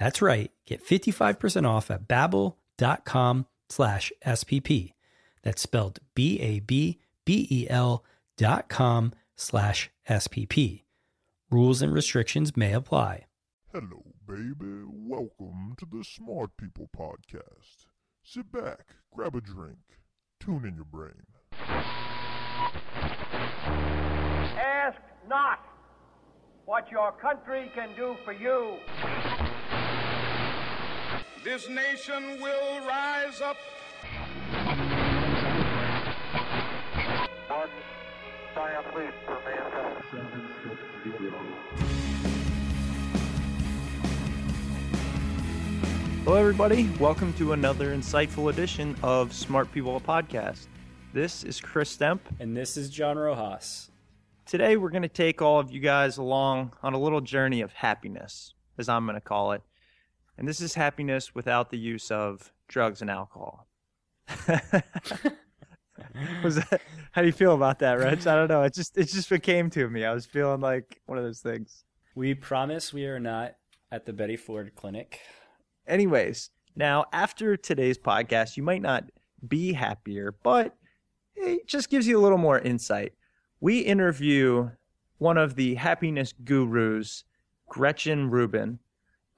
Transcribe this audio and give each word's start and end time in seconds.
That's 0.00 0.22
right. 0.22 0.50
Get 0.66 0.84
55% 0.84 1.68
off 1.68 1.90
at 1.90 2.08
babbel.com 2.08 3.46
slash 3.68 4.12
SPP. 4.26 4.94
That's 5.42 5.60
spelled 5.60 5.98
B-A-B-B-E-L 6.14 8.04
dot 8.38 8.68
com 8.70 9.12
slash 9.36 9.90
SPP. 10.08 10.82
Rules 11.50 11.82
and 11.82 11.92
restrictions 11.92 12.56
may 12.56 12.72
apply. 12.72 13.26
Hello, 13.72 14.02
baby. 14.26 14.84
Welcome 14.88 15.74
to 15.78 15.84
the 15.84 16.02
Smart 16.02 16.56
People 16.56 16.88
Podcast. 16.96 17.84
Sit 18.24 18.50
back, 18.50 18.94
grab 19.14 19.36
a 19.36 19.40
drink, 19.42 19.78
tune 20.40 20.64
in 20.64 20.76
your 20.76 20.84
brain. 20.86 21.26
Ask 24.56 24.98
not 25.28 25.60
what 26.64 26.90
your 26.90 27.12
country 27.12 27.70
can 27.74 27.90
do 27.96 28.16
for 28.24 28.32
you. 28.32 28.78
This 31.42 31.70
nation 31.70 32.38
will 32.38 32.86
rise 32.86 33.40
up. 33.40 33.56
One 37.48 37.68
giant 38.54 38.94
leap 38.94 39.14
for 39.24 39.38
mankind. 39.46 40.04
Hello, 46.24 46.36
everybody. 46.36 46.90
Welcome 47.00 47.32
to 47.34 47.54
another 47.54 47.96
insightful 47.96 48.50
edition 48.50 48.94
of 49.02 49.32
Smart 49.32 49.72
People 49.72 49.98
Podcast. 49.98 50.66
This 51.14 51.42
is 51.42 51.58
Chris 51.58 51.96
Stemp. 51.96 52.20
And 52.38 52.54
this 52.54 52.76
is 52.76 52.90
John 52.90 53.16
Rojas. 53.16 53.90
Today, 54.44 54.76
we're 54.76 54.90
going 54.90 55.00
to 55.00 55.08
take 55.08 55.40
all 55.40 55.58
of 55.58 55.72
you 55.72 55.80
guys 55.80 56.18
along 56.18 56.72
on 56.82 56.92
a 56.92 56.98
little 56.98 57.22
journey 57.22 57.62
of 57.62 57.72
happiness, 57.72 58.52
as 58.76 58.90
I'm 58.90 59.06
going 59.06 59.14
to 59.14 59.22
call 59.22 59.52
it. 59.52 59.62
And 60.40 60.48
this 60.48 60.62
is 60.62 60.72
happiness 60.72 61.34
without 61.34 61.68
the 61.68 61.76
use 61.76 62.10
of 62.10 62.50
drugs 62.66 63.02
and 63.02 63.10
alcohol. 63.10 63.68
Was 66.42 66.54
that, 66.54 66.80
how 67.12 67.20
do 67.20 67.26
you 67.26 67.32
feel 67.32 67.54
about 67.54 67.80
that, 67.80 67.98
Rich? 67.98 68.26
I 68.26 68.36
don't 68.36 68.48
know. 68.48 68.62
It 68.62 68.72
just 68.72 68.96
it 68.96 69.04
just 69.04 69.30
came 69.42 69.68
to 69.68 69.90
me. 69.90 70.02
I 70.02 70.14
was 70.14 70.24
feeling 70.24 70.62
like 70.62 70.98
one 71.04 71.18
of 71.18 71.24
those 71.24 71.40
things. 71.40 71.84
We 72.14 72.32
promise 72.32 72.90
we 72.90 73.04
are 73.04 73.20
not 73.20 73.56
at 73.92 74.06
the 74.06 74.14
Betty 74.14 74.38
Ford 74.38 74.72
Clinic. 74.74 75.20
Anyways, 75.86 76.48
now 76.74 77.04
after 77.12 77.58
today's 77.58 77.98
podcast, 77.98 78.56
you 78.56 78.62
might 78.62 78.80
not 78.80 79.04
be 79.46 79.74
happier, 79.74 80.34
but 80.42 80.74
it 81.36 81.68
just 81.68 81.90
gives 81.90 82.06
you 82.08 82.18
a 82.18 82.22
little 82.22 82.38
more 82.38 82.58
insight. 82.58 83.12
We 83.60 83.80
interview 83.80 84.70
one 85.18 85.36
of 85.36 85.56
the 85.56 85.74
happiness 85.74 86.32
gurus, 86.32 87.24
Gretchen 87.68 88.30
Rubin. 88.30 88.78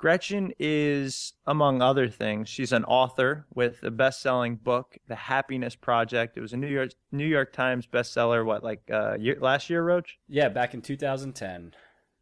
Gretchen 0.03 0.53
is, 0.59 1.33
among 1.47 1.81
other 1.81 2.09
things, 2.09 2.49
she's 2.49 2.73
an 2.73 2.85
author 2.87 3.47
with 3.55 3.85
a 3.85 3.91
best-selling 3.93 4.57
book, 4.57 4.99
The 5.07 5.15
Happiness 5.15 5.77
Project. 5.77 6.37
It 6.37 6.41
was 6.41 6.53
a 6.53 6.57
New 6.57 6.67
York 6.67 6.91
New 7.13 7.25
York 7.25 7.53
Times 7.53 7.87
bestseller. 7.87 8.45
What, 8.45 8.65
like 8.65 8.83
uh, 8.93 9.17
year, 9.17 9.37
last 9.41 9.71
year, 9.71 9.81
Roach? 9.81 10.19
Yeah, 10.27 10.49
back 10.49 10.75
in 10.75 10.83
2010. 10.83 11.75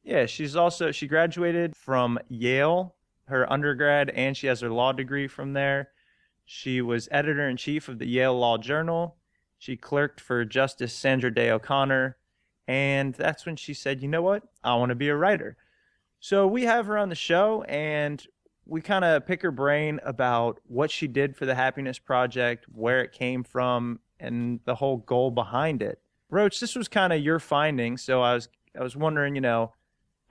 Yeah, 0.02 0.26
she's 0.26 0.56
also 0.56 0.92
she 0.92 1.06
graduated 1.06 1.74
from 1.74 2.18
Yale, 2.28 2.96
her 3.28 3.50
undergrad, 3.50 4.10
and 4.10 4.36
she 4.36 4.46
has 4.48 4.60
her 4.60 4.68
law 4.68 4.92
degree 4.92 5.26
from 5.26 5.54
there. 5.54 5.88
She 6.44 6.82
was 6.82 7.08
editor 7.10 7.48
in 7.48 7.56
chief 7.56 7.88
of 7.88 7.98
the 7.98 8.06
Yale 8.06 8.38
Law 8.38 8.58
Journal. 8.58 9.16
She 9.56 9.78
clerked 9.78 10.20
for 10.20 10.44
Justice 10.44 10.92
Sandra 10.92 11.32
Day 11.34 11.50
O'Connor, 11.50 12.18
and 12.68 13.14
that's 13.14 13.46
when 13.46 13.56
she 13.56 13.72
said, 13.72 14.02
"You 14.02 14.08
know 14.08 14.20
what? 14.20 14.42
I 14.62 14.74
want 14.74 14.90
to 14.90 14.94
be 14.94 15.08
a 15.08 15.16
writer." 15.16 15.56
So 16.20 16.46
we 16.46 16.64
have 16.64 16.86
her 16.86 16.98
on 16.98 17.08
the 17.08 17.14
show, 17.14 17.62
and 17.62 18.24
we 18.66 18.82
kind 18.82 19.04
of 19.04 19.26
pick 19.26 19.42
her 19.42 19.50
brain 19.50 20.00
about 20.04 20.60
what 20.66 20.90
she 20.90 21.08
did 21.08 21.34
for 21.34 21.46
the 21.46 21.54
Happiness 21.54 21.98
Project, 21.98 22.66
where 22.72 23.02
it 23.02 23.12
came 23.12 23.42
from, 23.42 24.00
and 24.20 24.60
the 24.66 24.74
whole 24.74 24.98
goal 24.98 25.30
behind 25.30 25.82
it. 25.82 25.98
Roach, 26.28 26.60
this 26.60 26.76
was 26.76 26.86
kind 26.86 27.12
of 27.12 27.20
your 27.20 27.40
finding, 27.40 27.96
so 27.96 28.20
I 28.22 28.34
was 28.34 28.48
I 28.78 28.82
was 28.82 28.94
wondering, 28.94 29.34
you 29.34 29.40
know, 29.40 29.72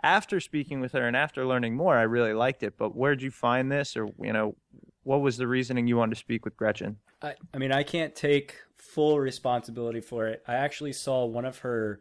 after 0.02 0.40
speaking 0.40 0.80
with 0.80 0.94
her 0.94 1.06
and 1.06 1.18
after 1.18 1.46
learning 1.46 1.76
more, 1.76 1.98
I 1.98 2.04
really 2.04 2.34
liked 2.34 2.64
it. 2.64 2.78
But 2.78 2.96
where 2.96 3.16
did 3.16 3.24
you 3.24 3.32
find 3.32 3.72
this, 3.72 3.98
or 3.98 4.10
you 4.22 4.32
know, 4.32 4.56
what 5.04 5.22
was 5.22 5.38
the 5.38 5.48
reasoning 5.48 5.88
you 5.88 5.98
wanted 5.98 6.16
to 6.16 6.20
speak 6.20 6.46
with 6.46 6.56
Gretchen? 6.56 6.98
I, 7.22 7.34
I 7.54 7.58
mean, 7.58 7.72
I 7.72 7.84
can't 7.84 8.16
take 8.16 8.56
full 8.78 9.20
responsibility 9.20 10.02
for 10.02 10.28
it. 10.28 10.44
I 10.48 10.54
actually 10.54 10.94
saw 10.94 11.26
one 11.26 11.46
of 11.46 11.60
her 11.60 12.00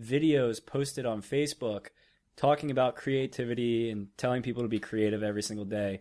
videos 0.00 0.64
posted 0.64 1.04
on 1.04 1.20
Facebook 1.20 1.88
talking 2.36 2.70
about 2.70 2.96
creativity 2.96 3.90
and 3.90 4.08
telling 4.16 4.42
people 4.42 4.62
to 4.62 4.68
be 4.68 4.80
creative 4.80 5.22
every 5.22 5.42
single 5.42 5.64
day. 5.64 6.00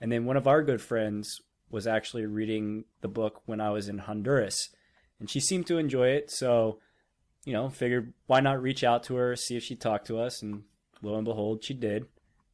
And 0.00 0.10
then 0.10 0.24
one 0.24 0.36
of 0.36 0.46
our 0.46 0.62
good 0.62 0.80
friends 0.80 1.40
was 1.70 1.86
actually 1.86 2.26
reading 2.26 2.84
the 3.00 3.08
book 3.08 3.42
when 3.46 3.60
I 3.60 3.70
was 3.70 3.88
in 3.88 3.98
Honduras, 3.98 4.70
and 5.18 5.30
she 5.30 5.40
seemed 5.40 5.66
to 5.68 5.78
enjoy 5.78 6.08
it. 6.08 6.30
So, 6.30 6.78
you 7.44 7.52
know, 7.52 7.68
figured 7.68 8.12
why 8.26 8.40
not 8.40 8.60
reach 8.60 8.82
out 8.82 9.02
to 9.04 9.16
her, 9.16 9.36
see 9.36 9.56
if 9.56 9.62
she'd 9.62 9.80
talk 9.80 10.04
to 10.06 10.18
us, 10.18 10.42
and 10.42 10.64
lo 11.02 11.14
and 11.14 11.24
behold, 11.24 11.64
she 11.64 11.74
did. 11.74 12.06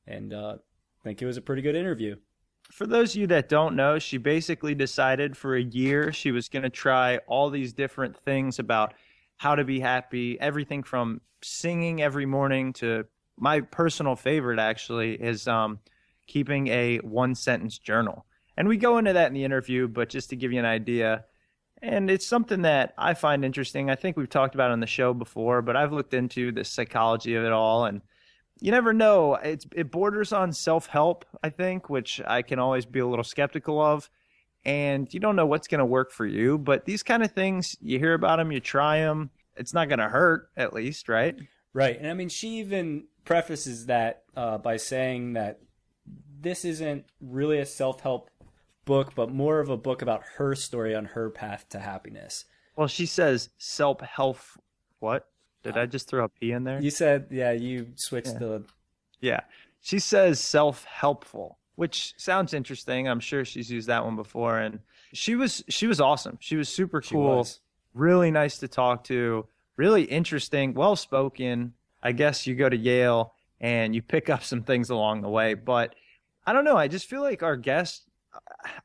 And 0.06 0.32
uh, 0.32 0.56
I 0.56 1.02
think 1.02 1.22
it 1.22 1.26
was 1.26 1.36
a 1.36 1.42
pretty 1.42 1.62
good 1.62 1.76
interview. 1.76 2.16
For 2.70 2.86
those 2.86 3.14
of 3.14 3.20
you 3.20 3.26
that 3.28 3.48
don't 3.48 3.76
know, 3.76 3.98
she 3.98 4.18
basically 4.18 4.74
decided 4.74 5.36
for 5.36 5.54
a 5.54 5.62
year 5.62 6.12
she 6.12 6.32
was 6.32 6.48
going 6.48 6.64
to 6.64 6.70
try 6.70 7.18
all 7.26 7.48
these 7.48 7.72
different 7.72 8.16
things 8.16 8.58
about 8.58 8.92
how 9.36 9.54
to 9.54 9.64
be 9.64 9.80
happy, 9.80 10.38
everything 10.40 10.82
from 10.82 11.20
singing 11.42 12.02
every 12.02 12.26
morning 12.26 12.72
to 12.72 13.04
my 13.38 13.60
personal 13.60 14.16
favorite 14.16 14.58
actually 14.58 15.14
is 15.14 15.46
um, 15.46 15.80
keeping 16.26 16.68
a 16.68 16.98
one 16.98 17.34
sentence 17.34 17.78
journal. 17.78 18.26
And 18.56 18.68
we 18.68 18.76
go 18.76 18.98
into 18.98 19.12
that 19.12 19.28
in 19.28 19.34
the 19.34 19.44
interview, 19.44 19.86
but 19.86 20.08
just 20.08 20.30
to 20.30 20.36
give 20.36 20.52
you 20.52 20.58
an 20.58 20.64
idea, 20.64 21.24
and 21.82 22.10
it's 22.10 22.26
something 22.26 22.62
that 22.62 22.94
I 22.96 23.14
find 23.14 23.44
interesting. 23.44 23.90
I 23.90 23.96
think 23.96 24.16
we've 24.16 24.30
talked 24.30 24.54
about 24.54 24.70
on 24.70 24.80
the 24.80 24.86
show 24.86 25.12
before, 25.12 25.60
but 25.60 25.76
I've 25.76 25.92
looked 25.92 26.14
into 26.14 26.52
the 26.52 26.64
psychology 26.64 27.34
of 27.34 27.44
it 27.44 27.52
all 27.52 27.84
and 27.84 28.00
you 28.60 28.70
never 28.70 28.94
know. 28.94 29.34
It's 29.34 29.66
it 29.74 29.90
borders 29.90 30.32
on 30.32 30.52
self-help, 30.52 31.26
I 31.42 31.50
think, 31.50 31.90
which 31.90 32.20
I 32.26 32.40
can 32.40 32.58
always 32.58 32.86
be 32.86 33.00
a 33.00 33.06
little 33.06 33.24
skeptical 33.24 33.80
of. 33.80 34.08
And 34.64 35.12
you 35.12 35.20
don't 35.20 35.36
know 35.36 35.46
what's 35.46 35.68
going 35.68 35.80
to 35.80 35.84
work 35.84 36.10
for 36.10 36.26
you, 36.26 36.58
but 36.58 36.86
these 36.86 37.02
kind 37.02 37.22
of 37.22 37.32
things, 37.32 37.76
you 37.80 37.98
hear 37.98 38.14
about 38.14 38.38
them, 38.38 38.50
you 38.50 38.60
try 38.60 39.00
them, 39.00 39.30
it's 39.56 39.74
not 39.74 39.88
going 39.88 40.00
to 40.00 40.08
hurt 40.08 40.48
at 40.56 40.72
least, 40.72 41.08
right? 41.08 41.36
Right. 41.72 41.98
And 41.98 42.08
I 42.08 42.14
mean, 42.14 42.30
she 42.30 42.58
even 42.58 43.04
prefaces 43.26 43.86
that 43.86 44.22
uh, 44.34 44.56
by 44.56 44.78
saying 44.78 45.34
that 45.34 45.60
this 46.40 46.64
isn't 46.64 47.04
really 47.20 47.58
a 47.58 47.66
self 47.66 48.00
help 48.00 48.30
book, 48.86 49.12
but 49.14 49.30
more 49.30 49.60
of 49.60 49.68
a 49.68 49.76
book 49.76 50.00
about 50.00 50.22
her 50.36 50.54
story 50.54 50.94
on 50.94 51.04
her 51.06 51.28
path 51.28 51.66
to 51.70 51.80
happiness. 51.80 52.46
Well, 52.76 52.88
she 52.88 53.04
says 53.04 53.50
self 53.58 54.00
help. 54.00 54.38
What? 55.00 55.28
Did 55.62 55.76
I 55.76 55.86
just 55.86 56.08
throw 56.08 56.24
a 56.24 56.28
P 56.28 56.52
in 56.52 56.62
there? 56.64 56.80
You 56.80 56.90
said, 56.92 57.26
yeah, 57.30 57.50
you 57.50 57.88
switched 57.96 58.34
Yeah. 58.34 58.38
the. 58.38 58.64
Yeah. 59.20 59.40
She 59.80 59.98
says 59.98 60.38
self 60.40 60.84
helpful, 60.84 61.58
which 61.74 62.14
sounds 62.16 62.54
interesting. 62.54 63.08
I'm 63.08 63.20
sure 63.20 63.44
she's 63.44 63.70
used 63.70 63.88
that 63.88 64.04
one 64.04 64.14
before. 64.16 64.58
And 64.58 64.80
she 65.12 65.34
was 65.34 65.64
she 65.68 65.86
was 65.86 66.00
awesome. 66.00 66.38
She 66.40 66.56
was 66.56 66.68
super 66.68 67.00
cool. 67.00 67.38
was. 67.38 67.60
Really 67.94 68.30
nice 68.30 68.58
to 68.58 68.68
talk 68.68 69.04
to. 69.04 69.46
Really 69.76 70.04
interesting, 70.04 70.74
well 70.74 70.96
spoken. 70.96 71.72
I 72.02 72.12
guess 72.12 72.46
you 72.46 72.54
go 72.54 72.68
to 72.68 72.76
Yale 72.76 73.34
and 73.60 73.94
you 73.94 74.02
pick 74.02 74.28
up 74.30 74.42
some 74.42 74.62
things 74.62 74.90
along 74.90 75.22
the 75.22 75.28
way. 75.28 75.54
But 75.54 75.94
I 76.46 76.52
don't 76.52 76.64
know. 76.64 76.76
I 76.76 76.88
just 76.88 77.08
feel 77.08 77.22
like 77.22 77.42
our 77.42 77.56
guests 77.56 78.06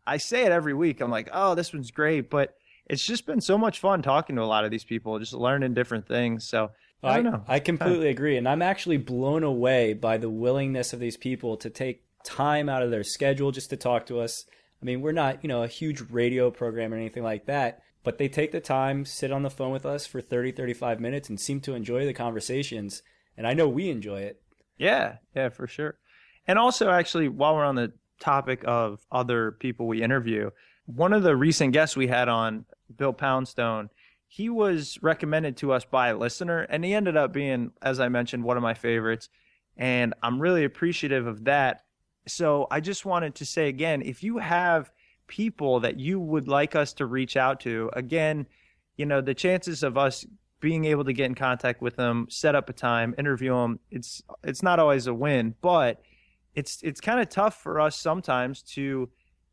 I 0.06 0.18
say 0.18 0.46
it 0.46 0.52
every 0.52 0.74
week. 0.74 1.02
I'm 1.02 1.12
like, 1.12 1.30
oh, 1.34 1.56
this 1.56 1.74
one's 1.74 1.92
great, 1.92 2.30
but 2.30 2.56
it's 2.88 3.06
just 3.06 3.26
been 3.26 3.42
so 3.42 3.58
much 3.58 3.80
fun 3.80 4.02
talking 4.02 4.36
to 4.36 4.42
a 4.42 4.46
lot 4.46 4.66
of 4.66 4.72
these 4.72 4.84
people, 4.84 5.20
just 5.20 5.34
learning 5.34 5.74
different 5.74 6.08
things. 6.08 6.48
So 6.48 6.72
I 7.04 7.16
don't 7.16 7.32
know. 7.32 7.44
I 7.48 7.60
completely 7.60 8.10
agree. 8.10 8.38
And 8.38 8.48
I'm 8.48 8.62
actually 8.62 8.98
blown 8.98 9.44
away 9.44 9.94
by 9.94 10.18
the 10.18 10.30
willingness 10.30 10.94
of 10.94 11.00
these 11.00 11.18
people 11.18 11.58
to 11.58 11.70
take 11.70 12.04
time 12.24 12.70
out 12.70 12.84
of 12.84 12.92
their 12.92 13.04
schedule 13.04 13.52
just 13.52 13.70
to 13.72 13.78
talk 13.78 14.06
to 14.08 14.20
us. 14.20 14.46
I 14.82 14.86
mean, 14.86 15.02
we're 15.02 15.12
not, 15.12 15.44
you 15.44 15.48
know, 15.48 15.64
a 15.64 15.68
huge 15.68 16.02
radio 16.10 16.52
program 16.52 16.94
or 16.94 16.98
anything 16.98 17.24
like 17.24 17.46
that, 17.46 17.82
but 18.04 18.18
they 18.18 18.28
take 18.28 18.52
the 18.52 18.60
time, 18.60 19.06
sit 19.06 19.32
on 19.32 19.44
the 19.44 19.50
phone 19.50 19.72
with 19.72 19.86
us 19.86 20.06
for 20.06 20.22
30, 20.22 20.52
35 20.52 21.00
minutes 21.00 21.30
and 21.30 21.40
seem 21.40 21.62
to 21.62 21.76
enjoy 21.76 22.06
the 22.06 22.14
conversations. 22.14 23.04
And 23.38 23.46
I 23.46 23.54
know 23.54 23.68
we 23.68 23.90
enjoy 23.90 24.22
it. 24.22 24.42
Yeah, 24.78 25.18
yeah, 25.36 25.50
for 25.50 25.68
sure. 25.68 25.98
And 26.48 26.58
also, 26.58 26.90
actually, 26.90 27.28
while 27.28 27.56
we're 27.56 27.66
on 27.66 27.76
the 27.76 27.94
topic 28.20 28.64
of 28.66 29.06
other 29.12 29.52
people 29.52 29.88
we 29.88 30.02
interview, 30.02 30.50
one 30.86 31.14
of 31.14 31.24
the 31.24 31.36
recent 31.36 31.74
guests 31.74 31.96
we 31.96 32.08
had 32.08 32.28
on, 32.28 32.66
Bill 32.96 33.14
Poundstone, 33.14 33.90
he 34.28 34.50
was 34.50 34.98
recommended 35.02 35.58
to 35.58 35.72
us 35.72 35.86
by 35.86 36.10
a 36.10 36.18
listener, 36.18 36.62
and 36.62 36.84
he 36.84 36.94
ended 36.94 37.18
up 37.18 37.34
being, 37.34 37.72
as 37.82 38.00
I 38.00 38.10
mentioned, 38.10 38.44
one 38.44 38.58
of 38.58 38.64
my 38.64 38.74
favorites. 38.74 39.30
And 39.78 40.14
I'm 40.24 40.42
really 40.42 40.64
appreciative 40.64 41.28
of 41.28 41.46
that. 41.46 41.84
So 42.28 42.68
I 42.72 42.80
just 42.80 43.06
wanted 43.06 43.36
to 43.36 43.46
say 43.46 43.68
again 43.68 44.02
if 44.02 44.24
you 44.24 44.38
have 44.38 44.92
people 45.32 45.80
that 45.80 45.98
you 45.98 46.20
would 46.20 46.50
like 46.50 46.76
us 46.76 46.92
to 46.92 47.06
reach 47.06 47.38
out 47.38 47.62
to, 47.62 47.90
again, 47.94 48.46
you 48.98 49.06
know, 49.06 49.22
the 49.22 49.34
chances 49.34 49.82
of 49.82 49.98
us 49.98 50.26
being 50.60 50.84
able 50.84 51.06
to 51.06 51.14
get 51.14 51.26
in 51.26 51.36
contact 51.36 51.82
with 51.82 51.96
them, 51.96 52.28
set 52.30 52.54
up 52.54 52.70
a 52.70 52.74
time, 52.74 53.16
interview 53.18 53.54
them, 53.54 53.80
it's 53.90 54.22
it's 54.44 54.62
not 54.62 54.78
always 54.78 55.08
a 55.08 55.14
win, 55.14 55.56
but 55.62 56.02
it's 56.54 56.82
it's 56.84 57.00
kind 57.00 57.22
of 57.22 57.30
tough 57.30 57.64
for 57.64 57.80
us 57.80 57.96
sometimes 57.96 58.62
to 58.62 59.10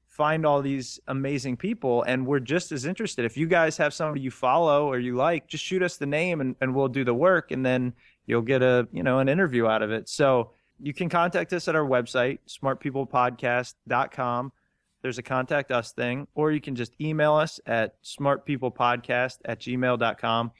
find 0.09 0.45
all 0.45 0.61
these 0.61 0.99
amazing 1.07 1.57
people 1.57 2.03
and 2.03 2.27
we're 2.27 2.41
just 2.41 2.73
as 2.73 2.85
interested. 2.85 3.25
If 3.25 3.37
you 3.37 3.47
guys 3.47 3.77
have 3.77 3.95
somebody 3.95 4.21
you 4.21 4.33
follow 4.33 4.89
or 4.89 4.99
you 4.99 5.15
like, 5.15 5.47
just 5.47 5.65
shoot 5.65 5.81
us 5.81 5.97
the 5.97 6.07
name 6.07 6.41
and, 6.41 6.57
and 6.61 6.75
we'll 6.75 6.89
do 6.89 7.05
the 7.05 7.15
work 7.15 7.53
and 7.53 7.65
then 7.65 7.95
you'll 8.27 8.43
get 8.43 8.61
a, 8.61 8.89
you 8.93 9.05
know, 9.05 9.21
an 9.21 9.29
interview 9.29 9.69
out 9.69 9.83
of 9.83 9.93
it. 9.93 10.09
So 10.09 10.51
you 10.81 10.93
can 10.93 11.09
contact 11.09 11.53
us 11.53 11.69
at 11.69 11.77
our 11.77 11.87
website, 11.87 12.41
smartpeoplepodcast.com. 12.49 14.53
There's 15.09 15.17
a 15.17 15.23
contact 15.23 15.71
us 15.71 15.93
thing, 15.93 16.27
or 16.35 16.53
you 16.53 16.61
can 16.61 16.75
just 16.75 16.93
email 17.01 17.35
us 17.35 17.59
at 17.65 17.95
smartpeoplepodcast 18.03 19.39
at 19.47 19.59
gmail.com 19.59 20.51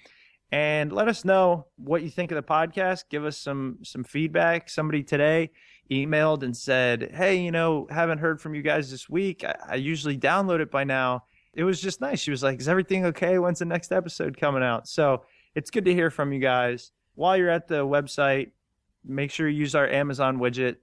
and 0.51 0.91
let 0.91 1.07
us 1.07 1.23
know 1.27 1.67
what 1.77 2.03
you 2.03 2.09
think 2.09 2.33
of 2.33 2.37
the 2.37 2.43
podcast. 2.43 3.05
Give 3.11 3.27
us 3.27 3.37
some 3.37 3.77
some 3.83 4.05
feedback. 4.05 4.71
Somebody 4.71 5.03
today 5.03 5.51
emailed 5.91 6.45
and 6.45 6.57
said, 6.57 7.11
"Hey, 7.13 7.43
you 7.43 7.51
know, 7.51 7.89
haven't 7.91 8.21
heard 8.21 8.41
from 8.41 8.55
you 8.55 8.63
guys 8.63 8.91
this 8.91 9.07
week. 9.07 9.45
I, 9.45 9.55
I 9.69 9.75
usually 9.75 10.17
download 10.17 10.61
it 10.61 10.71
by 10.71 10.85
now." 10.85 11.25
It 11.53 11.65
was 11.65 11.79
just 11.79 12.01
nice. 12.01 12.19
She 12.19 12.31
was 12.31 12.43
like, 12.43 12.59
"Is 12.59 12.71
everything 12.71 13.05
okay? 13.05 13.39
When's 13.39 13.59
the 13.59 13.67
next 13.67 13.93
episode 13.93 14.39
coming 14.39 14.63
out?" 14.63 14.89
So 14.89 15.25
it's 15.55 15.71
good 15.71 15.85
to 15.85 15.93
hear 15.93 16.11
from 16.11 16.33
you 16.33 16.39
guys. 16.39 16.91
While 17.17 17.37
you're 17.37 17.51
at 17.51 17.69
the 17.69 17.85
website, 17.85 18.53
make 19.05 19.31
sure 19.31 19.47
you 19.47 19.59
use 19.59 19.75
our 19.75 19.87
Amazon 19.87 20.39
widget. 20.39 20.77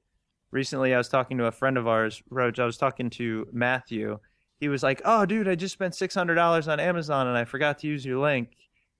Recently, 0.56 0.94
I 0.94 0.98
was 0.98 1.10
talking 1.10 1.38
to 1.40 1.48
a 1.48 1.52
friend 1.52 1.78
of 1.78 1.86
ours, 1.86 2.24
Roach. 2.30 2.60
I 2.60 2.66
was 2.66 2.78
talking 2.78 3.10
to 3.10 3.46
Matthew. 3.52 4.20
He 4.58 4.70
was 4.70 4.84
like, 4.84 5.02
"Oh, 5.04 5.26
dude, 5.26 5.50
I 5.50 5.56
just 5.56 5.74
spent 5.74 5.94
six 5.96 6.16
hundred 6.16 6.36
dollars 6.36 6.70
on 6.70 6.80
Amazon 6.80 7.28
and 7.28 7.38
I 7.38 7.44
forgot 7.44 7.80
to 7.80 7.88
use 7.88 8.06
your 8.06 8.20
link." 8.20 8.56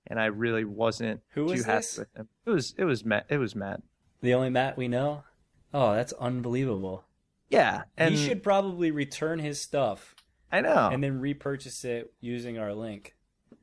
And 0.06 0.20
I 0.20 0.26
really 0.26 0.66
wasn't 0.66 1.22
Who 1.30 1.46
too 1.46 1.52
was 1.52 1.64
happy 1.64 1.78
this? 1.78 1.98
with 1.98 2.14
him. 2.14 2.28
It 2.44 2.50
was 2.50 2.74
it 2.76 2.84
was 2.84 3.06
Matt. 3.06 3.24
It 3.30 3.38
was 3.38 3.56
Matt. 3.56 3.80
The 4.20 4.34
only 4.34 4.50
Matt 4.50 4.76
we 4.76 4.86
know? 4.86 5.24
Oh, 5.72 5.94
that's 5.94 6.12
unbelievable. 6.12 7.04
Yeah, 7.48 7.84
and 7.96 8.14
he 8.14 8.22
should 8.22 8.42
probably 8.42 8.90
return 8.90 9.38
his 9.38 9.58
stuff 9.58 10.14
I 10.52 10.60
know. 10.60 10.90
and 10.92 11.02
then 11.02 11.20
repurchase 11.20 11.86
it 11.86 12.12
using 12.20 12.58
our 12.58 12.74
link. 12.74 13.16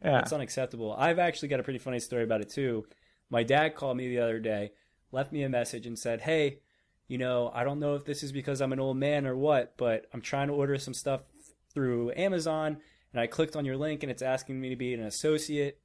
yeah. 0.03 0.13
That's 0.13 0.33
unacceptable. 0.33 0.95
I've 0.97 1.19
actually 1.19 1.49
got 1.49 1.59
a 1.59 1.63
pretty 1.63 1.77
funny 1.79 1.99
story 1.99 2.23
about 2.23 2.41
it 2.41 2.49
too. 2.49 2.87
My 3.29 3.43
dad 3.43 3.75
called 3.75 3.97
me 3.97 4.07
the 4.07 4.17
other 4.19 4.39
day, 4.39 4.71
left 5.11 5.31
me 5.31 5.43
a 5.43 5.49
message, 5.49 5.85
and 5.85 5.99
said, 5.99 6.21
Hey, 6.21 6.57
you 7.13 7.19
know, 7.19 7.51
I 7.53 7.63
don't 7.63 7.79
know 7.79 7.93
if 7.93 8.05
this 8.05 8.23
is 8.23 8.31
because 8.31 8.59
I'm 8.59 8.73
an 8.73 8.79
old 8.79 8.97
man 8.97 9.27
or 9.27 9.35
what, 9.37 9.77
but 9.77 10.07
I'm 10.13 10.21
trying 10.21 10.47
to 10.47 10.53
order 10.55 10.79
some 10.79 10.95
stuff 10.95 11.21
through 11.71 12.11
Amazon, 12.15 12.77
and 13.11 13.21
I 13.21 13.27
clicked 13.27 13.55
on 13.55 13.65
your 13.65 13.77
link 13.77 14.01
and 14.01 14.11
it's 14.11 14.23
asking 14.23 14.59
me 14.59 14.69
to 14.69 14.75
be 14.75 14.95
an 14.95 15.03
associate. 15.03 15.77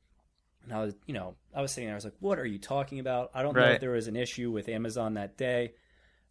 And 0.64 0.72
I 0.72 0.80
was, 0.84 0.94
you 1.06 1.12
know, 1.12 1.34
I 1.54 1.60
was 1.60 1.70
sitting 1.72 1.86
there, 1.86 1.94
I 1.94 2.00
was 2.02 2.04
like, 2.04 2.16
What 2.20 2.38
are 2.38 2.46
you 2.46 2.58
talking 2.58 2.98
about? 2.98 3.30
I 3.34 3.42
don't 3.42 3.54
know 3.54 3.60
if 3.74 3.80
there 3.80 3.90
was 3.90 4.06
an 4.08 4.16
issue 4.16 4.50
with 4.50 4.70
Amazon 4.70 5.14
that 5.14 5.36
day. 5.36 5.72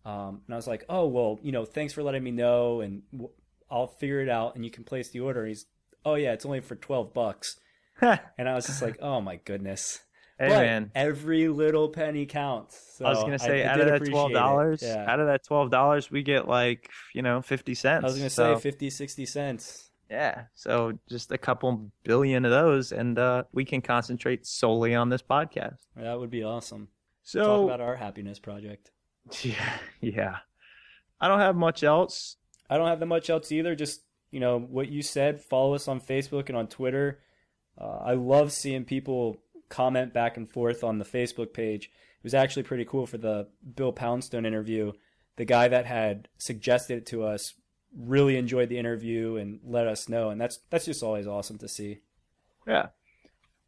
Um, 0.03 0.41
and 0.47 0.53
I 0.53 0.55
was 0.55 0.67
like, 0.67 0.83
Oh, 0.89 1.05
well, 1.05 1.37
you 1.43 1.51
know, 1.51 1.63
thanks 1.65 1.93
for 1.93 2.01
letting 2.01 2.23
me 2.23 2.31
know, 2.31 2.81
and 2.81 3.03
w- 3.11 3.29
I'll 3.69 3.87
figure 4.01 4.21
it 4.21 4.29
out, 4.29 4.55
and 4.55 4.65
you 4.65 4.71
can 4.71 4.83
place 4.83 5.09
the 5.09 5.19
order. 5.19 5.41
And 5.41 5.49
he's, 5.49 5.67
Oh, 6.05 6.15
yeah, 6.15 6.33
it's 6.33 6.45
only 6.45 6.61
for 6.61 6.75
12 6.75 7.13
bucks. 7.13 7.59
And 8.01 8.49
I 8.49 8.55
was 8.55 8.65
just 8.65 8.81
like, 8.81 8.97
oh 9.01 9.21
my 9.21 9.35
goodness. 9.37 9.99
Hey 10.39 10.49
but 10.49 10.61
man, 10.61 10.91
every 10.95 11.47
little 11.47 11.89
penny 11.89 12.25
counts. 12.25 12.77
So 12.97 13.05
I 13.05 13.09
was 13.09 13.19
gonna 13.21 13.39
say 13.39 13.63
I 13.65 13.69
out 13.73 13.77
did 13.77 13.87
of 13.87 13.99
that 14.01 14.09
twelve 14.09 14.31
dollars, 14.31 14.83
out 14.83 15.19
of 15.19 15.27
that 15.27 15.45
twelve 15.45 15.71
dollars, 15.71 16.09
we 16.11 16.23
get 16.23 16.47
like 16.47 16.89
you 17.13 17.21
know 17.21 17.41
fifty 17.41 17.73
cents. 17.75 18.03
I 18.03 18.07
was 18.07 18.17
gonna 18.17 18.29
So, 18.29 18.55
say 18.55 18.61
50, 18.61 18.89
60 18.89 19.25
cents. 19.25 19.89
yeah. 20.09 20.43
So 20.55 20.97
just 21.09 21.31
a 21.31 21.37
couple 21.37 21.91
billion 22.03 22.45
of 22.45 22.51
those, 22.51 22.91
and 22.91 23.17
uh, 23.19 23.43
we 23.53 23.65
can 23.65 23.81
concentrate 23.81 24.45
solely 24.47 24.95
on 24.95 25.09
this 25.09 25.21
podcast. 25.21 25.77
That 25.95 26.19
would 26.19 26.29
be 26.31 26.43
awesome. 26.43 26.87
So 27.23 27.43
Talk 27.43 27.65
about 27.65 27.81
our 27.81 27.95
happiness 27.95 28.39
project. 28.39 28.91
yeah, 29.43 29.73
yeah. 30.01 30.37
I 31.19 31.27
don't 31.27 31.39
have 31.39 31.55
much 31.55 31.83
else. 31.83 32.37
I 32.69 32.77
don't 32.77 32.87
have 32.87 32.99
that 32.99 33.05
much 33.07 33.29
else 33.29 33.51
either. 33.51 33.75
Just 33.75 34.01
you 34.31 34.39
know 34.39 34.59
what 34.59 34.87
you 34.89 35.01
said. 35.01 35.41
Follow 35.41 35.73
us 35.73 35.87
on 35.87 35.99
Facebook 35.99 36.47
and 36.49 36.57
on 36.57 36.67
Twitter. 36.67 37.19
Uh, 37.79 37.97
I 38.05 38.13
love 38.13 38.51
seeing 38.51 38.85
people 38.85 39.37
comment 39.69 40.13
back 40.13 40.37
and 40.37 40.49
forth 40.49 40.83
on 40.83 40.99
the 40.99 41.05
Facebook 41.05 41.53
page. 41.53 41.85
It 41.85 42.23
was 42.23 42.33
actually 42.33 42.63
pretty 42.63 42.85
cool 42.85 43.05
for 43.05 43.17
the 43.17 43.47
Bill 43.75 43.91
Poundstone 43.91 44.45
interview. 44.45 44.93
The 45.35 45.45
guy 45.45 45.67
that 45.67 45.85
had 45.85 46.29
suggested 46.37 46.97
it 46.97 47.05
to 47.07 47.23
us 47.23 47.53
really 47.95 48.37
enjoyed 48.37 48.69
the 48.69 48.77
interview 48.77 49.35
and 49.37 49.59
let 49.63 49.87
us 49.87 50.09
know, 50.09 50.29
and 50.29 50.39
that's 50.39 50.59
that's 50.69 50.85
just 50.85 51.03
always 51.03 51.27
awesome 51.27 51.57
to 51.59 51.67
see. 51.67 51.99
Yeah. 52.67 52.87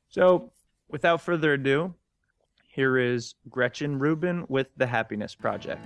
So 0.10 0.52
without 0.90 1.22
further 1.22 1.54
ado, 1.54 1.94
here 2.68 2.98
is 2.98 3.36
Gretchen 3.50 4.00
Rubin 4.00 4.46
with 4.50 4.68
the 4.78 4.88
Happiness 4.88 5.36
Project. 5.36 5.86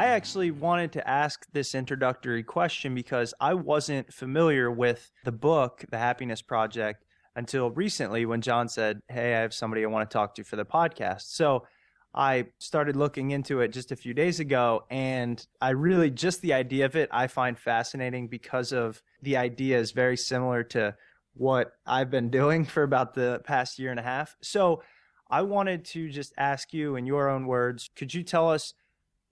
I 0.00 0.06
actually 0.06 0.50
wanted 0.50 0.92
to 0.92 1.06
ask 1.06 1.44
this 1.52 1.74
introductory 1.74 2.42
question 2.42 2.94
because 2.94 3.34
I 3.38 3.52
wasn't 3.52 4.10
familiar 4.10 4.70
with 4.70 5.12
the 5.24 5.30
book, 5.30 5.84
The 5.90 5.98
Happiness 5.98 6.40
Project, 6.40 7.04
until 7.36 7.70
recently 7.70 8.24
when 8.24 8.40
John 8.40 8.66
said, 8.66 9.02
Hey, 9.10 9.34
I 9.34 9.40
have 9.40 9.52
somebody 9.52 9.84
I 9.84 9.88
want 9.88 10.08
to 10.08 10.14
talk 10.14 10.34
to 10.36 10.42
for 10.42 10.56
the 10.56 10.64
podcast. 10.64 11.24
So 11.36 11.66
I 12.14 12.46
started 12.56 12.96
looking 12.96 13.32
into 13.32 13.60
it 13.60 13.74
just 13.74 13.92
a 13.92 13.96
few 13.96 14.14
days 14.14 14.40
ago, 14.40 14.84
and 14.88 15.46
I 15.60 15.70
really 15.70 16.08
just 16.08 16.40
the 16.40 16.54
idea 16.54 16.86
of 16.86 16.96
it 16.96 17.10
I 17.12 17.26
find 17.26 17.58
fascinating 17.58 18.26
because 18.26 18.72
of 18.72 19.02
the 19.20 19.36
idea 19.36 19.78
is 19.78 19.92
very 19.92 20.16
similar 20.16 20.64
to 20.64 20.96
what 21.34 21.72
I've 21.86 22.10
been 22.10 22.30
doing 22.40 22.64
for 22.64 22.84
about 22.84 23.12
the 23.12 23.42
past 23.44 23.78
year 23.78 23.90
and 23.90 24.00
a 24.00 24.04
half. 24.04 24.34
So 24.40 24.82
I 25.30 25.42
wanted 25.42 25.84
to 25.84 26.08
just 26.08 26.32
ask 26.38 26.72
you 26.72 26.96
in 26.96 27.04
your 27.04 27.28
own 27.28 27.46
words, 27.46 27.90
could 27.94 28.14
you 28.14 28.22
tell 28.22 28.48
us 28.48 28.72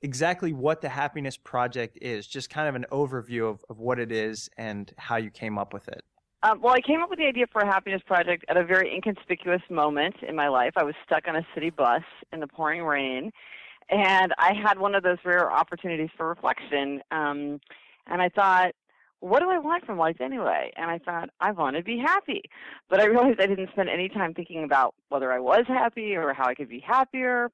exactly 0.02 0.52
what 0.52 0.80
the 0.80 0.88
Happiness 0.88 1.36
Project 1.36 1.98
is? 2.00 2.26
Just 2.26 2.50
kind 2.50 2.68
of 2.68 2.74
an 2.74 2.86
overview 2.90 3.50
of, 3.50 3.64
of 3.68 3.78
what 3.78 3.98
it 3.98 4.12
is 4.12 4.48
and 4.56 4.92
how 4.96 5.16
you 5.16 5.30
came 5.30 5.58
up 5.58 5.72
with 5.72 5.88
it. 5.88 6.04
Um, 6.44 6.60
well, 6.60 6.72
I 6.72 6.80
came 6.80 7.02
up 7.02 7.10
with 7.10 7.18
the 7.18 7.26
idea 7.26 7.46
for 7.52 7.62
a 7.62 7.66
happiness 7.66 8.00
project 8.06 8.44
at 8.48 8.56
a 8.56 8.64
very 8.64 8.94
inconspicuous 8.94 9.62
moment 9.70 10.14
in 10.22 10.36
my 10.36 10.48
life. 10.48 10.72
I 10.76 10.84
was 10.84 10.94
stuck 11.04 11.26
on 11.26 11.34
a 11.34 11.44
city 11.52 11.70
bus 11.70 12.02
in 12.32 12.38
the 12.38 12.46
pouring 12.46 12.84
rain, 12.84 13.32
and 13.90 14.32
I 14.38 14.52
had 14.54 14.78
one 14.78 14.94
of 14.94 15.02
those 15.02 15.18
rare 15.24 15.50
opportunities 15.50 16.10
for 16.16 16.28
reflection. 16.28 17.02
Um, 17.10 17.60
and 18.06 18.22
I 18.22 18.28
thought, 18.28 18.72
what 19.20 19.40
do 19.40 19.50
I 19.50 19.58
want 19.58 19.84
from 19.84 19.98
life 19.98 20.20
anyway? 20.20 20.70
And 20.76 20.88
I 20.88 20.98
thought, 20.98 21.30
I 21.40 21.50
want 21.50 21.76
to 21.76 21.82
be 21.82 21.98
happy. 21.98 22.42
But 22.88 23.00
I 23.00 23.06
realized 23.06 23.40
I 23.40 23.46
didn't 23.46 23.70
spend 23.72 23.88
any 23.88 24.08
time 24.08 24.32
thinking 24.32 24.62
about 24.62 24.94
whether 25.08 25.32
I 25.32 25.40
was 25.40 25.64
happy 25.66 26.14
or 26.14 26.32
how 26.34 26.46
I 26.46 26.54
could 26.54 26.68
be 26.68 26.78
happier. 26.78 27.50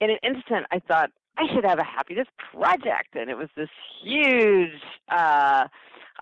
In 0.00 0.10
an 0.10 0.18
instant, 0.22 0.66
I 0.70 0.78
thought, 0.78 1.10
I 1.38 1.52
should 1.54 1.64
have 1.64 1.78
a 1.78 1.84
happiness 1.84 2.26
project. 2.52 3.14
And 3.14 3.30
it 3.30 3.36
was 3.36 3.48
this 3.56 3.68
huge 4.02 4.80
uh, 5.10 5.66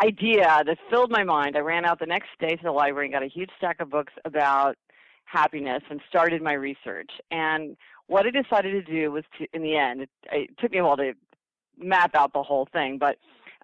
idea 0.02 0.62
that 0.64 0.79
filled 0.88 1.11
my 1.11 1.25
mind. 1.25 1.57
I 1.57 1.61
ran 1.61 1.85
out 1.85 1.99
the 1.99 2.07
next 2.07 2.29
day 2.38 2.57
to 2.57 2.62
the 2.62 2.73
library 2.73 3.07
and 3.07 3.14
got 3.14 3.23
a 3.23 3.29
huge 3.29 3.50
stack 3.59 3.81
of 3.81 3.90
books 3.90 4.12
about 4.25 4.76
happiness 5.25 5.83
and 5.90 6.00
started 6.09 6.43
my 6.43 6.52
research. 6.52 7.11
And 7.31 7.76
what 8.07 8.26
I 8.26 8.31
decided 8.31 8.85
to 8.85 8.93
do 8.93 9.12
was 9.12 9.25
to, 9.38 9.47
in 9.52 9.62
the 9.62 9.76
end, 9.76 10.02
it, 10.02 10.11
it 10.33 10.50
took 10.59 10.73
me 10.73 10.79
a 10.79 10.85
while 10.85 10.97
to 10.97 11.12
map 11.79 12.14
out 12.14 12.33
the 12.33 12.43
whole 12.43 12.69
thing, 12.73 12.99
but 12.99 13.17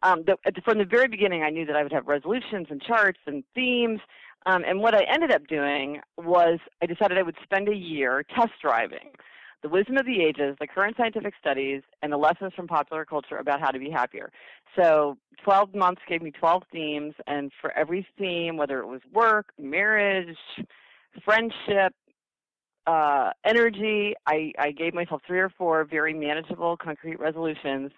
um, 0.03 0.25
the, 0.27 0.37
from 0.65 0.79
the 0.79 0.85
very 0.85 1.09
beginning, 1.09 1.43
I 1.43 1.51
knew 1.51 1.65
that 1.67 1.75
I 1.77 1.83
would 1.83 1.93
have 1.93 2.07
resolutions 2.07 2.67
and 2.71 2.81
charts 2.83 3.19
and 3.27 3.43
themes. 3.55 4.01
Um, 4.45 4.63
and 4.67 4.81
what 4.81 4.95
I 4.95 5.03
ended 5.13 5.33
up 5.33 5.47
doing 5.49 6.01
was 6.17 6.59
I 6.83 6.87
decided 6.87 7.19
I 7.19 7.23
would 7.23 7.37
spend 7.43 7.69
a 7.69 7.75
year 7.75 8.25
test 8.35 8.53
driving 8.63 9.11
the 9.67 9.71
wisdom 9.73 9.97
of 9.97 10.07
the 10.07 10.23
ages, 10.23 10.57
the 10.61 10.67
current 10.69 10.97
scientific 10.97 11.35
studies, 11.41 11.83
and 12.01 12.13
the 12.13 12.17
lessons 12.17 12.53
from 12.55 12.69
popular 12.69 13.05
culture 13.05 13.39
about 13.39 13.61
how 13.61 13.73
to 13.73 13.81
be 13.81 13.91
happier. 13.91 14.31
So 14.77 15.17
12 15.43 15.75
months 15.75 16.01
gave 16.09 16.23
me 16.23 16.31
12 16.31 16.63
themes, 16.71 17.15
and 17.27 17.51
for 17.61 17.77
every 17.77 18.07
theme, 18.17 18.57
whether 18.57 18.79
it 18.79 18.87
was 18.87 19.01
work, 19.13 19.47
marriage, 19.59 20.37
friendship, 21.25 21.93
uh, 22.87 23.31
energy, 23.45 24.15
I, 24.29 24.53
I 24.57 24.71
gave 24.71 24.95
myself 24.95 25.23
three 25.27 25.41
or 25.41 25.49
four 25.49 25.85
very 25.85 26.15
manageable, 26.15 26.77
concrete 26.77 27.19
resolutions 27.19 27.91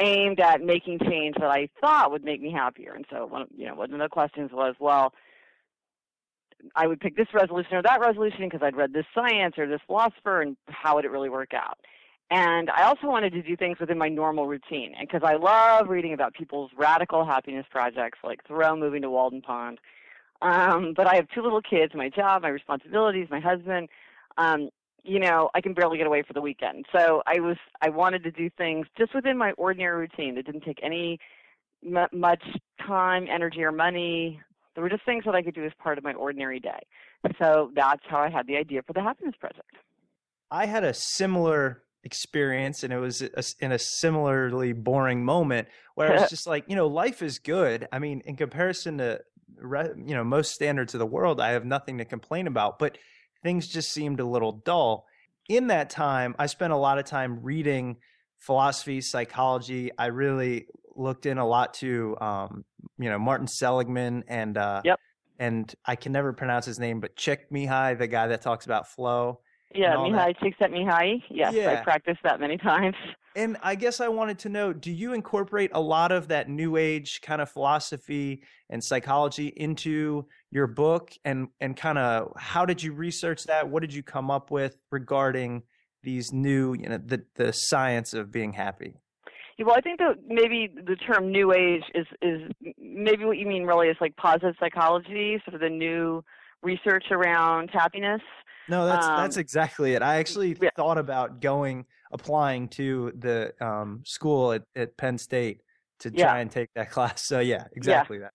aimed 0.00 0.40
at 0.40 0.62
making 0.62 0.98
change 1.00 1.34
that 1.38 1.50
I 1.50 1.68
thought 1.78 2.10
would 2.10 2.24
make 2.24 2.40
me 2.40 2.50
happier. 2.50 2.94
And 2.94 3.04
so, 3.10 3.26
one, 3.26 3.48
you 3.54 3.66
know, 3.66 3.74
one 3.74 3.92
of 3.92 4.00
the 4.00 4.08
questions 4.08 4.50
was, 4.50 4.74
well, 4.80 5.12
I 6.74 6.86
would 6.86 7.00
pick 7.00 7.16
this 7.16 7.28
resolution 7.34 7.74
or 7.74 7.82
that 7.82 8.00
resolution 8.00 8.48
because 8.48 8.62
I'd 8.62 8.76
read 8.76 8.92
this 8.92 9.06
science 9.14 9.54
or 9.58 9.66
this 9.66 9.80
philosopher, 9.86 10.42
and 10.42 10.56
how 10.68 10.96
would 10.96 11.04
it 11.04 11.10
really 11.10 11.28
work 11.28 11.54
out? 11.54 11.78
And 12.30 12.70
I 12.70 12.84
also 12.84 13.08
wanted 13.08 13.32
to 13.34 13.42
do 13.42 13.56
things 13.56 13.78
within 13.78 13.98
my 13.98 14.08
normal 14.08 14.46
routine, 14.46 14.94
and 14.98 15.06
because 15.06 15.22
I 15.22 15.34
love 15.34 15.88
reading 15.88 16.14
about 16.14 16.34
people's 16.34 16.70
radical 16.76 17.26
happiness 17.26 17.66
projects, 17.70 18.18
like 18.24 18.42
Thoreau 18.46 18.74
moving 18.76 19.02
to 19.02 19.10
Walden 19.10 19.42
Pond. 19.42 19.78
Um, 20.40 20.92
but 20.96 21.06
I 21.06 21.14
have 21.16 21.28
two 21.34 21.42
little 21.42 21.60
kids, 21.60 21.92
my 21.94 22.08
job, 22.08 22.42
my 22.42 22.48
responsibilities, 22.48 23.28
my 23.30 23.40
husband. 23.40 23.88
Um, 24.38 24.70
you 25.04 25.18
know, 25.18 25.50
I 25.54 25.60
can 25.60 25.74
barely 25.74 25.98
get 25.98 26.06
away 26.06 26.22
for 26.22 26.32
the 26.32 26.40
weekend. 26.40 26.86
So 26.94 27.22
I 27.26 27.40
was, 27.40 27.56
I 27.80 27.90
wanted 27.90 28.22
to 28.24 28.30
do 28.30 28.50
things 28.50 28.86
just 28.96 29.14
within 29.14 29.36
my 29.36 29.52
ordinary 29.52 29.98
routine 30.00 30.34
that 30.36 30.46
didn't 30.46 30.62
take 30.62 30.80
any 30.82 31.18
much 32.12 32.42
time, 32.86 33.26
energy, 33.30 33.62
or 33.62 33.72
money. 33.72 34.40
There 34.74 34.82
were 34.82 34.90
just 34.90 35.04
things 35.04 35.24
that 35.24 35.34
I 35.34 35.42
could 35.42 35.54
do 35.54 35.64
as 35.64 35.72
part 35.78 35.98
of 35.98 36.04
my 36.04 36.14
ordinary 36.14 36.60
day. 36.60 36.86
So 37.38 37.70
that's 37.74 38.02
how 38.08 38.18
I 38.18 38.30
had 38.30 38.46
the 38.46 38.56
idea 38.56 38.82
for 38.82 38.92
the 38.92 39.02
Happiness 39.02 39.34
Project. 39.38 39.76
I 40.50 40.66
had 40.66 40.84
a 40.84 40.94
similar 40.94 41.82
experience, 42.04 42.82
and 42.82 42.92
it 42.92 42.98
was 42.98 43.22
in 43.60 43.72
a 43.72 43.78
similarly 43.78 44.72
boring 44.72 45.24
moment 45.24 45.68
where 45.94 46.10
I 46.10 46.20
was 46.20 46.30
just 46.30 46.46
like, 46.46 46.64
you 46.68 46.76
know, 46.76 46.86
life 46.86 47.22
is 47.22 47.38
good. 47.38 47.88
I 47.92 47.98
mean, 47.98 48.22
in 48.24 48.36
comparison 48.36 48.98
to 48.98 49.20
you 49.60 50.14
know 50.14 50.24
most 50.24 50.52
standards 50.52 50.94
of 50.94 50.98
the 50.98 51.06
world, 51.06 51.40
I 51.40 51.50
have 51.50 51.64
nothing 51.64 51.98
to 51.98 52.04
complain 52.04 52.46
about, 52.46 52.78
but 52.78 52.98
things 53.42 53.68
just 53.68 53.92
seemed 53.92 54.20
a 54.20 54.24
little 54.24 54.52
dull. 54.52 55.06
In 55.48 55.68
that 55.68 55.90
time, 55.90 56.34
I 56.38 56.46
spent 56.46 56.72
a 56.72 56.76
lot 56.76 56.98
of 56.98 57.04
time 57.04 57.42
reading 57.42 57.96
philosophy, 58.38 59.00
psychology. 59.00 59.90
I 59.98 60.06
really 60.06 60.66
looked 60.96 61.26
in 61.26 61.38
a 61.38 61.46
lot 61.46 61.74
to 61.74 62.16
um, 62.20 62.64
you 62.98 63.10
know 63.10 63.18
Martin 63.18 63.46
Seligman 63.46 64.24
and 64.28 64.56
uh, 64.56 64.82
yep. 64.84 64.98
and 65.38 65.72
I 65.84 65.96
can 65.96 66.12
never 66.12 66.32
pronounce 66.32 66.66
his 66.66 66.78
name, 66.78 67.00
but 67.00 67.16
Chick 67.16 67.50
Mihai, 67.50 67.98
the 67.98 68.06
guy 68.06 68.28
that 68.28 68.42
talks 68.42 68.64
about 68.64 68.88
flow. 68.88 69.40
Yeah, 69.74 69.96
Mihai 69.96 70.36
Csikszentmihalyi. 70.38 70.84
Mihai. 70.86 71.22
Yes, 71.30 71.54
yeah. 71.54 71.70
I 71.70 71.82
practiced 71.82 72.20
that 72.24 72.40
many 72.40 72.58
times. 72.58 72.96
And 73.34 73.56
I 73.62 73.74
guess 73.74 74.00
I 74.00 74.08
wanted 74.08 74.38
to 74.40 74.48
know: 74.48 74.72
Do 74.72 74.92
you 74.92 75.14
incorporate 75.14 75.70
a 75.74 75.80
lot 75.80 76.12
of 76.12 76.28
that 76.28 76.48
New 76.48 76.76
Age 76.76 77.20
kind 77.22 77.40
of 77.40 77.50
philosophy 77.50 78.42
and 78.68 78.82
psychology 78.84 79.48
into 79.48 80.26
your 80.50 80.66
book? 80.66 81.12
And 81.24 81.48
and 81.60 81.76
kind 81.76 81.98
of 81.98 82.32
how 82.36 82.66
did 82.66 82.82
you 82.82 82.92
research 82.92 83.44
that? 83.44 83.68
What 83.68 83.80
did 83.80 83.94
you 83.94 84.02
come 84.02 84.30
up 84.30 84.50
with 84.50 84.76
regarding 84.90 85.62
these 86.02 86.32
new, 86.32 86.74
you 86.74 86.88
know, 86.88 86.98
the 86.98 87.24
the 87.36 87.52
science 87.52 88.12
of 88.12 88.30
being 88.30 88.52
happy? 88.52 88.96
Well, 89.58 89.76
I 89.76 89.80
think 89.80 89.98
that 89.98 90.16
maybe 90.26 90.72
the 90.74 90.96
term 90.96 91.30
New 91.30 91.52
Age 91.52 91.84
is 91.94 92.06
is 92.20 92.50
maybe 92.78 93.24
what 93.24 93.38
you 93.38 93.46
mean 93.46 93.64
really 93.64 93.88
is 93.88 93.96
like 94.00 94.16
positive 94.16 94.54
psychology, 94.58 95.40
sort 95.44 95.54
of 95.54 95.60
the 95.60 95.68
new 95.68 96.24
research 96.62 97.06
around 97.10 97.70
happiness. 97.72 98.22
No, 98.68 98.86
that's 98.86 99.06
um, 99.06 99.16
that's 99.16 99.36
exactly 99.36 99.94
it. 99.94 100.02
I 100.02 100.16
actually 100.16 100.56
yeah. 100.60 100.70
thought 100.76 100.98
about 100.98 101.40
going 101.40 101.86
applying 102.12 102.68
to 102.68 103.12
the 103.18 103.52
um, 103.60 104.02
school 104.04 104.52
at, 104.52 104.62
at 104.76 104.96
Penn 104.96 105.18
State 105.18 105.62
to 106.00 106.10
try 106.10 106.20
yeah. 106.20 106.36
and 106.36 106.50
take 106.50 106.68
that 106.74 106.90
class. 106.90 107.22
So 107.22 107.40
yeah, 107.40 107.64
exactly 107.74 108.18
yeah. 108.18 108.24
that. 108.24 108.32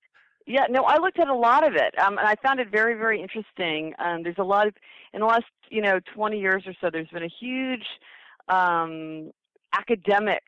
Yeah, 0.50 0.66
no, 0.70 0.84
I 0.84 0.98
looked 0.98 1.20
at 1.20 1.28
a 1.28 1.36
lot 1.36 1.68
of 1.68 1.76
it, 1.76 1.94
um, 2.00 2.18
and 2.18 2.26
I 2.26 2.36
found 2.42 2.62
it 2.62 2.70
very, 2.72 2.94
very 2.94 3.22
interesting. 3.22 3.94
Um, 4.00 4.24
there's 4.24 4.38
a 4.38 4.46
lot 4.46 4.68
of 4.68 4.74
in 5.14 5.20
the 5.20 5.26
last, 5.26 5.44
you 5.70 5.82
know, 5.82 6.00
20 6.16 6.40
years 6.40 6.64
or 6.66 6.74
so. 6.80 6.90
There's 6.90 7.10
been 7.10 7.24
a 7.24 7.34
huge 7.40 7.86
um, 8.48 9.32
academic 9.78 10.44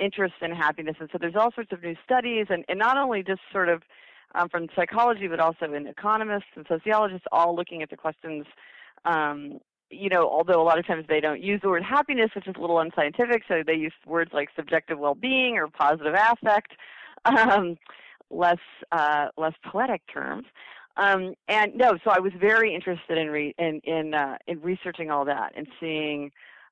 interest 0.00 0.34
in 0.42 0.52
happiness. 0.52 0.96
And 1.00 1.08
so 1.12 1.18
there's 1.20 1.36
all 1.36 1.52
sorts 1.52 1.72
of 1.72 1.82
new 1.82 1.94
studies, 2.04 2.46
and, 2.50 2.64
and 2.68 2.78
not 2.78 2.96
only 2.96 3.22
just 3.22 3.40
sort 3.52 3.68
of 3.68 3.82
um, 4.34 4.48
from 4.48 4.68
psychology, 4.74 5.26
but 5.28 5.40
also 5.40 5.72
in 5.72 5.86
economists 5.86 6.50
and 6.54 6.64
sociologists, 6.68 7.26
all 7.32 7.54
looking 7.54 7.82
at 7.82 7.90
the 7.90 7.96
questions. 7.96 8.46
Um, 9.04 9.58
you 9.90 10.08
know, 10.08 10.28
although 10.28 10.62
a 10.62 10.64
lot 10.64 10.78
of 10.78 10.86
times 10.86 11.04
they 11.08 11.20
don't 11.20 11.42
use 11.42 11.60
the 11.62 11.68
word 11.68 11.82
happiness, 11.82 12.30
which 12.34 12.46
is 12.46 12.54
a 12.56 12.60
little 12.60 12.78
unscientific, 12.78 13.42
so 13.48 13.62
they 13.66 13.74
use 13.74 13.92
words 14.06 14.30
like 14.32 14.48
subjective 14.54 14.98
well-being 14.98 15.56
or 15.56 15.66
positive 15.66 16.14
affect, 16.14 16.72
um, 17.24 17.76
less 18.30 18.58
uh, 18.92 19.28
less 19.36 19.54
poetic 19.64 20.02
terms. 20.12 20.46
Um, 20.96 21.34
and 21.48 21.74
no, 21.74 21.98
so 22.04 22.10
I 22.10 22.20
was 22.20 22.32
very 22.38 22.74
interested 22.74 23.18
in 23.18 23.30
re- 23.30 23.54
in 23.58 23.80
in, 23.84 24.14
uh, 24.14 24.38
in 24.46 24.60
researching 24.60 25.10
all 25.10 25.24
that 25.24 25.52
and 25.56 25.66
seeing 25.80 26.30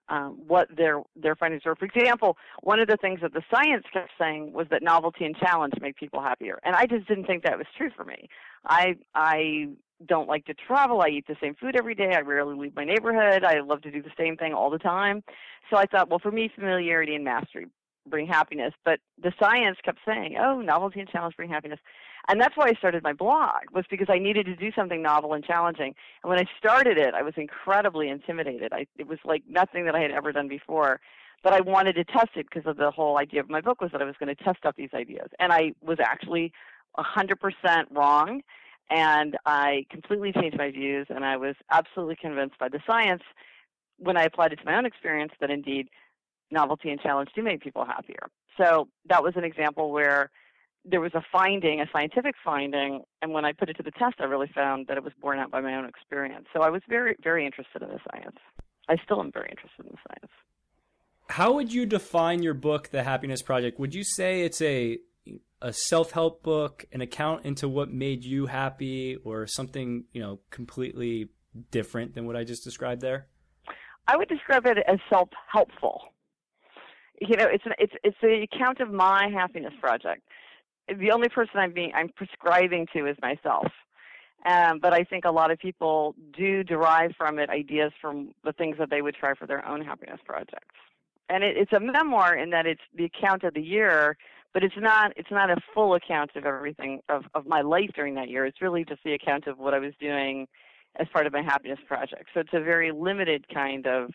um, 0.08 0.38
what 0.46 0.68
their 0.76 1.02
their 1.16 1.36
findings 1.36 1.64
were. 1.64 1.76
For 1.76 1.84
example, 1.84 2.36
one 2.62 2.80
of 2.80 2.88
the 2.88 2.96
things 2.96 3.20
that 3.22 3.32
the 3.32 3.42
science 3.52 3.84
kept 3.92 4.10
saying 4.18 4.52
was 4.52 4.66
that 4.70 4.82
novelty 4.82 5.24
and 5.24 5.36
challenge 5.36 5.74
make 5.80 5.96
people 5.96 6.20
happier, 6.20 6.58
and 6.64 6.74
I 6.74 6.86
just 6.86 7.06
didn't 7.08 7.26
think 7.26 7.44
that 7.44 7.58
was 7.58 7.66
true 7.76 7.90
for 7.94 8.04
me. 8.04 8.28
I 8.64 8.96
I 9.14 9.68
don't 10.06 10.28
like 10.28 10.44
to 10.46 10.54
travel. 10.54 11.02
I 11.02 11.08
eat 11.08 11.26
the 11.26 11.36
same 11.42 11.54
food 11.54 11.74
every 11.76 11.94
day. 11.94 12.14
I 12.14 12.20
rarely 12.20 12.56
leave 12.56 12.76
my 12.76 12.84
neighborhood. 12.84 13.42
I 13.44 13.60
love 13.60 13.82
to 13.82 13.90
do 13.90 14.00
the 14.00 14.12
same 14.16 14.36
thing 14.36 14.52
all 14.52 14.70
the 14.70 14.78
time. 14.78 15.24
So 15.70 15.76
I 15.76 15.86
thought, 15.86 16.08
well, 16.08 16.20
for 16.20 16.30
me, 16.30 16.50
familiarity 16.54 17.14
and 17.14 17.24
mastery 17.24 17.66
bring 18.08 18.26
happiness. 18.26 18.74
But 18.84 19.00
the 19.22 19.32
science 19.40 19.78
kept 19.84 19.98
saying, 20.06 20.36
oh, 20.40 20.60
novelty 20.60 21.00
and 21.00 21.08
challenge 21.08 21.36
bring 21.36 21.50
happiness. 21.50 21.80
And 22.28 22.40
that's 22.40 22.56
why 22.56 22.66
I 22.68 22.74
started 22.74 23.02
my 23.02 23.12
blog, 23.12 23.70
was 23.72 23.84
because 23.90 24.08
I 24.10 24.18
needed 24.18 24.46
to 24.46 24.56
do 24.56 24.70
something 24.76 25.02
novel 25.02 25.32
and 25.32 25.44
challenging. 25.44 25.94
And 26.22 26.30
when 26.30 26.38
I 26.38 26.44
started 26.58 26.98
it, 26.98 27.14
I 27.14 27.22
was 27.22 27.34
incredibly 27.36 28.08
intimidated. 28.08 28.72
I, 28.72 28.86
it 28.98 29.06
was 29.06 29.18
like 29.24 29.42
nothing 29.48 29.84
that 29.86 29.94
I 29.94 30.00
had 30.00 30.10
ever 30.10 30.32
done 30.32 30.48
before. 30.48 31.00
But 31.42 31.52
I 31.52 31.60
wanted 31.60 31.94
to 31.94 32.04
test 32.04 32.30
it 32.34 32.46
because 32.52 32.68
of 32.68 32.76
the 32.76 32.90
whole 32.90 33.16
idea 33.16 33.40
of 33.40 33.48
my 33.48 33.60
book 33.60 33.80
was 33.80 33.92
that 33.92 34.02
I 34.02 34.04
was 34.04 34.16
going 34.18 34.34
to 34.34 34.44
test 34.44 34.58
out 34.64 34.76
these 34.76 34.90
ideas. 34.92 35.28
And 35.38 35.52
I 35.52 35.72
was 35.80 35.98
actually 36.00 36.52
100% 36.98 37.36
wrong. 37.92 38.42
And 38.90 39.36
I 39.44 39.84
completely 39.90 40.32
changed 40.32 40.56
my 40.56 40.70
views, 40.70 41.06
and 41.10 41.22
I 41.22 41.36
was 41.36 41.54
absolutely 41.70 42.16
convinced 42.16 42.58
by 42.58 42.70
the 42.70 42.80
science 42.86 43.22
when 43.98 44.16
I 44.16 44.24
applied 44.24 44.52
it 44.52 44.56
to 44.56 44.64
my 44.64 44.76
own 44.76 44.86
experience 44.86 45.32
that 45.40 45.50
indeed 45.50 45.88
novelty 46.50 46.90
and 46.90 47.00
challenge 47.00 47.30
do 47.34 47.42
make 47.42 47.62
people 47.62 47.84
happier. 47.84 48.28
So 48.56 48.88
that 49.08 49.22
was 49.22 49.34
an 49.36 49.44
example 49.44 49.90
where 49.90 50.30
there 50.84 51.00
was 51.00 51.12
a 51.14 51.22
finding, 51.30 51.80
a 51.80 51.86
scientific 51.92 52.34
finding, 52.44 53.02
and 53.20 53.32
when 53.32 53.44
I 53.44 53.52
put 53.52 53.68
it 53.68 53.74
to 53.74 53.82
the 53.82 53.90
test, 53.90 54.16
I 54.20 54.24
really 54.24 54.50
found 54.54 54.86
that 54.86 54.96
it 54.96 55.04
was 55.04 55.12
borne 55.20 55.38
out 55.38 55.50
by 55.50 55.60
my 55.60 55.74
own 55.74 55.84
experience. 55.84 56.46
So 56.52 56.62
I 56.62 56.70
was 56.70 56.82
very, 56.88 57.16
very 57.22 57.44
interested 57.44 57.82
in 57.82 57.88
the 57.88 58.00
science. 58.10 58.36
I 58.88 58.96
still 59.04 59.20
am 59.20 59.30
very 59.30 59.50
interested 59.50 59.84
in 59.84 59.92
the 59.92 59.98
science. 60.08 60.32
How 61.28 61.52
would 61.52 61.72
you 61.72 61.84
define 61.84 62.42
your 62.42 62.54
book, 62.54 62.88
The 62.88 63.02
Happiness 63.02 63.42
Project? 63.42 63.78
Would 63.78 63.94
you 63.94 64.04
say 64.04 64.42
it's 64.42 64.62
a 64.62 64.98
a 65.60 65.72
self-help 65.72 66.44
book, 66.44 66.84
an 66.92 67.00
account 67.00 67.44
into 67.44 67.68
what 67.68 67.90
made 67.90 68.24
you 68.24 68.46
happy, 68.46 69.16
or 69.24 69.46
something 69.46 70.04
you 70.12 70.22
know 70.22 70.40
completely 70.50 71.28
different 71.70 72.14
than 72.14 72.26
what 72.26 72.36
I 72.36 72.44
just 72.44 72.64
described 72.64 73.02
there? 73.02 73.26
I 74.06 74.16
would 74.16 74.28
describe 74.28 74.64
it 74.64 74.78
as 74.86 74.98
self-helpful 75.10 76.00
you 77.20 77.37
know, 77.37 77.46
it's 77.46 77.64
an, 77.66 77.72
it's 77.78 77.92
it's 78.04 78.16
the 78.22 78.46
account 78.52 78.80
of 78.80 78.90
my 78.90 79.28
happiness 79.28 79.72
project. 79.80 80.22
The 80.88 81.10
only 81.10 81.28
person 81.28 81.54
I'm 81.56 81.72
being 81.72 81.92
I'm 81.94 82.08
prescribing 82.10 82.87
to 82.94 83.06
is 83.06 83.16
myself. 83.20 83.66
Um, 84.46 84.78
but 84.78 84.92
I 84.92 85.02
think 85.02 85.25
a 85.25 85.30
lot 85.30 85.50
of 85.50 85.58
people 85.58 86.14
do 86.37 86.62
derive 86.62 87.12
from 87.18 87.38
it 87.40 87.50
ideas 87.50 87.92
from 88.00 88.34
the 88.44 88.52
things 88.52 88.76
that 88.78 88.88
they 88.88 89.02
would 89.02 89.16
try 89.16 89.34
for 89.34 89.46
their 89.46 89.66
own 89.66 89.84
happiness 89.84 90.20
projects. 90.25 90.76
And 91.28 91.42
it, 91.42 91.56
it's 91.56 91.72
a 91.72 91.80
memoir 91.80 92.37
in 92.37 92.50
that 92.50 92.64
it's 92.64 92.80
the 92.94 93.04
account 93.04 93.42
of 93.42 93.54
the 93.54 93.60
year, 93.60 94.16
but 94.54 94.62
it's 94.62 94.76
not 94.78 95.12
it's 95.16 95.30
not 95.30 95.50
a 95.50 95.56
full 95.75 95.94
account 95.94 96.30
of 96.37 96.46
everything 96.46 97.00
of, 97.08 97.25
of 97.34 97.46
my 97.46 97.62
life 97.62 97.90
during 97.94 98.14
that 98.14 98.28
year. 98.28 98.46
It's 98.46 98.62
really 98.62 98.84
just 98.84 99.02
the 99.04 99.14
account 99.14 99.46
of 99.46 99.58
what 99.58 99.75
I 99.75 99.78
was 99.78 99.92
doing 100.00 100.46
as 100.96 101.06
part 101.12 101.26
of 101.26 101.32
my 101.32 101.42
happiness 101.42 101.78
project. 101.87 102.26
So 102.32 102.40
it's 102.40 102.54
a 102.54 102.60
very 102.60 102.92
limited 102.92 103.44
kind 103.52 103.87
of 103.87 104.10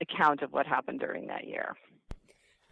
account 0.00 0.42
of 0.42 0.52
what 0.52 0.66
happened 0.66 1.00
during 1.00 1.26
that 1.28 1.46
year 1.46 1.74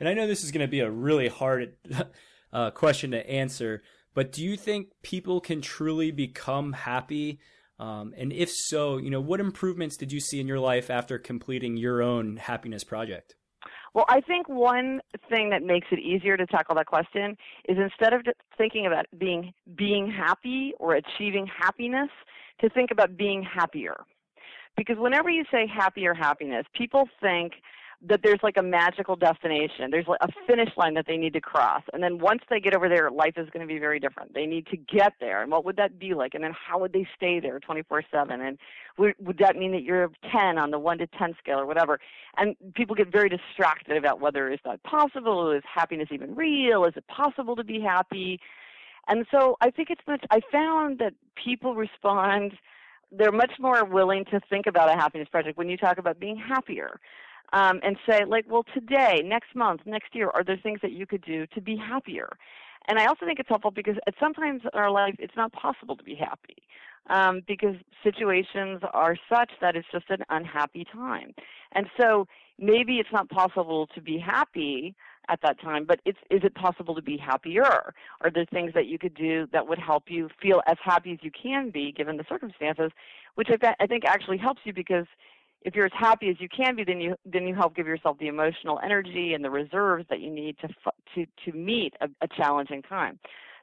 and 0.00 0.08
I 0.08 0.14
know 0.14 0.26
this 0.26 0.42
is 0.42 0.50
going 0.50 0.66
to 0.66 0.70
be 0.70 0.80
a 0.80 0.90
really 0.90 1.28
hard 1.28 1.74
uh, 2.52 2.70
question 2.70 3.12
to 3.12 3.30
answer, 3.30 3.82
But 4.14 4.32
do 4.32 4.42
you 4.42 4.56
think 4.56 4.88
people 5.02 5.40
can 5.40 5.60
truly 5.60 6.10
become 6.10 6.72
happy? 6.72 7.38
Um, 7.78 8.12
and 8.16 8.32
if 8.32 8.50
so, 8.50 8.96
you 8.98 9.10
know, 9.10 9.20
what 9.20 9.40
improvements 9.40 9.96
did 9.96 10.10
you 10.12 10.20
see 10.20 10.40
in 10.40 10.48
your 10.48 10.58
life 10.58 10.90
after 10.90 11.18
completing 11.18 11.76
your 11.76 12.02
own 12.02 12.36
happiness 12.36 12.82
project? 12.84 13.36
Well, 13.94 14.04
I 14.08 14.20
think 14.20 14.48
one 14.48 15.00
thing 15.28 15.50
that 15.50 15.62
makes 15.62 15.88
it 15.90 15.98
easier 15.98 16.36
to 16.36 16.46
tackle 16.46 16.76
that 16.76 16.86
question 16.86 17.36
is 17.68 17.76
instead 17.76 18.12
of 18.12 18.22
thinking 18.56 18.86
about 18.86 19.06
being 19.18 19.52
being 19.76 20.10
happy 20.10 20.74
or 20.78 20.94
achieving 20.94 21.46
happiness, 21.46 22.08
to 22.60 22.68
think 22.68 22.90
about 22.90 23.16
being 23.16 23.42
happier. 23.42 23.96
Because 24.76 24.96
whenever 24.98 25.28
you 25.28 25.44
say 25.50 25.66
happy 25.66 26.06
or 26.06 26.14
happiness, 26.14 26.64
people 26.74 27.08
think 27.20 27.54
that 28.08 28.20
there's 28.22 28.40
like 28.42 28.56
a 28.56 28.62
magical 28.62 29.14
destination. 29.14 29.90
There's 29.90 30.06
like 30.06 30.20
a 30.22 30.28
finish 30.46 30.70
line 30.76 30.94
that 30.94 31.06
they 31.06 31.18
need 31.18 31.34
to 31.34 31.40
cross. 31.40 31.82
And 31.92 32.02
then 32.02 32.18
once 32.18 32.40
they 32.48 32.58
get 32.58 32.74
over 32.74 32.88
there, 32.88 33.10
life 33.10 33.34
is 33.36 33.48
going 33.50 33.66
to 33.66 33.72
be 33.72 33.78
very 33.78 34.00
different. 34.00 34.32
They 34.32 34.46
need 34.46 34.66
to 34.68 34.76
get 34.78 35.12
there. 35.20 35.42
And 35.42 35.50
what 35.50 35.66
would 35.66 35.76
that 35.76 35.98
be 35.98 36.14
like? 36.14 36.34
And 36.34 36.42
then 36.42 36.54
how 36.54 36.78
would 36.78 36.94
they 36.94 37.06
stay 37.14 37.40
there 37.40 37.60
24 37.60 38.02
7? 38.10 38.40
And 38.40 38.58
would, 38.96 39.14
would 39.18 39.38
that 39.38 39.56
mean 39.56 39.72
that 39.72 39.82
you're 39.82 40.10
10 40.32 40.56
on 40.56 40.70
the 40.70 40.78
1 40.78 40.98
to 40.98 41.06
10 41.06 41.34
scale 41.38 41.60
or 41.60 41.66
whatever? 41.66 42.00
And 42.38 42.56
people 42.74 42.96
get 42.96 43.12
very 43.12 43.28
distracted 43.28 43.98
about 43.98 44.20
whether 44.20 44.50
is 44.50 44.60
that 44.64 44.82
possible? 44.82 45.52
Is 45.52 45.62
happiness 45.72 46.08
even 46.10 46.34
real? 46.34 46.84
Is 46.86 46.94
it 46.96 47.06
possible 47.08 47.54
to 47.56 47.64
be 47.64 47.80
happy? 47.80 48.40
And 49.08 49.26
so 49.30 49.56
I 49.60 49.70
think 49.70 49.90
it's 49.90 50.02
much, 50.06 50.24
I 50.30 50.40
found 50.50 50.98
that 51.00 51.12
people 51.42 51.74
respond 51.74 52.52
they're 53.12 53.32
much 53.32 53.50
more 53.58 53.84
willing 53.84 54.24
to 54.26 54.38
think 54.48 54.68
about 54.68 54.88
a 54.88 54.92
happiness 54.92 55.28
project 55.28 55.58
when 55.58 55.68
you 55.68 55.76
talk 55.76 55.98
about 55.98 56.20
being 56.20 56.36
happier 56.36 57.00
um, 57.52 57.80
and 57.82 57.96
say, 58.08 58.24
like, 58.24 58.44
well, 58.48 58.64
today, 58.74 59.22
next 59.24 59.54
month, 59.54 59.82
next 59.84 60.14
year, 60.14 60.30
are 60.34 60.44
there 60.44 60.58
things 60.62 60.80
that 60.82 60.92
you 60.92 61.06
could 61.06 61.22
do 61.22 61.46
to 61.48 61.60
be 61.60 61.76
happier? 61.76 62.28
And 62.88 62.98
I 62.98 63.06
also 63.06 63.26
think 63.26 63.38
it's 63.38 63.48
helpful 63.48 63.70
because 63.70 63.96
at 64.06 64.14
sometimes 64.18 64.62
in 64.62 64.78
our 64.78 64.90
life 64.90 65.14
it's 65.18 65.36
not 65.36 65.52
possible 65.52 65.96
to 65.96 66.02
be 66.02 66.14
happy 66.14 66.56
um, 67.08 67.42
because 67.46 67.76
situations 68.02 68.80
are 68.92 69.16
such 69.32 69.50
that 69.60 69.76
it's 69.76 69.86
just 69.92 70.06
an 70.10 70.24
unhappy 70.30 70.86
time. 70.92 71.34
And 71.72 71.86
so 72.00 72.26
maybe 72.58 72.96
it's 72.96 73.12
not 73.12 73.28
possible 73.28 73.86
to 73.94 74.00
be 74.00 74.18
happy 74.18 74.94
at 75.28 75.40
that 75.42 75.60
time, 75.60 75.84
but 75.86 76.00
it's, 76.04 76.18
is 76.30 76.40
it 76.42 76.54
possible 76.54 76.94
to 76.94 77.02
be 77.02 77.16
happier? 77.16 77.94
Are 78.20 78.30
there 78.32 78.46
things 78.46 78.72
that 78.74 78.86
you 78.86 78.98
could 78.98 79.14
do 79.14 79.46
that 79.52 79.68
would 79.68 79.78
help 79.78 80.04
you 80.08 80.28
feel 80.42 80.62
as 80.66 80.76
happy 80.82 81.12
as 81.12 81.18
you 81.22 81.30
can 81.30 81.70
be 81.70 81.92
given 81.92 82.16
the 82.16 82.24
circumstances, 82.28 82.90
which 83.36 83.48
I, 83.50 83.74
I 83.78 83.86
think 83.86 84.04
actually 84.04 84.38
helps 84.38 84.62
you 84.64 84.72
because 84.72 85.06
if 85.62 85.74
you're 85.74 85.86
as 85.86 85.92
happy 85.94 86.28
as 86.28 86.36
you 86.40 86.48
can 86.48 86.76
be, 86.76 86.84
then 86.84 87.00
you 87.00 87.16
then 87.24 87.46
you 87.46 87.54
help 87.54 87.74
give 87.74 87.86
yourself 87.86 88.18
the 88.18 88.28
emotional 88.28 88.80
energy 88.82 89.34
and 89.34 89.44
the 89.44 89.50
reserves 89.50 90.06
that 90.08 90.20
you 90.20 90.30
need 90.30 90.56
to 90.58 90.68
to 91.14 91.26
to 91.44 91.56
meet 91.56 91.94
a, 92.00 92.08
a 92.22 92.28
challenging 92.28 92.82
time. 92.82 93.18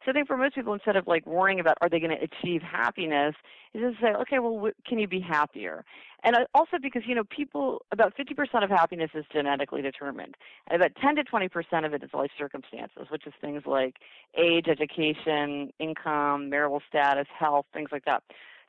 So 0.06 0.12
I 0.12 0.14
think 0.14 0.28
for 0.28 0.38
most 0.38 0.56
people, 0.56 0.74
instead 0.74 0.96
of 0.96 1.06
like 1.08 1.26
worrying 1.26 1.60
about 1.60 1.78
are 1.82 1.90
they 1.90 2.00
going 2.00 2.16
to 2.18 2.24
achieve 2.24 2.62
happiness, 2.62 3.36
is 3.74 3.82
just 3.82 4.02
say, 4.02 4.14
okay, 4.22 4.40
well, 4.40 4.54
w- 4.56 4.74
can 4.86 5.00
you 5.00 5.08
be 5.08 5.20
happier? 5.20 5.84
And 6.24 6.36
uh, 6.36 6.46
also 6.54 6.78
because 6.82 7.02
you 7.06 7.16
know 7.16 7.24
people 7.26 7.82
about 7.92 8.14
50% 8.16 8.64
of 8.64 8.70
happiness 8.70 9.12
is 9.14 9.26
genetically 9.34 9.82
determined, 9.82 10.36
and 10.70 10.82
about 10.82 10.96
10 11.02 11.16
to 11.16 11.24
20% 11.24 11.86
of 11.86 11.94
it 11.94 12.04
is 12.04 12.10
life 12.14 12.32
circumstances, 12.38 13.08
which 13.10 13.28
is 13.28 13.34
things 13.42 13.64
like 13.66 13.96
age, 14.38 14.68
education, 14.70 15.72
income, 15.80 16.50
marital 16.50 16.82
status, 16.88 17.28
health, 17.38 17.66
things 17.74 17.90
like 17.92 18.06
that. 18.06 18.24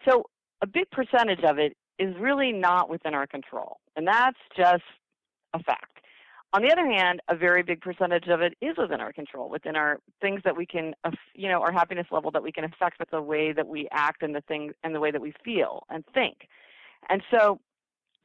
So 0.09 0.25
a 0.61 0.67
big 0.67 0.91
percentage 0.91 1.45
of 1.45 1.59
it 1.59 1.77
is 1.99 2.15
really 2.21 2.53
not 2.53 2.89
within 2.89 3.15
our 3.15 3.27
control. 3.27 3.79
And 3.97 4.07
that's 4.07 4.39
just 4.57 4.83
a 5.55 5.63
fact. 5.63 5.99
On 6.55 6.63
the 6.63 6.73
other 6.73 6.87
hand, 6.87 7.21
a 7.29 7.37
very 7.37 7.63
big 7.63 7.83
percentage 7.83 8.27
of 8.29 8.41
it 8.41 8.57
is 8.63 8.75
within 8.79 9.01
our 9.01 9.13
control, 9.13 9.51
within 9.51 9.77
our 9.77 9.99
things 10.23 10.41
that 10.45 10.57
we 10.57 10.65
can, 10.65 10.95
uh, 11.05 11.11
you 11.35 11.49
know, 11.49 11.61
our 11.61 11.73
happiness 11.73 12.07
level 12.11 12.31
that 12.31 12.43
we 12.43 12.53
can 12.53 12.65
affect 12.65 12.99
with 12.99 13.11
the 13.11 13.21
way 13.21 13.53
that 13.53 13.69
we 13.69 13.87
act 13.93 14.23
and 14.23 14.35
the 14.35 14.41
thing 14.43 14.73
and 14.83 14.95
the 14.95 15.01
way 15.01 15.11
that 15.11 15.21
we 15.21 15.35
feel 15.45 15.85
and 15.91 16.05
think. 16.15 16.49
And 17.11 17.23
so 17.31 17.61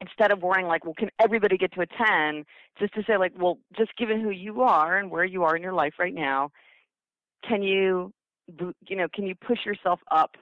instead 0.00 0.32
of 0.32 0.42
worrying 0.42 0.66
like, 0.66 0.84
well, 0.84 0.94
can 0.94 1.10
everybody 1.20 1.58
get 1.58 1.72
to 1.72 1.82
a 1.82 1.86
10, 1.86 2.44
just 2.78 2.94
to 2.94 3.02
say 3.06 3.18
like, 3.18 3.32
well, 3.38 3.58
just 3.76 3.94
given 3.96 4.20
who 4.20 4.30
you 4.30 4.62
are 4.62 4.96
and 4.96 5.10
where 5.10 5.24
you 5.24 5.44
are 5.44 5.54
in 5.54 5.62
your 5.62 5.74
life 5.74 5.94
right 5.98 6.14
now, 6.14 6.50
can 7.46 7.62
you, 7.62 8.10
you 8.88 8.96
know, 8.96 9.06
can 9.12 9.26
you 9.26 9.34
push 9.34 9.66
yourself 9.66 10.00
up 10.10 10.36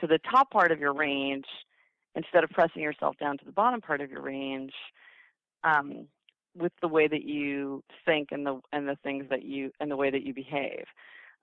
to 0.00 0.06
the 0.06 0.18
top 0.30 0.50
part 0.50 0.70
of 0.70 0.80
your 0.80 0.92
range 0.92 1.46
instead 2.14 2.44
of 2.44 2.50
pressing 2.50 2.82
yourself 2.82 3.16
down 3.18 3.38
to 3.38 3.44
the 3.44 3.52
bottom 3.52 3.80
part 3.80 4.00
of 4.00 4.10
your 4.10 4.22
range 4.22 4.72
um, 5.64 6.06
with 6.56 6.72
the 6.80 6.88
way 6.88 7.08
that 7.08 7.24
you 7.24 7.82
think 8.04 8.28
and 8.30 8.46
the 8.46 8.60
and 8.72 8.88
the 8.88 8.96
things 9.02 9.26
that 9.30 9.44
you 9.44 9.70
and 9.80 9.90
the 9.90 9.96
way 9.96 10.10
that 10.10 10.22
you 10.22 10.34
behave. 10.34 10.84